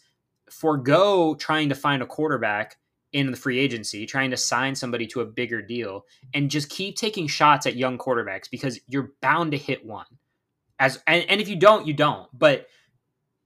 forego 0.50 1.34
trying 1.34 1.68
to 1.68 1.74
find 1.74 2.02
a 2.02 2.06
quarterback 2.06 2.78
in 3.12 3.30
the 3.30 3.36
free 3.36 3.58
agency, 3.58 4.06
trying 4.06 4.30
to 4.30 4.36
sign 4.36 4.74
somebody 4.74 5.06
to 5.06 5.20
a 5.20 5.26
bigger 5.26 5.62
deal, 5.62 6.04
and 6.34 6.50
just 6.50 6.68
keep 6.68 6.96
taking 6.96 7.26
shots 7.26 7.66
at 7.66 7.76
young 7.76 7.98
quarterbacks 7.98 8.50
because 8.50 8.78
you're 8.86 9.12
bound 9.20 9.52
to 9.52 9.58
hit 9.58 9.84
one. 9.84 10.06
As 10.78 11.02
and, 11.06 11.24
and 11.28 11.40
if 11.40 11.48
you 11.48 11.56
don't, 11.56 11.86
you 11.86 11.94
don't. 11.94 12.28
But 12.36 12.66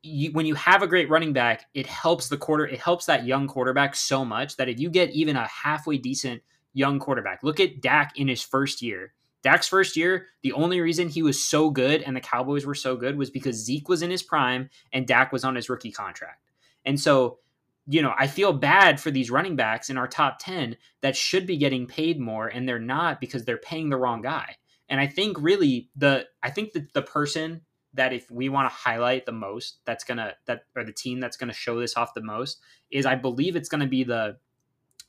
you, 0.03 0.33
when 0.33 0.47
you 0.47 0.55
have 0.55 0.83
a 0.83 0.87
great 0.87 1.09
running 1.09 1.33
back, 1.33 1.67
it 1.75 1.87
helps 1.87 2.29
the 2.29 2.37
quarter. 2.37 2.67
It 2.67 2.81
helps 2.81 3.07
that 3.07 3.25
young 3.25 3.47
quarterback 3.47 3.95
so 3.95 4.25
much 4.25 4.57
that 4.57 4.69
if 4.69 4.81
you 4.81 4.91
get 4.91 5.11
even 5.11 5.37
a 5.37 5.47
halfway 5.47 5.97
decent 5.97 6.43
young 6.75 6.99
quarterback, 6.99 7.43
look 7.43 7.61
at 7.61 7.81
Dak 7.81 8.19
in 8.19 8.29
his 8.29 8.43
first 8.43 8.83
year. 8.83 9.13
Dak's 9.43 9.67
first 9.67 9.97
year, 9.97 10.27
the 10.43 10.53
only 10.53 10.81
reason 10.81 11.09
he 11.09 11.23
was 11.23 11.43
so 11.43 11.71
good 11.71 12.03
and 12.03 12.15
the 12.15 12.21
Cowboys 12.21 12.65
were 12.65 12.77
so 12.77 12.97
good 12.97 13.17
was 13.17 13.29
because 13.29 13.57
Zeke 13.57 13.89
was 13.89 14.03
in 14.03 14.11
his 14.11 14.23
prime 14.23 14.71
and 14.93 15.07
Dak 15.07 15.33
was 15.33 15.45
on 15.45 15.57
his 15.57 15.69
rookie 15.69 15.91
contract. 15.91 16.49
And 16.85 16.99
so 16.99 17.39
you 17.87 18.03
know, 18.03 18.15
I 18.17 18.27
feel 18.27 18.53
bad 18.53 19.01
for 19.01 19.11
these 19.11 19.31
running 19.31 19.57
backs 19.57 19.91
in 19.91 19.99
our 19.99 20.07
top 20.07 20.39
10 20.39 20.77
that 21.01 21.17
should 21.17 21.47
be 21.47 21.57
getting 21.57 21.87
paid 21.87 22.21
more 22.21 22.47
and 22.47 22.69
they're 22.69 22.79
not 22.79 23.21
because 23.21 23.45
they're 23.45 23.57
paying 23.57 23.91
the 23.91 23.97
wrong 23.97 24.23
guy. 24.23 24.57
And 24.89 25.01
I 25.01 25.07
think 25.07 25.37
really 25.41 25.89
the 25.97 26.27
I 26.43 26.51
think 26.51 26.73
that 26.73 26.93
the 26.93 27.03
person 27.03 27.63
that 27.95 28.13
if 28.13 28.31
we 28.31 28.49
want 28.49 28.71
to 28.71 28.75
highlight 28.75 29.27
the 29.27 29.33
most 29.33 29.79
that's 29.85 30.05
going 30.05 30.19
to 30.19 30.35
that 30.47 30.65
or 30.77 30.85
the 30.85 30.93
team 30.93 31.21
that's 31.21 31.37
going 31.37 31.49
to 31.49 31.55
show 31.55 31.81
this 31.81 31.97
off 31.97 32.15
the 32.15 32.23
most 32.23 32.61
is 32.91 33.07
I 33.07 33.15
believe 33.15 33.57
it's 33.57 33.69
going 33.69 33.81
to 33.81 33.87
be 33.87 34.05
the 34.05 34.37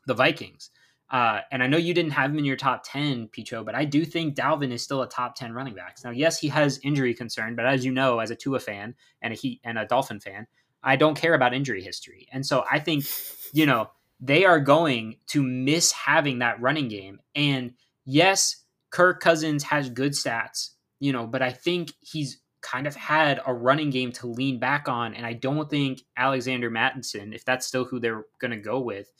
the 0.05 0.13
Vikings. 0.13 0.69
Uh, 1.09 1.41
and 1.51 1.61
I 1.61 1.67
know 1.67 1.77
you 1.77 1.93
didn't 1.93 2.13
have 2.13 2.31
him 2.31 2.39
in 2.39 2.45
your 2.45 2.55
top 2.55 2.81
10, 2.83 3.27
Picho, 3.27 3.63
but 3.63 3.75
I 3.75 3.85
do 3.85 4.03
think 4.03 4.35
Dalvin 4.35 4.71
is 4.71 4.81
still 4.81 5.03
a 5.03 5.07
top 5.07 5.35
10 5.35 5.53
running 5.53 5.75
backs. 5.75 6.03
Now, 6.03 6.09
yes, 6.09 6.39
he 6.39 6.47
has 6.47 6.79
injury 6.81 7.13
concern, 7.13 7.55
but 7.55 7.67
as 7.67 7.85
you 7.85 7.91
know, 7.91 8.17
as 8.17 8.31
a 8.31 8.35
Tua 8.35 8.59
fan 8.59 8.95
and 9.21 9.31
a 9.31 9.35
Heat 9.35 9.61
and 9.63 9.77
a 9.77 9.85
Dolphin 9.85 10.19
fan, 10.19 10.47
I 10.83 10.95
don't 10.95 11.17
care 11.17 11.33
about 11.33 11.53
injury 11.53 11.81
history. 11.81 12.27
And 12.31 12.45
so 12.45 12.63
I 12.69 12.79
think, 12.79 13.05
you 13.53 13.65
know, 13.65 13.89
they 14.19 14.45
are 14.45 14.59
going 14.59 15.17
to 15.27 15.43
miss 15.43 15.91
having 15.91 16.39
that 16.39 16.61
running 16.61 16.87
game. 16.87 17.19
And 17.35 17.73
yes, 18.05 18.63
Kirk 18.89 19.19
Cousins 19.19 19.63
has 19.63 19.89
good 19.89 20.11
stats, 20.11 20.69
you 20.99 21.11
know, 21.11 21.25
but 21.27 21.41
I 21.41 21.51
think 21.51 21.91
he's 21.99 22.39
kind 22.61 22.87
of 22.87 22.95
had 22.95 23.41
a 23.45 23.53
running 23.53 23.89
game 23.89 24.11
to 24.13 24.27
lean 24.27 24.59
back 24.59 24.87
on. 24.87 25.13
And 25.13 25.25
I 25.25 25.33
don't 25.33 25.69
think 25.69 26.01
Alexander 26.15 26.69
Mattison, 26.69 27.33
if 27.33 27.43
that's 27.43 27.67
still 27.67 27.83
who 27.85 27.99
they're 27.99 28.25
going 28.39 28.51
to 28.51 28.57
go 28.57 28.79
with, 28.79 29.11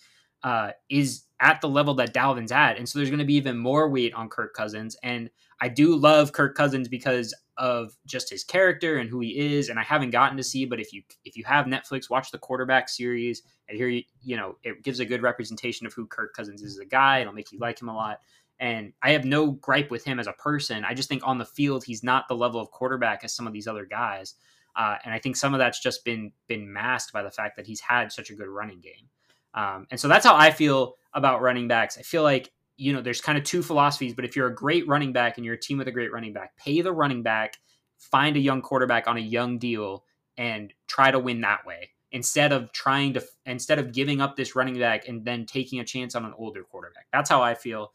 uh, 0.43 0.71
is 0.89 1.23
at 1.39 1.59
the 1.61 1.69
level 1.69 1.93
that 1.95 2.13
Dalvin's 2.13 2.51
at. 2.51 2.77
And 2.77 2.87
so 2.87 2.99
there's 2.99 3.09
going 3.09 3.19
to 3.19 3.25
be 3.25 3.35
even 3.35 3.57
more 3.57 3.89
weight 3.89 4.13
on 4.13 4.29
Kirk 4.29 4.53
Cousins. 4.53 4.95
And 5.03 5.29
I 5.59 5.67
do 5.67 5.95
love 5.95 6.31
Kirk 6.31 6.55
Cousins 6.55 6.87
because 6.87 7.33
of 7.57 7.95
just 8.05 8.29
his 8.29 8.43
character 8.43 8.97
and 8.97 9.09
who 9.09 9.19
he 9.19 9.55
is. 9.55 9.69
And 9.69 9.79
I 9.79 9.83
haven't 9.83 10.09
gotten 10.09 10.37
to 10.37 10.43
see, 10.43 10.65
but 10.65 10.79
if 10.79 10.93
you 10.93 11.03
if 11.25 11.35
you 11.37 11.43
have 11.45 11.65
Netflix, 11.65 12.09
watch 12.09 12.31
the 12.31 12.37
quarterback 12.37 12.89
series. 12.89 13.43
And 13.69 13.77
here 13.77 13.87
you 13.87 14.03
you 14.21 14.37
know 14.37 14.57
it 14.63 14.83
gives 14.83 14.99
a 14.99 15.05
good 15.05 15.21
representation 15.21 15.85
of 15.85 15.93
who 15.93 16.07
Kirk 16.07 16.33
Cousins 16.33 16.61
is 16.61 16.73
as 16.73 16.79
a 16.79 16.85
guy. 16.85 17.19
It'll 17.19 17.33
make 17.33 17.51
you 17.51 17.59
like 17.59 17.81
him 17.81 17.89
a 17.89 17.95
lot. 17.95 18.19
And 18.59 18.93
I 19.01 19.11
have 19.11 19.25
no 19.25 19.51
gripe 19.51 19.91
with 19.91 20.03
him 20.03 20.19
as 20.19 20.27
a 20.27 20.33
person. 20.33 20.85
I 20.85 20.93
just 20.93 21.09
think 21.09 21.25
on 21.25 21.37
the 21.37 21.45
field 21.45 21.83
he's 21.83 22.03
not 22.03 22.27
the 22.27 22.35
level 22.35 22.61
of 22.61 22.71
quarterback 22.71 23.23
as 23.23 23.33
some 23.35 23.47
of 23.47 23.53
these 23.53 23.67
other 23.67 23.85
guys. 23.85 24.35
Uh, 24.75 24.97
and 25.03 25.13
I 25.13 25.19
think 25.19 25.35
some 25.35 25.53
of 25.53 25.59
that's 25.59 25.79
just 25.79 26.03
been 26.05 26.31
been 26.47 26.71
masked 26.71 27.13
by 27.13 27.23
the 27.23 27.31
fact 27.31 27.55
that 27.57 27.67
he's 27.67 27.79
had 27.79 28.11
such 28.11 28.29
a 28.29 28.35
good 28.35 28.47
running 28.47 28.79
game. 28.79 29.09
Um, 29.53 29.87
and 29.91 29.99
so 29.99 30.07
that's 30.07 30.25
how 30.25 30.35
I 30.35 30.51
feel 30.51 30.95
about 31.13 31.41
running 31.41 31.67
backs. 31.67 31.97
I 31.97 32.01
feel 32.01 32.23
like 32.23 32.51
you 32.77 32.93
know, 32.93 33.01
there's 33.01 33.21
kind 33.21 33.37
of 33.37 33.43
two 33.43 33.61
philosophies, 33.61 34.13
but 34.13 34.25
if 34.25 34.35
you're 34.35 34.47
a 34.47 34.55
great 34.55 34.87
running 34.87 35.13
back 35.13 35.37
and 35.37 35.45
you're 35.45 35.55
a 35.55 35.59
team 35.59 35.77
with 35.77 35.87
a 35.87 35.91
great 35.91 36.11
running 36.11 36.33
back, 36.33 36.55
pay 36.57 36.81
the 36.81 36.91
running 36.91 37.23
back, 37.23 37.57
find 37.97 38.35
a 38.35 38.39
young 38.39 38.61
quarterback 38.61 39.07
on 39.07 39.17
a 39.17 39.21
young 39.21 39.59
deal, 39.59 40.03
and 40.37 40.73
try 40.87 41.11
to 41.11 41.19
win 41.19 41.41
that 41.41 41.65
way 41.65 41.91
instead 42.11 42.51
of 42.51 42.71
trying 42.71 43.13
to 43.13 43.23
instead 43.45 43.79
of 43.79 43.91
giving 43.91 44.21
up 44.21 44.35
this 44.35 44.55
running 44.55 44.79
back 44.79 45.07
and 45.07 45.25
then 45.25 45.45
taking 45.45 45.79
a 45.79 45.83
chance 45.83 46.15
on 46.15 46.25
an 46.25 46.33
older 46.37 46.63
quarterback. 46.63 47.07
That's 47.11 47.29
how 47.29 47.41
I 47.41 47.55
feel. 47.55 47.91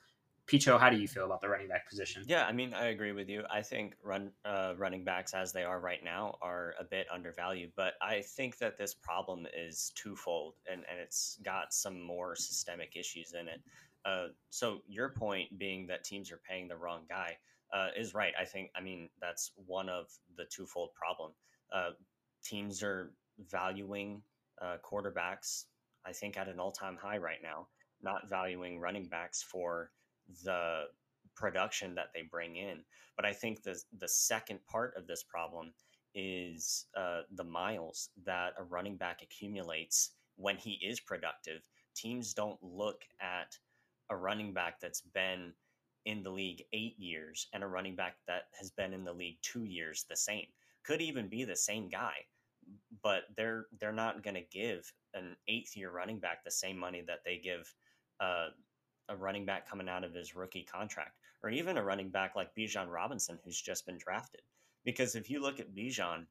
Picho, 0.46 0.78
how 0.78 0.88
do 0.88 0.96
you 0.96 1.06
feel 1.06 1.26
about 1.26 1.42
the 1.42 1.48
running 1.48 1.68
back 1.68 1.86
position? 1.86 2.24
Yeah, 2.26 2.46
I 2.46 2.52
mean, 2.52 2.72
I 2.72 2.86
agree 2.86 3.12
with 3.12 3.28
you. 3.28 3.42
I 3.50 3.60
think 3.60 3.94
run 4.02 4.30
uh, 4.46 4.72
running 4.78 5.04
backs 5.04 5.34
as 5.34 5.52
they 5.52 5.62
are 5.62 5.78
right 5.78 6.02
now 6.02 6.38
are 6.40 6.74
a 6.80 6.84
bit 6.84 7.06
undervalued, 7.12 7.72
but 7.76 7.94
I 8.00 8.22
think 8.22 8.56
that 8.58 8.78
this 8.78 8.94
problem 8.94 9.46
is 9.54 9.92
twofold, 9.94 10.54
and 10.70 10.84
and 10.90 10.98
it's 10.98 11.38
got 11.42 11.74
some 11.74 12.00
more 12.00 12.34
systemic 12.34 12.96
issues 12.96 13.34
in 13.38 13.46
it. 13.46 13.60
Uh, 14.04 14.28
so 14.50 14.78
your 14.88 15.10
point 15.10 15.58
being 15.58 15.86
that 15.86 16.04
teams 16.04 16.30
are 16.32 16.40
paying 16.48 16.68
the 16.68 16.76
wrong 16.76 17.02
guy 17.08 17.36
uh, 17.72 17.88
is 17.96 18.14
right. 18.14 18.32
I 18.40 18.44
think. 18.44 18.70
I 18.76 18.80
mean, 18.80 19.08
that's 19.20 19.52
one 19.66 19.88
of 19.88 20.06
the 20.36 20.44
twofold 20.44 20.90
problem. 20.94 21.32
Uh, 21.72 21.90
teams 22.44 22.82
are 22.82 23.12
valuing 23.50 24.22
uh, 24.60 24.76
quarterbacks. 24.84 25.64
I 26.06 26.12
think 26.12 26.36
at 26.38 26.48
an 26.48 26.58
all-time 26.58 26.96
high 27.00 27.18
right 27.18 27.42
now, 27.42 27.68
not 28.02 28.28
valuing 28.28 28.80
running 28.80 29.06
backs 29.06 29.42
for 29.42 29.90
the 30.44 30.84
production 31.36 31.94
that 31.94 32.10
they 32.14 32.22
bring 32.22 32.56
in. 32.56 32.84
But 33.16 33.26
I 33.26 33.32
think 33.32 33.62
the 33.62 33.80
the 33.98 34.08
second 34.08 34.60
part 34.66 34.94
of 34.96 35.06
this 35.06 35.22
problem 35.22 35.72
is 36.14 36.86
uh, 36.96 37.22
the 37.34 37.44
miles 37.44 38.10
that 38.24 38.54
a 38.58 38.64
running 38.64 38.96
back 38.96 39.22
accumulates 39.22 40.12
when 40.36 40.56
he 40.56 40.72
is 40.82 41.00
productive. 41.00 41.62
Teams 41.94 42.32
don't 42.32 42.58
look 42.62 43.02
at 43.20 43.56
a 44.10 44.16
running 44.16 44.52
back 44.52 44.80
that's 44.80 45.00
been 45.00 45.52
in 46.06 46.22
the 46.22 46.30
league 46.30 46.64
eight 46.72 46.98
years 46.98 47.48
and 47.52 47.62
a 47.62 47.66
running 47.66 47.94
back 47.94 48.16
that 48.26 48.44
has 48.58 48.70
been 48.70 48.92
in 48.92 49.04
the 49.04 49.12
league 49.12 49.38
two 49.42 49.64
years 49.64 50.06
the 50.08 50.16
same. 50.16 50.46
Could 50.84 51.02
even 51.02 51.28
be 51.28 51.44
the 51.44 51.56
same 51.56 51.88
guy, 51.88 52.14
but 53.02 53.24
they're 53.36 53.66
they're 53.78 53.92
not 53.92 54.22
going 54.22 54.34
to 54.34 54.58
give 54.58 54.90
an 55.14 55.36
eighth 55.48 55.76
year 55.76 55.90
running 55.90 56.18
back 56.18 56.44
the 56.44 56.50
same 56.50 56.78
money 56.78 57.02
that 57.06 57.20
they 57.24 57.36
give 57.36 57.74
uh, 58.20 58.48
a 59.08 59.16
running 59.16 59.44
back 59.44 59.68
coming 59.68 59.88
out 59.88 60.04
of 60.04 60.14
his 60.14 60.34
rookie 60.34 60.66
contract, 60.70 61.16
or 61.42 61.50
even 61.50 61.76
a 61.76 61.84
running 61.84 62.10
back 62.10 62.36
like 62.36 62.54
Bijan 62.54 62.88
Robinson 62.88 63.38
who's 63.44 63.60
just 63.60 63.86
been 63.86 63.98
drafted. 63.98 64.40
Because 64.84 65.14
if 65.14 65.28
you 65.28 65.42
look 65.42 65.60
at 65.60 65.74
Bijan 65.74 66.24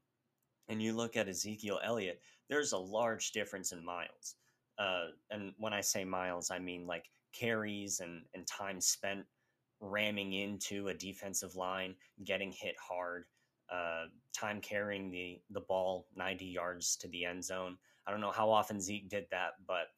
and 0.68 0.82
you 0.82 0.92
look 0.92 1.16
at 1.16 1.28
Ezekiel 1.28 1.80
Elliott, 1.84 2.20
there's 2.48 2.72
a 2.72 2.78
large 2.78 3.30
difference 3.30 3.72
in 3.72 3.84
miles. 3.84 4.36
Uh, 4.78 5.08
and 5.30 5.52
when 5.58 5.72
I 5.72 5.80
say 5.80 6.04
miles, 6.04 6.50
I 6.50 6.58
mean 6.58 6.86
like 6.86 7.04
carries 7.38 8.00
and, 8.00 8.22
and 8.34 8.46
time 8.46 8.80
spent 8.80 9.24
ramming 9.80 10.32
into 10.32 10.88
a 10.88 10.94
defensive 10.94 11.54
line, 11.56 11.94
getting 12.24 12.52
hit 12.52 12.74
hard, 12.80 13.24
uh, 13.70 14.04
time 14.32 14.60
carrying 14.60 15.10
the, 15.10 15.40
the 15.50 15.60
ball 15.60 16.06
90 16.16 16.44
yards 16.44 16.96
to 16.96 17.08
the 17.08 17.24
end 17.24 17.44
zone. 17.44 17.76
I 18.06 18.10
don't 18.10 18.20
know 18.20 18.32
how 18.32 18.50
often 18.50 18.80
Zeke 18.80 19.08
did 19.08 19.26
that, 19.30 19.52
but 19.66 19.88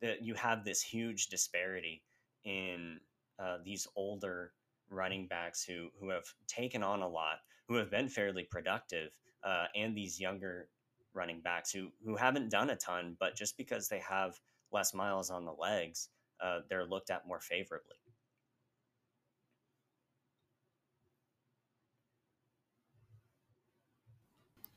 the, 0.00 0.16
you 0.20 0.34
have 0.34 0.64
this 0.64 0.82
huge 0.82 1.26
disparity 1.26 2.02
in 2.44 3.00
uh, 3.38 3.58
these 3.64 3.86
older 3.96 4.52
running 4.90 5.26
backs 5.26 5.64
who, 5.64 5.88
who 6.00 6.10
have 6.10 6.24
taken 6.46 6.82
on 6.82 7.02
a 7.02 7.08
lot, 7.08 7.38
who 7.68 7.74
have 7.74 7.90
been 7.90 8.08
fairly 8.08 8.44
productive, 8.50 9.10
uh, 9.44 9.64
and 9.74 9.96
these 9.96 10.20
younger 10.20 10.68
running 11.12 11.40
backs 11.40 11.72
who, 11.72 11.88
who 12.04 12.14
haven't 12.14 12.50
done 12.50 12.70
a 12.70 12.76
ton, 12.76 13.16
but 13.18 13.34
just 13.34 13.56
because 13.56 13.88
they 13.88 13.98
have 13.98 14.38
less 14.72 14.94
miles 14.94 15.30
on 15.30 15.44
the 15.44 15.52
legs, 15.52 16.08
uh, 16.40 16.60
they're 16.68 16.84
looked 16.84 17.10
at 17.10 17.26
more 17.26 17.40
favorably. 17.40 17.96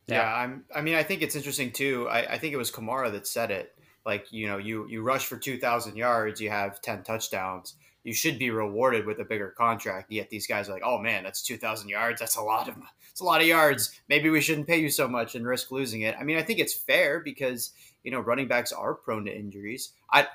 Yeah, 0.07 0.33
I'm. 0.33 0.65
I 0.75 0.81
mean, 0.81 0.95
I 0.95 1.03
think 1.03 1.21
it's 1.21 1.35
interesting 1.35 1.71
too. 1.71 2.07
I, 2.09 2.33
I 2.33 2.37
think 2.39 2.53
it 2.53 2.57
was 2.57 2.71
Kamara 2.71 3.11
that 3.11 3.27
said 3.27 3.51
it. 3.51 3.75
Like, 4.05 4.31
you 4.31 4.47
know, 4.47 4.57
you 4.57 4.87
you 4.89 5.03
rush 5.03 5.25
for 5.27 5.37
two 5.37 5.59
thousand 5.59 5.97
yards, 5.97 6.41
you 6.41 6.49
have 6.49 6.81
ten 6.81 7.03
touchdowns. 7.03 7.75
You 8.03 8.13
should 8.13 8.39
be 8.39 8.49
rewarded 8.49 9.05
with 9.05 9.19
a 9.19 9.25
bigger 9.25 9.53
contract. 9.55 10.11
Yet 10.11 10.29
these 10.29 10.47
guys 10.47 10.67
are 10.67 10.73
like, 10.73 10.81
oh 10.85 10.97
man, 10.97 11.23
that's 11.23 11.43
two 11.43 11.57
thousand 11.57 11.89
yards. 11.89 12.19
That's 12.19 12.37
a 12.37 12.41
lot 12.41 12.67
of 12.67 12.75
it's 13.11 13.21
a 13.21 13.23
lot 13.25 13.41
of 13.41 13.47
yards. 13.47 13.99
Maybe 14.09 14.29
we 14.31 14.41
shouldn't 14.41 14.67
pay 14.67 14.79
you 14.79 14.89
so 14.89 15.07
much 15.07 15.35
and 15.35 15.45
risk 15.45 15.69
losing 15.71 16.01
it. 16.01 16.15
I 16.19 16.23
mean, 16.23 16.37
I 16.37 16.41
think 16.41 16.59
it's 16.59 16.73
fair 16.73 17.19
because 17.19 17.71
you 18.03 18.09
know 18.09 18.19
running 18.19 18.47
backs 18.47 18.71
are 18.71 18.95
prone 18.95 19.25
to 19.25 19.37
injuries. 19.37 19.91
I 20.11 20.27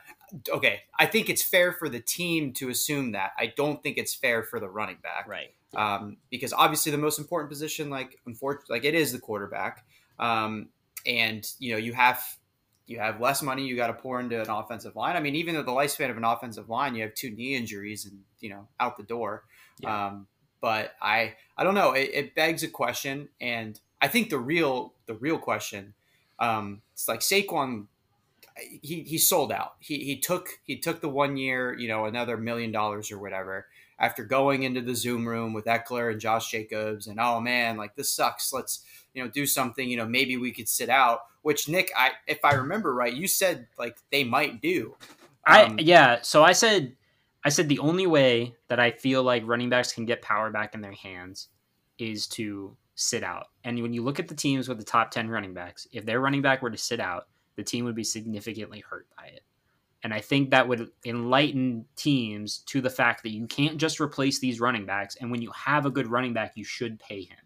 okay, 0.49 0.83
I 0.99 1.07
think 1.07 1.29
it's 1.29 1.43
fair 1.43 1.73
for 1.73 1.89
the 1.89 2.01
team 2.01 2.53
to 2.55 2.69
assume 2.69 3.13
that. 3.13 3.33
I 3.39 3.53
don't 3.57 3.83
think 3.83 3.99
it's 3.99 4.15
fair 4.15 4.43
for 4.43 4.61
the 4.61 4.69
running 4.69 4.99
back, 5.03 5.29
right? 5.29 5.53
Um, 5.77 6.19
because 6.31 6.53
obviously 6.53 6.93
the 6.93 6.99
most 6.99 7.19
important 7.19 7.51
position, 7.51 7.91
like 7.91 8.21
unfortunately, 8.27 8.77
like 8.77 8.85
it 8.85 8.95
is 8.95 9.13
the 9.13 9.19
quarterback, 9.19 9.85
um, 10.19 10.69
and 11.07 11.47
you 11.59 11.73
know 11.73 11.79
you 11.79 11.93
have 11.93 12.23
you 12.87 12.99
have 12.99 13.21
less 13.21 13.43
money 13.43 13.67
you 13.67 13.77
got 13.77 13.89
to 13.89 13.95
pour 13.95 14.21
into 14.21 14.41
an 14.41 14.51
offensive 14.51 14.95
line. 14.95 15.17
I 15.17 15.21
mean, 15.21 15.35
even 15.35 15.55
though 15.55 15.63
the 15.63 15.73
lifespan 15.73 16.11
of 16.11 16.17
an 16.17 16.25
offensive 16.25 16.69
line, 16.69 16.95
you 16.95 17.03
have 17.03 17.15
two 17.15 17.31
knee 17.31 17.55
injuries 17.55 18.05
and 18.05 18.21
you 18.41 18.51
know 18.51 18.69
out 18.79 18.97
the 18.97 19.03
door. 19.03 19.45
Yeah. 19.81 20.07
Um, 20.07 20.27
but 20.61 20.95
I 21.03 21.35
I 21.57 21.65
don't 21.65 21.75
know. 21.75 21.93
It, 21.93 22.11
it, 22.13 22.35
begs 22.35 22.63
a 22.63 22.69
question, 22.69 23.29
and 23.41 23.79
I 24.01 24.09
think 24.09 24.31
the 24.31 24.39
real 24.39 24.95
the 25.07 25.15
real 25.15 25.39
question, 25.39 25.95
um, 26.39 26.83
it's 26.93 27.09
like 27.09 27.21
Saquon 27.21 27.87
he 28.83 29.03
he 29.03 29.19
sold 29.19 29.53
out. 29.53 29.75
He 29.81 30.05
he 30.05 30.19
took 30.19 30.49
he 30.63 30.79
took 30.79 31.01
the 31.01 31.09
one 31.09 31.37
year, 31.37 31.77
you 31.77 31.89
know, 31.89 32.05
another 32.05 32.37
million 32.37 32.73
dollars 32.73 33.11
or 33.11 33.19
whatever, 33.19 33.67
after 33.99 34.25
going 34.25 34.63
into 34.63 34.81
the 34.81 34.95
Zoom 34.95 35.27
room 35.27 35.53
with 35.53 35.65
Ekeler 35.65 36.13
and 36.13 36.21
Josh 36.21 36.51
Jacobs, 36.51 37.07
and 37.07 37.19
oh 37.21 37.41
man, 37.41 37.77
like 37.77 37.97
this 37.97 38.13
sucks. 38.13 38.53
Let's 38.53 38.85
you 39.13 39.23
know 39.23 39.31
do 39.31 39.47
something. 39.47 39.89
You 39.89 39.97
know 39.97 40.07
maybe 40.07 40.37
we 40.37 40.53
could 40.53 40.69
sit 40.69 40.89
out. 40.89 41.21
Which 41.43 41.69
Nick, 41.69 41.91
I 41.97 42.13
if 42.27 42.45
I 42.45 42.55
remember 42.55 42.95
right, 42.95 43.13
you 43.13 43.29
said 43.29 43.67
like 43.79 43.97
they 44.11 44.25
might 44.25 44.63
do. 44.63 44.97
Um, 45.47 45.77
I 45.77 45.77
yeah. 45.79 46.19
So 46.23 46.45
I 46.45 46.53
said 46.53 46.97
I 47.45 47.51
said 47.51 47.69
the 47.69 47.81
only 47.81 48.07
way 48.07 48.55
that 48.69 48.81
I 48.81 48.93
feel 48.93 49.23
like 49.23 49.47
running 49.47 49.69
backs 49.69 49.93
can 49.93 50.07
get 50.07 50.23
power 50.23 50.51
back 50.51 50.75
in 50.75 50.81
their 50.81 50.93
hands 50.93 51.49
is 51.99 52.27
to 52.29 52.77
sit 52.95 53.23
out. 53.23 53.49
And 53.65 53.81
when 53.83 53.93
you 53.93 54.03
look 54.03 54.19
at 54.19 54.29
the 54.29 54.35
teams 54.35 54.69
with 54.69 54.79
the 54.79 54.85
top 54.85 55.11
10 55.11 55.29
running 55.29 55.53
backs, 55.53 55.87
if 55.93 56.07
their 56.07 56.21
running 56.21 56.43
back 56.43 56.63
were 56.63 56.71
to 56.71 56.79
sit 56.79 57.01
out, 57.01 57.27
the 57.57 57.63
team 57.63 57.85
would 57.85 57.95
be 57.95 58.05
significantly 58.05 58.81
hurt 58.81 59.07
by 59.17 59.27
it. 59.27 59.43
And 60.03 60.13
I 60.13 60.21
think 60.21 60.51
that 60.51 60.69
would 60.69 60.91
enlighten 61.07 61.87
teams 61.97 62.59
to 62.67 62.83
the 62.83 62.91
fact 62.91 63.23
that 63.23 63.31
you 63.31 63.47
can't 63.47 63.79
just 63.79 64.01
replace 64.01 64.39
these 64.39 64.61
running 64.61 64.85
backs. 64.85 65.17
And 65.17 65.31
when 65.31 65.41
you 65.41 65.51
have 65.53 65.87
a 65.87 65.91
good 65.91 66.09
running 66.09 66.35
back, 66.35 66.53
you 66.57 66.65
should 66.65 67.01
pay 67.01 67.23
him. 67.23 67.39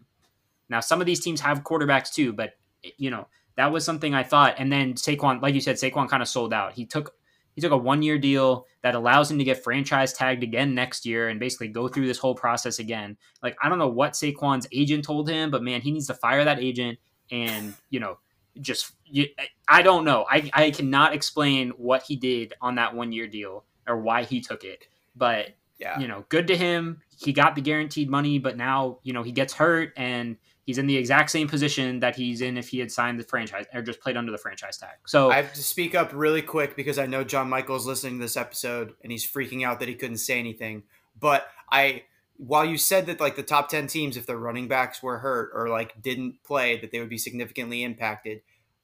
Now, 0.67 0.81
some 0.81 0.99
of 0.99 1.07
these 1.07 1.21
teams 1.21 1.39
have 1.41 1.63
quarterbacks 1.63 2.13
too, 2.13 2.33
but 2.33 2.53
you 2.97 3.09
know 3.09 3.27
that 3.55 3.71
was 3.71 3.83
something 3.83 4.13
I 4.13 4.23
thought. 4.23 4.55
And 4.57 4.71
then 4.71 4.93
Saquon, 4.93 5.41
like 5.41 5.53
you 5.53 5.61
said, 5.61 5.77
Saquon 5.77 6.09
kind 6.09 6.21
of 6.21 6.29
sold 6.29 6.53
out. 6.53 6.73
He 6.73 6.85
took 6.85 7.13
he 7.55 7.61
took 7.61 7.71
a 7.71 7.77
one 7.77 8.01
year 8.01 8.17
deal 8.17 8.65
that 8.83 8.95
allows 8.95 9.29
him 9.29 9.37
to 9.37 9.43
get 9.43 9.63
franchise 9.63 10.13
tagged 10.13 10.43
again 10.43 10.75
next 10.75 11.05
year 11.05 11.27
and 11.27 11.39
basically 11.39 11.67
go 11.67 11.87
through 11.87 12.07
this 12.07 12.17
whole 12.17 12.35
process 12.35 12.79
again. 12.79 13.17
Like 13.43 13.57
I 13.61 13.67
don't 13.67 13.79
know 13.79 13.89
what 13.89 14.13
Saquon's 14.13 14.67
agent 14.71 15.03
told 15.03 15.29
him, 15.29 15.51
but 15.51 15.63
man, 15.63 15.81
he 15.81 15.91
needs 15.91 16.07
to 16.07 16.13
fire 16.13 16.45
that 16.45 16.59
agent 16.59 16.99
and 17.31 17.73
you 17.89 17.99
know 17.99 18.19
just 18.59 18.91
you, 19.05 19.27
I 19.67 19.81
don't 19.81 20.05
know. 20.05 20.25
I 20.29 20.49
I 20.53 20.71
cannot 20.71 21.13
explain 21.13 21.69
what 21.71 22.03
he 22.03 22.15
did 22.15 22.53
on 22.61 22.75
that 22.75 22.95
one 22.95 23.11
year 23.11 23.27
deal 23.27 23.65
or 23.87 23.97
why 23.97 24.23
he 24.23 24.41
took 24.41 24.63
it. 24.63 24.85
But 25.15 25.49
yeah. 25.79 25.99
you 25.99 26.07
know, 26.07 26.25
good 26.29 26.47
to 26.47 26.57
him. 26.57 27.01
He 27.17 27.33
got 27.33 27.55
the 27.55 27.61
guaranteed 27.61 28.09
money, 28.09 28.39
but 28.39 28.57
now 28.57 28.99
you 29.03 29.13
know 29.13 29.23
he 29.23 29.31
gets 29.31 29.53
hurt 29.53 29.93
and 29.97 30.37
he's 30.69 30.77
in 30.77 30.85
the 30.85 30.97
exact 30.97 31.31
same 31.31 31.47
position 31.47 31.99
that 31.99 32.15
he's 32.15 32.41
in 32.41 32.55
if 32.55 32.69
he 32.69 32.77
had 32.77 32.91
signed 32.91 33.19
the 33.19 33.23
franchise 33.23 33.65
or 33.73 33.81
just 33.81 33.99
played 33.99 34.15
under 34.15 34.31
the 34.31 34.37
franchise 34.37 34.77
tag. 34.77 34.97
So 35.07 35.31
I 35.31 35.37
have 35.37 35.51
to 35.53 35.63
speak 35.63 35.95
up 35.95 36.11
really 36.13 36.43
quick 36.43 36.75
because 36.75 36.99
I 36.99 37.07
know 37.07 37.23
John 37.23 37.49
Michael's 37.49 37.87
listening 37.87 38.19
to 38.19 38.23
this 38.23 38.37
episode 38.37 38.93
and 39.01 39.11
he's 39.11 39.25
freaking 39.25 39.65
out 39.65 39.79
that 39.79 39.89
he 39.89 39.95
couldn't 39.95 40.17
say 40.17 40.37
anything. 40.37 40.83
But 41.19 41.47
I 41.71 42.03
while 42.41 42.65
you 42.65 42.77
said 42.77 43.05
that 43.05 43.19
like 43.19 43.35
the 43.35 43.43
top 43.43 43.69
10 43.69 43.87
teams 43.87 44.17
if 44.17 44.25
their 44.25 44.37
running 44.37 44.67
backs 44.67 45.03
were 45.03 45.19
hurt 45.19 45.51
or 45.53 45.69
like 45.69 46.01
didn't 46.01 46.41
play 46.43 46.79
that 46.79 46.91
they 46.91 46.99
would 46.99 47.09
be 47.09 47.17
significantly 47.17 47.83
impacted 47.83 48.41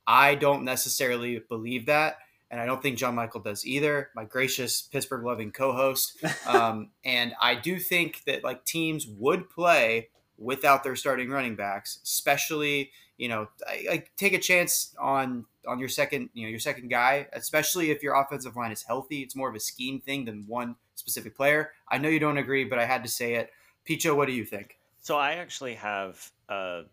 I 0.07 0.35
don't 0.35 0.63
necessarily 0.63 1.39
believe 1.39 1.87
that. 1.87 2.17
And 2.51 2.61
I 2.61 2.65
don't 2.65 2.81
think 2.81 2.97
John 2.97 3.15
Michael 3.15 3.41
does 3.41 3.65
either, 3.65 4.09
my 4.15 4.23
gracious 4.23 4.81
Pittsburgh 4.81 5.25
loving 5.25 5.51
co 5.51 5.73
host. 5.73 6.17
Um, 6.47 6.91
and 7.03 7.33
I 7.41 7.55
do 7.55 7.79
think 7.79 8.23
that 8.27 8.43
like 8.43 8.65
teams 8.65 9.07
would 9.07 9.49
play 9.49 10.09
without 10.37 10.83
their 10.83 10.95
starting 10.95 11.29
running 11.29 11.55
backs, 11.55 11.99
especially, 12.03 12.91
you 13.17 13.27
know, 13.27 13.47
I, 13.67 13.87
I 13.91 14.03
take 14.15 14.33
a 14.33 14.39
chance 14.39 14.95
on 14.99 15.45
on 15.67 15.79
your 15.79 15.89
second, 15.89 16.29
you 16.33 16.43
know, 16.43 16.49
your 16.49 16.59
second 16.59 16.89
guy, 16.89 17.27
especially 17.33 17.89
if 17.89 18.03
your 18.03 18.13
offensive 18.13 18.55
line 18.55 18.71
is 18.71 18.83
healthy. 18.83 19.21
It's 19.21 19.35
more 19.35 19.49
of 19.49 19.55
a 19.55 19.59
scheme 19.59 20.01
thing 20.01 20.25
than 20.25 20.45
one 20.47 20.75
specific 20.95 21.35
player. 21.35 21.71
I 21.89 21.97
know 21.97 22.09
you 22.09 22.19
don't 22.19 22.37
agree, 22.37 22.63
but 22.63 22.79
I 22.79 22.85
had 22.85 23.03
to 23.03 23.09
say 23.09 23.35
it. 23.35 23.51
Picho, 23.85 24.15
what 24.15 24.27
do 24.27 24.33
you 24.33 24.45
think? 24.45 24.77
So 25.01 25.17
I 25.17 25.33
actually 25.33 25.75
have 25.75 26.31
a 26.49 26.83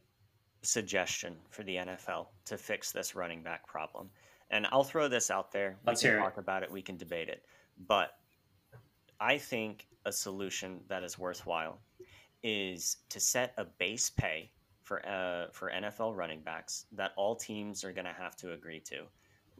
suggestion 0.63 1.37
for 1.51 1.63
the 1.63 1.77
NFL 1.77 2.27
to 2.47 2.59
fix 2.59 2.93
this 2.93 3.15
running 3.15 3.43
back 3.43 3.67
problem. 3.67 4.11
And 4.51 4.67
I'll 4.71 4.85
throw 4.85 5.09
this 5.09 5.31
out 5.31 5.51
there. 5.51 5.79
Let's 5.87 6.03
we 6.03 6.11
can 6.11 6.19
talk 6.19 6.35
it. 6.37 6.41
about 6.41 6.63
it. 6.63 6.71
We 6.71 6.83
can 6.83 6.97
debate 6.97 7.29
it. 7.29 7.43
But 7.89 8.19
I 9.19 9.39
think 9.39 9.87
a 10.05 10.13
solution 10.13 10.81
that 10.89 11.03
is 11.03 11.19
worthwhile 11.19 11.79
is 12.43 12.99
to 13.09 13.21
set 13.21 13.55
a 13.57 13.65
base 13.65 14.11
pay 14.11 14.51
for 14.83 15.07
uh, 15.09 15.47
for 15.53 15.71
NFL 15.71 16.17
running 16.17 16.41
backs 16.41 16.87
that 16.93 17.13
all 17.17 17.37
teams 17.37 17.85
are 17.85 17.93
going 17.93 18.05
to 18.05 18.13
have 18.13 18.37
to 18.37 18.53
agree 18.53 18.81
to. 18.81 19.05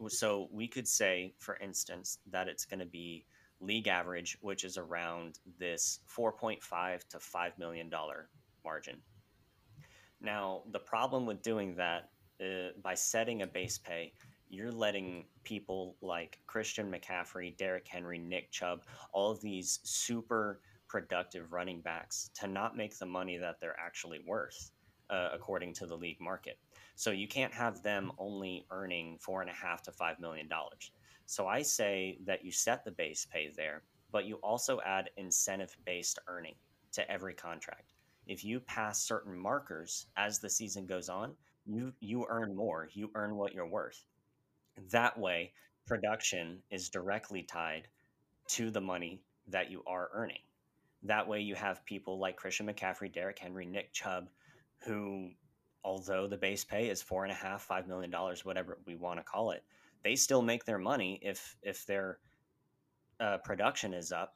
So 0.09 0.49
we 0.51 0.67
could 0.67 0.87
say, 0.87 1.33
for 1.39 1.57
instance, 1.57 2.19
that 2.29 2.47
it's 2.47 2.65
going 2.65 2.79
to 2.79 2.85
be 2.85 3.25
league 3.63 3.87
average, 3.87 4.37
which 4.41 4.63
is 4.63 4.77
around 4.77 5.39
this 5.59 5.99
4.5 6.15 7.07
to 7.09 7.19
5 7.19 7.59
million 7.59 7.89
dollar 7.89 8.29
margin. 8.63 8.97
Now, 10.21 10.63
the 10.71 10.79
problem 10.79 11.25
with 11.25 11.41
doing 11.41 11.75
that 11.75 12.09
uh, 12.41 12.69
by 12.81 12.95
setting 12.95 13.41
a 13.41 13.47
base 13.47 13.77
pay, 13.77 14.13
you're 14.49 14.71
letting 14.71 15.25
people 15.43 15.97
like 16.01 16.39
Christian 16.47 16.91
McCaffrey, 16.91 17.57
Derrick 17.57 17.87
Henry, 17.87 18.19
Nick 18.19 18.51
Chubb, 18.51 18.83
all 19.11 19.31
of 19.31 19.41
these 19.41 19.79
super 19.83 20.61
productive 20.87 21.51
running 21.51 21.81
backs 21.81 22.29
to 22.35 22.47
not 22.47 22.77
make 22.77 22.97
the 22.97 23.05
money 23.05 23.37
that 23.37 23.59
they're 23.59 23.79
actually 23.79 24.19
worth, 24.27 24.71
uh, 25.09 25.29
according 25.33 25.73
to 25.73 25.87
the 25.87 25.95
league 25.95 26.21
market. 26.21 26.57
So 26.95 27.11
you 27.11 27.27
can't 27.27 27.53
have 27.53 27.81
them 27.81 28.11
only 28.19 28.65
earning 28.69 29.17
four 29.19 29.41
and 29.41 29.49
a 29.49 29.53
half 29.53 29.81
to 29.83 29.91
five 29.91 30.19
million 30.19 30.47
dollars. 30.47 30.91
So 31.25 31.47
I 31.47 31.61
say 31.61 32.17
that 32.25 32.43
you 32.45 32.51
set 32.51 32.83
the 32.83 32.91
base 32.91 33.25
pay 33.25 33.51
there, 33.55 33.83
but 34.11 34.25
you 34.25 34.35
also 34.37 34.79
add 34.85 35.09
incentive 35.17 35.75
based 35.85 36.19
earning 36.27 36.55
to 36.93 37.09
every 37.09 37.33
contract 37.33 37.93
if 38.25 38.43
you 38.43 38.59
pass 38.59 39.01
certain 39.01 39.37
markers 39.37 40.07
as 40.15 40.39
the 40.39 40.49
season 40.49 40.85
goes 40.85 41.09
on, 41.09 41.33
you 41.65 41.93
you 41.99 42.25
earn 42.29 42.55
more. 42.55 42.89
You 42.93 43.11
earn 43.15 43.35
what 43.35 43.53
you're 43.53 43.67
worth. 43.67 44.03
That 44.91 45.17
way, 45.17 45.53
production 45.85 46.59
is 46.71 46.89
directly 46.89 47.43
tied 47.43 47.87
to 48.49 48.71
the 48.71 48.81
money 48.81 49.21
that 49.47 49.69
you 49.69 49.83
are 49.87 50.09
earning. 50.13 50.39
That 51.03 51.27
way, 51.27 51.41
you 51.41 51.55
have 51.55 51.85
people 51.85 52.17
like 52.17 52.37
Christian 52.37 52.67
McCaffrey, 52.67 53.11
Derrick 53.13 53.39
Henry, 53.39 53.65
Nick 53.65 53.91
Chubb, 53.91 54.29
who, 54.85 55.31
although 55.83 56.27
the 56.27 56.37
base 56.37 56.63
pay 56.63 56.89
is 56.89 57.01
four 57.01 57.23
and 57.23 57.31
a 57.31 57.35
half, 57.35 57.61
five 57.61 57.87
million 57.87 58.09
dollars, 58.09 58.45
whatever 58.45 58.77
we 58.85 58.95
want 58.95 59.19
to 59.19 59.23
call 59.23 59.51
it, 59.51 59.63
they 60.03 60.15
still 60.15 60.41
make 60.41 60.65
their 60.65 60.79
money 60.79 61.19
if 61.21 61.55
if 61.63 61.85
their 61.85 62.19
uh, 63.19 63.37
production 63.37 63.93
is 63.93 64.11
up 64.11 64.35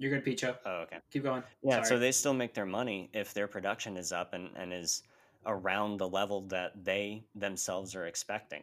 you're 0.00 0.10
good, 0.10 0.24
Picho. 0.24 0.56
Oh, 0.64 0.84
okay. 0.84 0.96
Keep 1.12 1.24
going. 1.24 1.42
Yeah, 1.62 1.74
Sorry. 1.74 1.84
so 1.84 1.98
they 1.98 2.10
still 2.10 2.32
make 2.32 2.54
their 2.54 2.64
money 2.64 3.10
if 3.12 3.34
their 3.34 3.46
production 3.46 3.98
is 3.98 4.12
up 4.12 4.32
and, 4.32 4.48
and 4.56 4.72
is 4.72 5.02
around 5.44 5.98
the 5.98 6.08
level 6.08 6.40
that 6.48 6.72
they 6.82 7.22
themselves 7.34 7.94
are 7.94 8.06
expecting. 8.06 8.62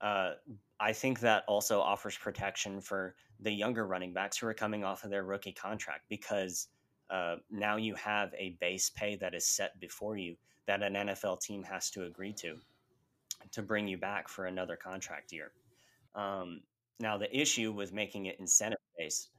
Uh, 0.00 0.34
I 0.78 0.92
think 0.92 1.18
that 1.18 1.42
also 1.48 1.80
offers 1.80 2.16
protection 2.16 2.80
for 2.80 3.16
the 3.40 3.50
younger 3.50 3.88
running 3.88 4.12
backs 4.12 4.38
who 4.38 4.46
are 4.46 4.54
coming 4.54 4.84
off 4.84 5.02
of 5.02 5.10
their 5.10 5.24
rookie 5.24 5.52
contract 5.52 6.02
because 6.08 6.68
uh, 7.10 7.36
now 7.50 7.76
you 7.76 7.96
have 7.96 8.32
a 8.38 8.56
base 8.60 8.88
pay 8.88 9.16
that 9.16 9.34
is 9.34 9.48
set 9.48 9.80
before 9.80 10.16
you 10.16 10.36
that 10.68 10.84
an 10.84 10.94
NFL 10.94 11.40
team 11.40 11.64
has 11.64 11.90
to 11.90 12.04
agree 12.04 12.32
to 12.34 12.56
to 13.52 13.62
bring 13.62 13.88
you 13.88 13.98
back 13.98 14.28
for 14.28 14.46
another 14.46 14.76
contract 14.76 15.32
year. 15.32 15.52
Um, 16.14 16.60
now, 17.00 17.16
the 17.16 17.34
issue 17.36 17.72
with 17.72 17.92
making 17.92 18.26
it 18.26 18.40
incentive 18.40 18.78
based 18.98 19.30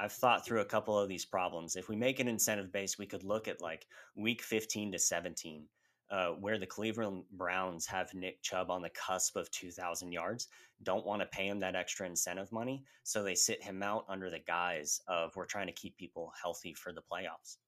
I've 0.00 0.12
thought 0.12 0.46
through 0.46 0.62
a 0.62 0.64
couple 0.64 0.98
of 0.98 1.10
these 1.10 1.26
problems. 1.26 1.76
If 1.76 1.90
we 1.90 1.96
make 1.96 2.20
an 2.20 2.28
incentive 2.28 2.72
base, 2.72 2.98
we 2.98 3.04
could 3.04 3.22
look 3.22 3.48
at 3.48 3.60
like 3.60 3.86
week 4.16 4.40
15 4.40 4.92
to 4.92 4.98
17, 4.98 5.66
uh, 6.10 6.28
where 6.28 6.58
the 6.58 6.66
Cleveland 6.66 7.24
Browns 7.32 7.84
have 7.84 8.14
Nick 8.14 8.40
Chubb 8.40 8.70
on 8.70 8.80
the 8.80 8.88
cusp 8.90 9.36
of 9.36 9.50
2,000 9.50 10.10
yards, 10.10 10.48
don't 10.84 11.04
want 11.04 11.20
to 11.20 11.26
pay 11.26 11.46
him 11.46 11.60
that 11.60 11.76
extra 11.76 12.06
incentive 12.06 12.50
money. 12.50 12.82
So 13.02 13.22
they 13.22 13.34
sit 13.34 13.62
him 13.62 13.82
out 13.82 14.06
under 14.08 14.30
the 14.30 14.38
guise 14.38 15.02
of 15.06 15.36
we're 15.36 15.44
trying 15.44 15.66
to 15.66 15.72
keep 15.74 15.98
people 15.98 16.32
healthy 16.40 16.72
for 16.72 16.94
the 16.94 17.02
playoffs. 17.02 17.58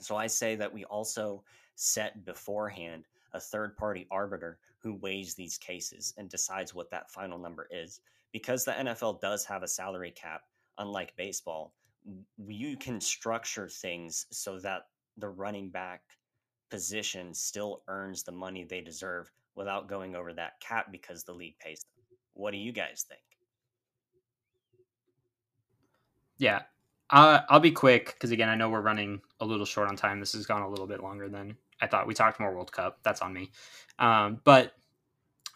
So 0.00 0.16
I 0.16 0.26
say 0.26 0.56
that 0.56 0.74
we 0.74 0.84
also 0.86 1.44
set 1.76 2.24
beforehand 2.24 3.06
a 3.32 3.40
third 3.40 3.76
party 3.76 4.06
arbiter 4.10 4.58
who 4.78 4.94
weighs 4.94 5.34
these 5.34 5.58
cases 5.58 6.14
and 6.16 6.28
decides 6.28 6.74
what 6.74 6.90
that 6.90 7.10
final 7.10 7.38
number 7.38 7.68
is. 7.70 8.00
Because 8.32 8.64
the 8.64 8.72
NFL 8.72 9.20
does 9.20 9.44
have 9.44 9.62
a 9.62 9.68
salary 9.68 10.12
cap 10.12 10.42
unlike 10.78 11.14
baseball, 11.16 11.74
you 12.46 12.76
can 12.76 13.00
structure 13.00 13.68
things 13.68 14.26
so 14.30 14.58
that 14.60 14.86
the 15.18 15.28
running 15.28 15.68
back 15.68 16.02
position 16.70 17.34
still 17.34 17.82
earns 17.88 18.22
the 18.22 18.32
money 18.32 18.64
they 18.64 18.80
deserve 18.80 19.30
without 19.54 19.88
going 19.88 20.14
over 20.14 20.32
that 20.32 20.60
cap 20.60 20.90
because 20.90 21.24
the 21.24 21.32
league 21.32 21.58
pays 21.58 21.80
them. 21.80 22.16
What 22.34 22.52
do 22.52 22.56
you 22.56 22.72
guys 22.72 23.04
think? 23.06 23.20
Yeah, 26.38 26.62
uh, 27.10 27.40
I'll 27.48 27.60
be 27.60 27.72
quick 27.72 28.14
because 28.14 28.30
again, 28.30 28.48
I 28.48 28.54
know 28.54 28.70
we're 28.70 28.80
running 28.80 29.20
a 29.40 29.44
little 29.44 29.66
short 29.66 29.88
on 29.88 29.96
time. 29.96 30.20
This 30.20 30.32
has 30.32 30.46
gone 30.46 30.62
a 30.62 30.68
little 30.68 30.86
bit 30.86 31.02
longer 31.02 31.28
than 31.28 31.56
I 31.80 31.86
thought. 31.86 32.06
We 32.06 32.14
talked 32.14 32.40
more 32.40 32.54
World 32.54 32.72
Cup. 32.72 32.98
That's 33.02 33.22
on 33.22 33.32
me. 33.32 33.50
Um, 33.98 34.40
but 34.44 34.72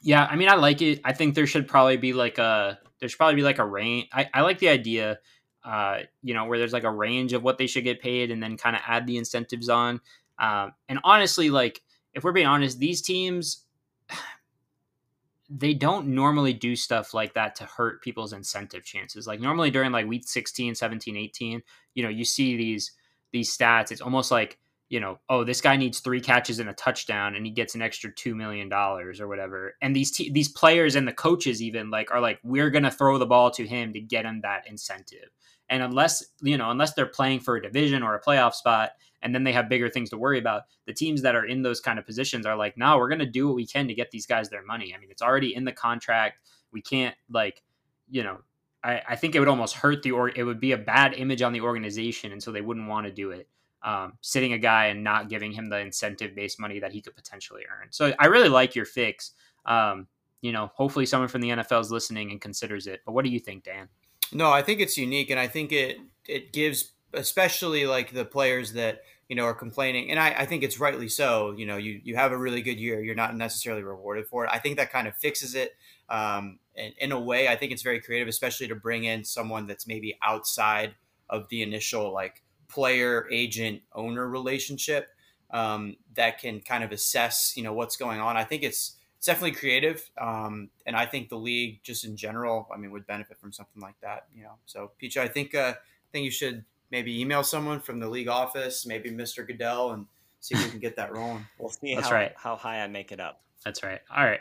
yeah, 0.02 0.26
I 0.30 0.36
mean, 0.36 0.48
I 0.48 0.54
like 0.54 0.82
it. 0.82 1.00
I 1.04 1.12
think 1.12 1.34
there 1.34 1.46
should 1.46 1.66
probably 1.66 1.96
be 1.96 2.12
like 2.12 2.38
a 2.38 2.78
there 3.00 3.08
should 3.08 3.18
probably 3.18 3.36
be 3.36 3.42
like 3.42 3.58
a 3.58 3.66
range. 3.66 4.08
I, 4.12 4.28
I 4.32 4.40
like 4.42 4.58
the 4.58 4.68
idea, 4.68 5.18
uh, 5.64 6.00
you 6.22 6.34
know, 6.34 6.44
where 6.44 6.58
there's 6.58 6.72
like 6.72 6.84
a 6.84 6.90
range 6.90 7.32
of 7.32 7.42
what 7.42 7.58
they 7.58 7.66
should 7.66 7.84
get 7.84 8.00
paid, 8.00 8.30
and 8.30 8.42
then 8.42 8.56
kind 8.56 8.76
of 8.76 8.82
add 8.86 9.06
the 9.06 9.16
incentives 9.16 9.68
on. 9.68 10.00
Um, 10.38 10.72
and 10.88 10.98
honestly, 11.04 11.50
like 11.50 11.80
if 12.12 12.24
we're 12.24 12.32
being 12.32 12.46
honest, 12.46 12.78
these 12.78 13.02
teams, 13.02 13.64
they 15.50 15.74
don't 15.74 16.08
normally 16.08 16.52
do 16.52 16.76
stuff 16.76 17.14
like 17.14 17.34
that 17.34 17.54
to 17.56 17.64
hurt 17.64 18.02
people's 18.02 18.32
incentive 18.32 18.84
chances. 18.84 19.26
Like 19.26 19.40
normally 19.40 19.70
during 19.70 19.92
like 19.92 20.06
week 20.06 20.24
16, 20.26 20.74
17, 20.74 21.16
18, 21.16 21.62
you 21.94 22.02
know, 22.02 22.08
you 22.08 22.24
see 22.24 22.56
these 22.56 22.92
these 23.32 23.54
stats. 23.54 23.90
It's 23.90 24.00
almost 24.00 24.30
like, 24.30 24.58
you 24.94 25.00
know, 25.00 25.18
oh, 25.28 25.42
this 25.42 25.60
guy 25.60 25.76
needs 25.76 25.98
3 25.98 26.20
catches 26.20 26.60
and 26.60 26.70
a 26.70 26.72
touchdown 26.72 27.34
and 27.34 27.44
he 27.44 27.50
gets 27.50 27.74
an 27.74 27.82
extra 27.82 28.12
2 28.12 28.32
million 28.36 28.68
dollars 28.68 29.20
or 29.20 29.26
whatever. 29.26 29.74
And 29.82 29.94
these 29.94 30.12
these 30.30 30.48
players 30.48 30.94
and 30.94 31.08
the 31.08 31.12
coaches 31.12 31.60
even 31.60 31.90
like 31.90 32.12
are 32.12 32.20
like 32.20 32.38
we're 32.44 32.70
to 32.70 32.92
throw 32.92 33.18
the 33.18 33.26
ball 33.26 33.50
to 33.50 33.66
him 33.66 33.92
to 33.92 34.00
get 34.00 34.24
him 34.24 34.42
that 34.42 34.68
incentive. 34.68 35.30
And 35.68 35.82
unless, 35.82 36.24
you 36.42 36.56
know, 36.56 36.70
unless 36.70 36.94
they're 36.94 37.06
playing 37.06 37.40
for 37.40 37.56
a 37.56 37.62
division 37.62 38.04
or 38.04 38.14
a 38.14 38.22
playoff 38.22 38.54
spot 38.54 38.92
and 39.20 39.34
then 39.34 39.42
they 39.42 39.52
have 39.52 39.68
bigger 39.68 39.90
things 39.90 40.10
to 40.10 40.16
worry 40.16 40.38
about, 40.38 40.62
the 40.86 40.92
teams 40.92 41.22
that 41.22 41.34
are 41.34 41.44
in 41.44 41.62
those 41.62 41.80
kind 41.80 41.98
of 41.98 42.06
positions 42.06 42.46
are 42.46 42.54
like, 42.54 42.76
no, 42.78 42.96
we're 42.96 43.08
to 43.18 43.26
do 43.26 43.48
what 43.48 43.56
we 43.56 43.66
can 43.66 43.88
to 43.88 43.94
get 43.94 44.12
these 44.12 44.26
guys 44.26 44.48
their 44.48 44.62
money. 44.62 44.94
I 44.94 45.00
mean, 45.00 45.10
it's 45.10 45.22
already 45.22 45.56
in 45.56 45.64
the 45.64 45.72
contract. 45.72 46.38
We 46.70 46.82
can't, 46.82 47.16
like, 47.28 47.64
you 48.08 48.22
know, 48.22 48.42
I, 48.84 49.02
I 49.08 49.16
think 49.16 49.34
it 49.34 49.40
would 49.40 49.48
almost 49.48 49.74
hurt 49.74 50.04
the, 50.04 50.12
or 50.12 50.28
it 50.28 50.44
would 50.44 50.60
be 50.60 50.70
a 50.70 50.78
bad 50.78 51.14
image 51.14 51.42
on 51.42 51.52
the 51.52 51.62
organization. 51.62 52.30
And 52.30 52.40
so 52.40 52.52
they 52.52 52.60
wouldn't 52.60 52.88
want 52.88 53.06
to 53.06 53.12
do 53.12 53.30
it. 53.32 53.48
Um, 53.84 54.14
sitting 54.22 54.54
a 54.54 54.58
guy 54.58 54.86
and 54.86 55.04
not 55.04 55.28
giving 55.28 55.52
him 55.52 55.68
the 55.68 55.78
incentive 55.78 56.34
based 56.34 56.58
money 56.58 56.80
that 56.80 56.90
he 56.90 57.02
could 57.02 57.14
potentially 57.14 57.64
earn. 57.70 57.88
So 57.90 58.14
I 58.18 58.26
really 58.26 58.48
like 58.48 58.74
your 58.74 58.86
fix. 58.86 59.32
Um, 59.66 60.06
you 60.40 60.52
know, 60.52 60.70
hopefully 60.74 61.06
someone 61.06 61.28
from 61.28 61.40
the 61.40 61.50
NFL 61.50 61.80
is 61.80 61.90
listening 61.90 62.30
and 62.30 62.40
considers 62.40 62.86
it. 62.86 63.00
But 63.04 63.12
what 63.12 63.24
do 63.24 63.30
you 63.30 63.40
think, 63.40 63.64
Dan? 63.64 63.88
No, 64.32 64.50
I 64.50 64.62
think 64.62 64.80
it's 64.80 64.98
unique, 64.98 65.30
and 65.30 65.40
I 65.40 65.46
think 65.46 65.72
it 65.72 65.98
it 66.26 66.52
gives, 66.52 66.92
especially 67.12 67.86
like 67.86 68.12
the 68.12 68.24
players 68.24 68.72
that 68.74 69.00
you 69.28 69.36
know 69.36 69.44
are 69.44 69.54
complaining, 69.54 70.10
and 70.10 70.20
I, 70.20 70.34
I 70.38 70.46
think 70.46 70.62
it's 70.62 70.78
rightly 70.78 71.08
so. 71.08 71.52
You 71.52 71.66
know, 71.66 71.76
you 71.76 72.00
you 72.04 72.16
have 72.16 72.32
a 72.32 72.36
really 72.36 72.62
good 72.62 72.78
year, 72.78 73.02
you're 73.02 73.14
not 73.14 73.36
necessarily 73.36 73.82
rewarded 73.82 74.26
for 74.26 74.44
it. 74.44 74.50
I 74.52 74.58
think 74.58 74.76
that 74.76 74.92
kind 74.92 75.08
of 75.08 75.16
fixes 75.16 75.54
it. 75.54 75.72
Um, 76.08 76.58
and 76.76 76.92
in 76.98 77.12
a 77.12 77.20
way, 77.20 77.48
I 77.48 77.56
think 77.56 77.72
it's 77.72 77.82
very 77.82 78.00
creative, 78.00 78.28
especially 78.28 78.68
to 78.68 78.74
bring 78.74 79.04
in 79.04 79.24
someone 79.24 79.66
that's 79.66 79.86
maybe 79.86 80.18
outside 80.22 80.94
of 81.30 81.48
the 81.48 81.62
initial 81.62 82.12
like 82.12 82.42
player 82.74 83.28
agent 83.30 83.82
owner 83.94 84.28
relationship 84.28 85.08
um, 85.50 85.96
that 86.14 86.40
can 86.40 86.60
kind 86.60 86.82
of 86.82 86.90
assess 86.90 87.56
you 87.56 87.62
know 87.62 87.72
what's 87.72 87.96
going 87.96 88.20
on. 88.20 88.36
I 88.36 88.44
think 88.44 88.62
it's 88.62 88.96
it's 89.16 89.26
definitely 89.26 89.52
creative, 89.52 90.10
um, 90.20 90.68
and 90.84 90.96
I 90.96 91.06
think 91.06 91.28
the 91.28 91.38
league 91.38 91.80
just 91.82 92.04
in 92.04 92.16
general, 92.16 92.68
I 92.74 92.76
mean, 92.76 92.90
would 92.90 93.06
benefit 93.06 93.38
from 93.38 93.52
something 93.52 93.80
like 93.80 93.94
that. 94.02 94.26
You 94.34 94.42
know, 94.42 94.54
so 94.66 94.90
Peach, 94.98 95.16
I 95.16 95.28
think 95.28 95.54
uh, 95.54 95.74
I 95.76 96.08
think 96.12 96.24
you 96.24 96.30
should 96.30 96.64
maybe 96.90 97.20
email 97.20 97.44
someone 97.44 97.80
from 97.80 98.00
the 98.00 98.08
league 98.08 98.28
office, 98.28 98.84
maybe 98.84 99.10
Mr. 99.10 99.46
Goodell, 99.46 99.92
and 99.92 100.06
see 100.40 100.56
if 100.56 100.64
we 100.64 100.70
can 100.70 100.80
get 100.80 100.96
that 100.96 101.12
rolling. 101.12 101.46
We'll 101.58 101.70
see 101.70 101.94
That's 101.94 102.08
how, 102.08 102.14
right. 102.14 102.32
how 102.36 102.56
high 102.56 102.82
I 102.82 102.86
make 102.88 103.12
it 103.12 103.20
up. 103.20 103.40
That's 103.64 103.82
right. 103.82 104.00
All 104.14 104.24
right. 104.24 104.40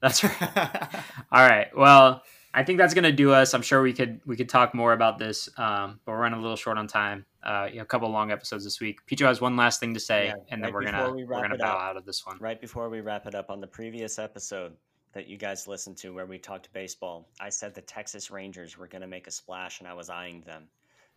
That's 0.00 0.24
right. 0.24 0.42
All 1.32 1.48
right. 1.48 1.68
Well, 1.76 2.22
I 2.58 2.64
think 2.64 2.78
that's 2.78 2.92
gonna 2.92 3.12
do 3.12 3.32
us. 3.32 3.54
I'm 3.54 3.62
sure 3.62 3.80
we 3.82 3.92
could 3.92 4.20
we 4.26 4.36
could 4.36 4.48
talk 4.48 4.74
more 4.74 4.92
about 4.92 5.16
this, 5.16 5.48
um, 5.58 6.00
but 6.04 6.10
we're 6.12 6.18
running 6.18 6.40
a 6.40 6.42
little 6.42 6.56
short 6.56 6.76
on 6.76 6.88
time. 6.88 7.24
Uh, 7.40 7.68
you 7.70 7.76
know, 7.76 7.82
a 7.82 7.86
couple 7.86 8.10
long 8.10 8.32
episodes 8.32 8.64
this 8.64 8.80
week. 8.80 8.98
Picho 9.06 9.26
has 9.26 9.40
one 9.40 9.54
last 9.56 9.78
thing 9.78 9.94
to 9.94 10.00
say, 10.00 10.26
Yeah, 10.26 10.34
and 10.50 10.60
then 10.60 10.72
right 10.72 10.74
we're 10.74 10.90
gonna 10.90 11.12
we 11.12 11.18
we 11.18 11.22
are 11.22 11.26
wrap 11.28 11.42
gonna 11.42 11.54
it 11.54 11.60
bow 11.60 11.76
up. 11.76 11.80
out 11.82 11.96
of 11.96 12.04
this 12.04 12.26
one. 12.26 12.36
Right 12.40 12.60
before 12.60 12.88
we 12.90 13.00
wrap 13.00 13.28
it 13.28 13.36
up, 13.36 13.48
on 13.48 13.60
the 13.60 13.68
previous 13.68 14.18
episode 14.18 14.72
that 15.12 15.28
you 15.28 15.36
guys 15.36 15.68
listened 15.68 15.96
to 15.98 16.12
where 16.12 16.26
we 16.26 16.36
talked 16.36 16.72
baseball, 16.72 17.28
I 17.40 17.48
said 17.48 17.74
the 17.74 17.80
Texas 17.82 18.28
Rangers 18.28 18.76
were 18.76 18.88
going 18.88 19.02
to 19.02 19.08
make 19.08 19.28
a 19.28 19.30
splash, 19.30 19.78
and 19.78 19.88
I 19.88 19.94
was 19.94 20.10
eyeing 20.10 20.40
them. 20.42 20.64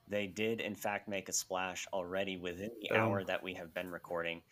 They 0.08 0.28
did, 0.28 0.62
in 0.62 0.76
fact, 0.76 1.08
make 1.08 1.28
a 1.28 1.34
splash 1.34 1.88
already 1.92 2.38
within 2.38 2.70
the 2.82 2.90
Boom. 2.90 2.98
hour 3.00 3.24
that 3.24 3.42
we 3.42 3.56
have 3.56 3.74
been 3.74 3.90
recording. 3.90 4.44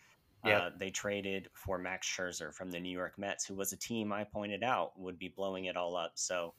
Yep. 0.44 0.60
Uh, 0.60 0.70
they 0.78 0.90
traded 0.90 1.48
for 1.52 1.78
Max 1.78 2.08
Scherzer 2.08 2.52
from 2.52 2.70
the 2.70 2.80
New 2.80 2.90
York 2.92 3.18
Mets, 3.18 3.44
who 3.44 3.54
was 3.54 3.72
a 3.72 3.76
team 3.76 4.12
I 4.12 4.24
pointed 4.24 4.64
out 4.64 4.98
would 4.98 5.18
be 5.18 5.28
blowing 5.28 5.66
it 5.66 5.76
all 5.76 5.96
up. 5.96 6.12
So, 6.14 6.54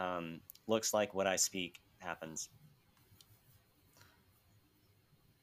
um, 0.00 0.40
looks 0.66 0.94
like 0.94 1.14
what 1.14 1.26
I 1.26 1.36
speak 1.36 1.80
happens. 1.98 2.48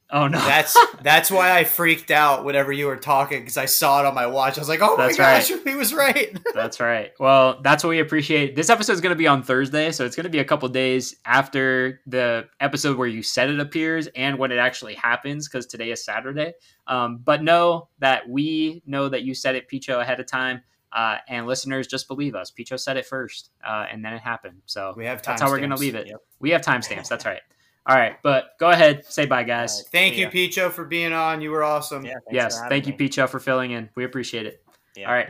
Oh 0.10 0.30
no, 0.30 0.40
that's 0.40 0.78
that's 1.02 1.30
why 1.30 1.52
I 1.52 1.66
freaked 1.66 2.12
out 2.12 2.46
whenever 2.46 2.72
you 2.72 2.86
were 2.86 2.96
talking 2.96 3.42
because 3.42 3.58
I 3.58 3.66
saw 3.66 4.00
it 4.00 4.06
on 4.06 4.16
my 4.16 4.26
watch. 4.26 4.58
I 4.58 4.62
was 4.62 4.70
like, 4.70 4.80
"Oh 4.82 4.96
my 4.96 5.08
That's 5.08 5.18
gosh, 5.18 5.52
right. 5.52 5.62
he 5.66 5.76
was 5.76 5.94
right." 5.94 6.38
That's 6.54 6.80
right. 6.80 7.12
Well, 7.20 7.60
that's 7.62 7.84
what 7.84 7.90
we 7.90 8.00
appreciate. 8.00 8.56
This 8.56 8.70
episode 8.70 8.94
is 8.94 9.02
going 9.02 9.14
to 9.14 9.18
be 9.18 9.28
on 9.28 9.44
Thursday, 9.44 9.92
so 9.92 10.06
it's 10.06 10.16
going 10.16 10.24
to 10.24 10.30
be 10.30 10.40
a 10.40 10.46
couple 10.46 10.70
days 10.70 11.18
after 11.26 12.00
the 12.08 12.48
episode 12.62 12.98
where 12.98 13.08
you 13.08 13.22
said 13.22 13.50
it 13.50 13.60
appears 13.60 14.08
and 14.16 14.38
when 14.38 14.52
it 14.54 14.58
actually 14.58 14.96
happens, 14.96 15.48
because 15.48 15.66
today 15.66 15.92
is 15.92 16.06
Saturday. 16.06 16.54
Um, 16.88 17.18
but 17.18 17.44
know 17.44 17.90
that 18.00 18.30
we 18.30 18.82
know 18.86 19.10
that 19.10 19.24
you 19.24 19.36
said 19.36 19.56
it, 19.56 19.68
Picho, 19.68 20.00
ahead 20.00 20.22
of 20.22 20.26
time, 20.26 20.62
uh, 20.98 21.18
and 21.28 21.46
listeners 21.46 21.86
just 21.86 22.08
believe 22.08 22.34
us. 22.34 22.50
Picho 22.50 22.76
said 22.76 22.98
it 22.98 23.06
first, 23.06 23.52
uh, 23.66 23.86
and 23.92 24.04
then 24.04 24.14
it 24.14 24.20
happened. 24.20 24.60
So 24.66 24.96
we 24.98 25.06
have 25.06 25.22
that's 25.22 25.40
how 25.40 25.50
we're 25.50 25.60
going 25.60 25.70
to 25.70 25.76
leave 25.76 25.94
it. 25.94 26.08
Yep. 26.08 26.18
We 26.40 26.50
have 26.50 26.62
timestamps. 26.62 27.08
That's 27.08 27.24
right. 27.24 27.42
All 27.86 27.96
right, 27.96 28.18
but 28.24 28.58
go 28.60 28.70
ahead, 28.72 29.06
say 29.06 29.28
bye, 29.28 29.44
guys. 29.44 29.72
All 29.72 29.78
right. 29.78 29.88
Thank 29.92 30.16
See 30.16 30.20
you, 30.22 30.26
ya. 30.26 30.32
Picho, 30.32 30.70
for 30.72 30.86
being 30.86 31.14
on. 31.14 31.40
You 31.40 31.52
were 31.52 31.64
awesome. 31.64 32.04
Yeah, 32.04 32.16
yes, 32.32 32.56
for 32.56 32.64
having 32.64 32.70
thank 32.76 32.88
you, 32.88 32.94
me. 32.94 32.98
Picho, 32.98 33.30
for 33.30 33.40
filling 33.40 33.72
in. 33.72 33.90
We 33.96 34.04
appreciate 34.04 34.46
it. 34.48 34.62
Yeah. 34.96 35.08
All 35.08 35.14
right. 35.14 35.30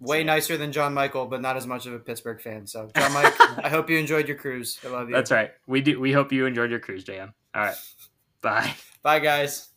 Way 0.00 0.22
See 0.22 0.26
ya. 0.26 0.34
nicer 0.34 0.56
than 0.56 0.72
John 0.72 0.94
Michael, 0.94 1.26
but 1.26 1.42
not 1.42 1.56
as 1.56 1.66
much 1.66 1.86
of 1.86 1.92
a 1.92 1.98
Pittsburgh 1.98 2.40
fan. 2.40 2.66
So, 2.66 2.90
John 2.96 3.12
Mike, 3.12 3.34
I 3.64 3.68
hope 3.68 3.88
you 3.88 3.98
enjoyed 3.98 4.26
your 4.26 4.38
cruise. 4.38 4.80
I 4.84 4.88
love 4.88 5.10
you. 5.10 5.14
That's 5.14 5.30
right. 5.30 5.50
We 5.68 5.82
do. 5.82 6.00
We 6.00 6.10
hope 6.10 6.32
you 6.32 6.46
enjoyed 6.46 6.70
your 6.70 6.80
cruise, 6.80 7.04
JM. 7.04 7.32
All 7.54 7.62
right. 7.62 7.76
Bye. 8.40 8.74
Bye, 9.02 9.20
guys. 9.20 9.71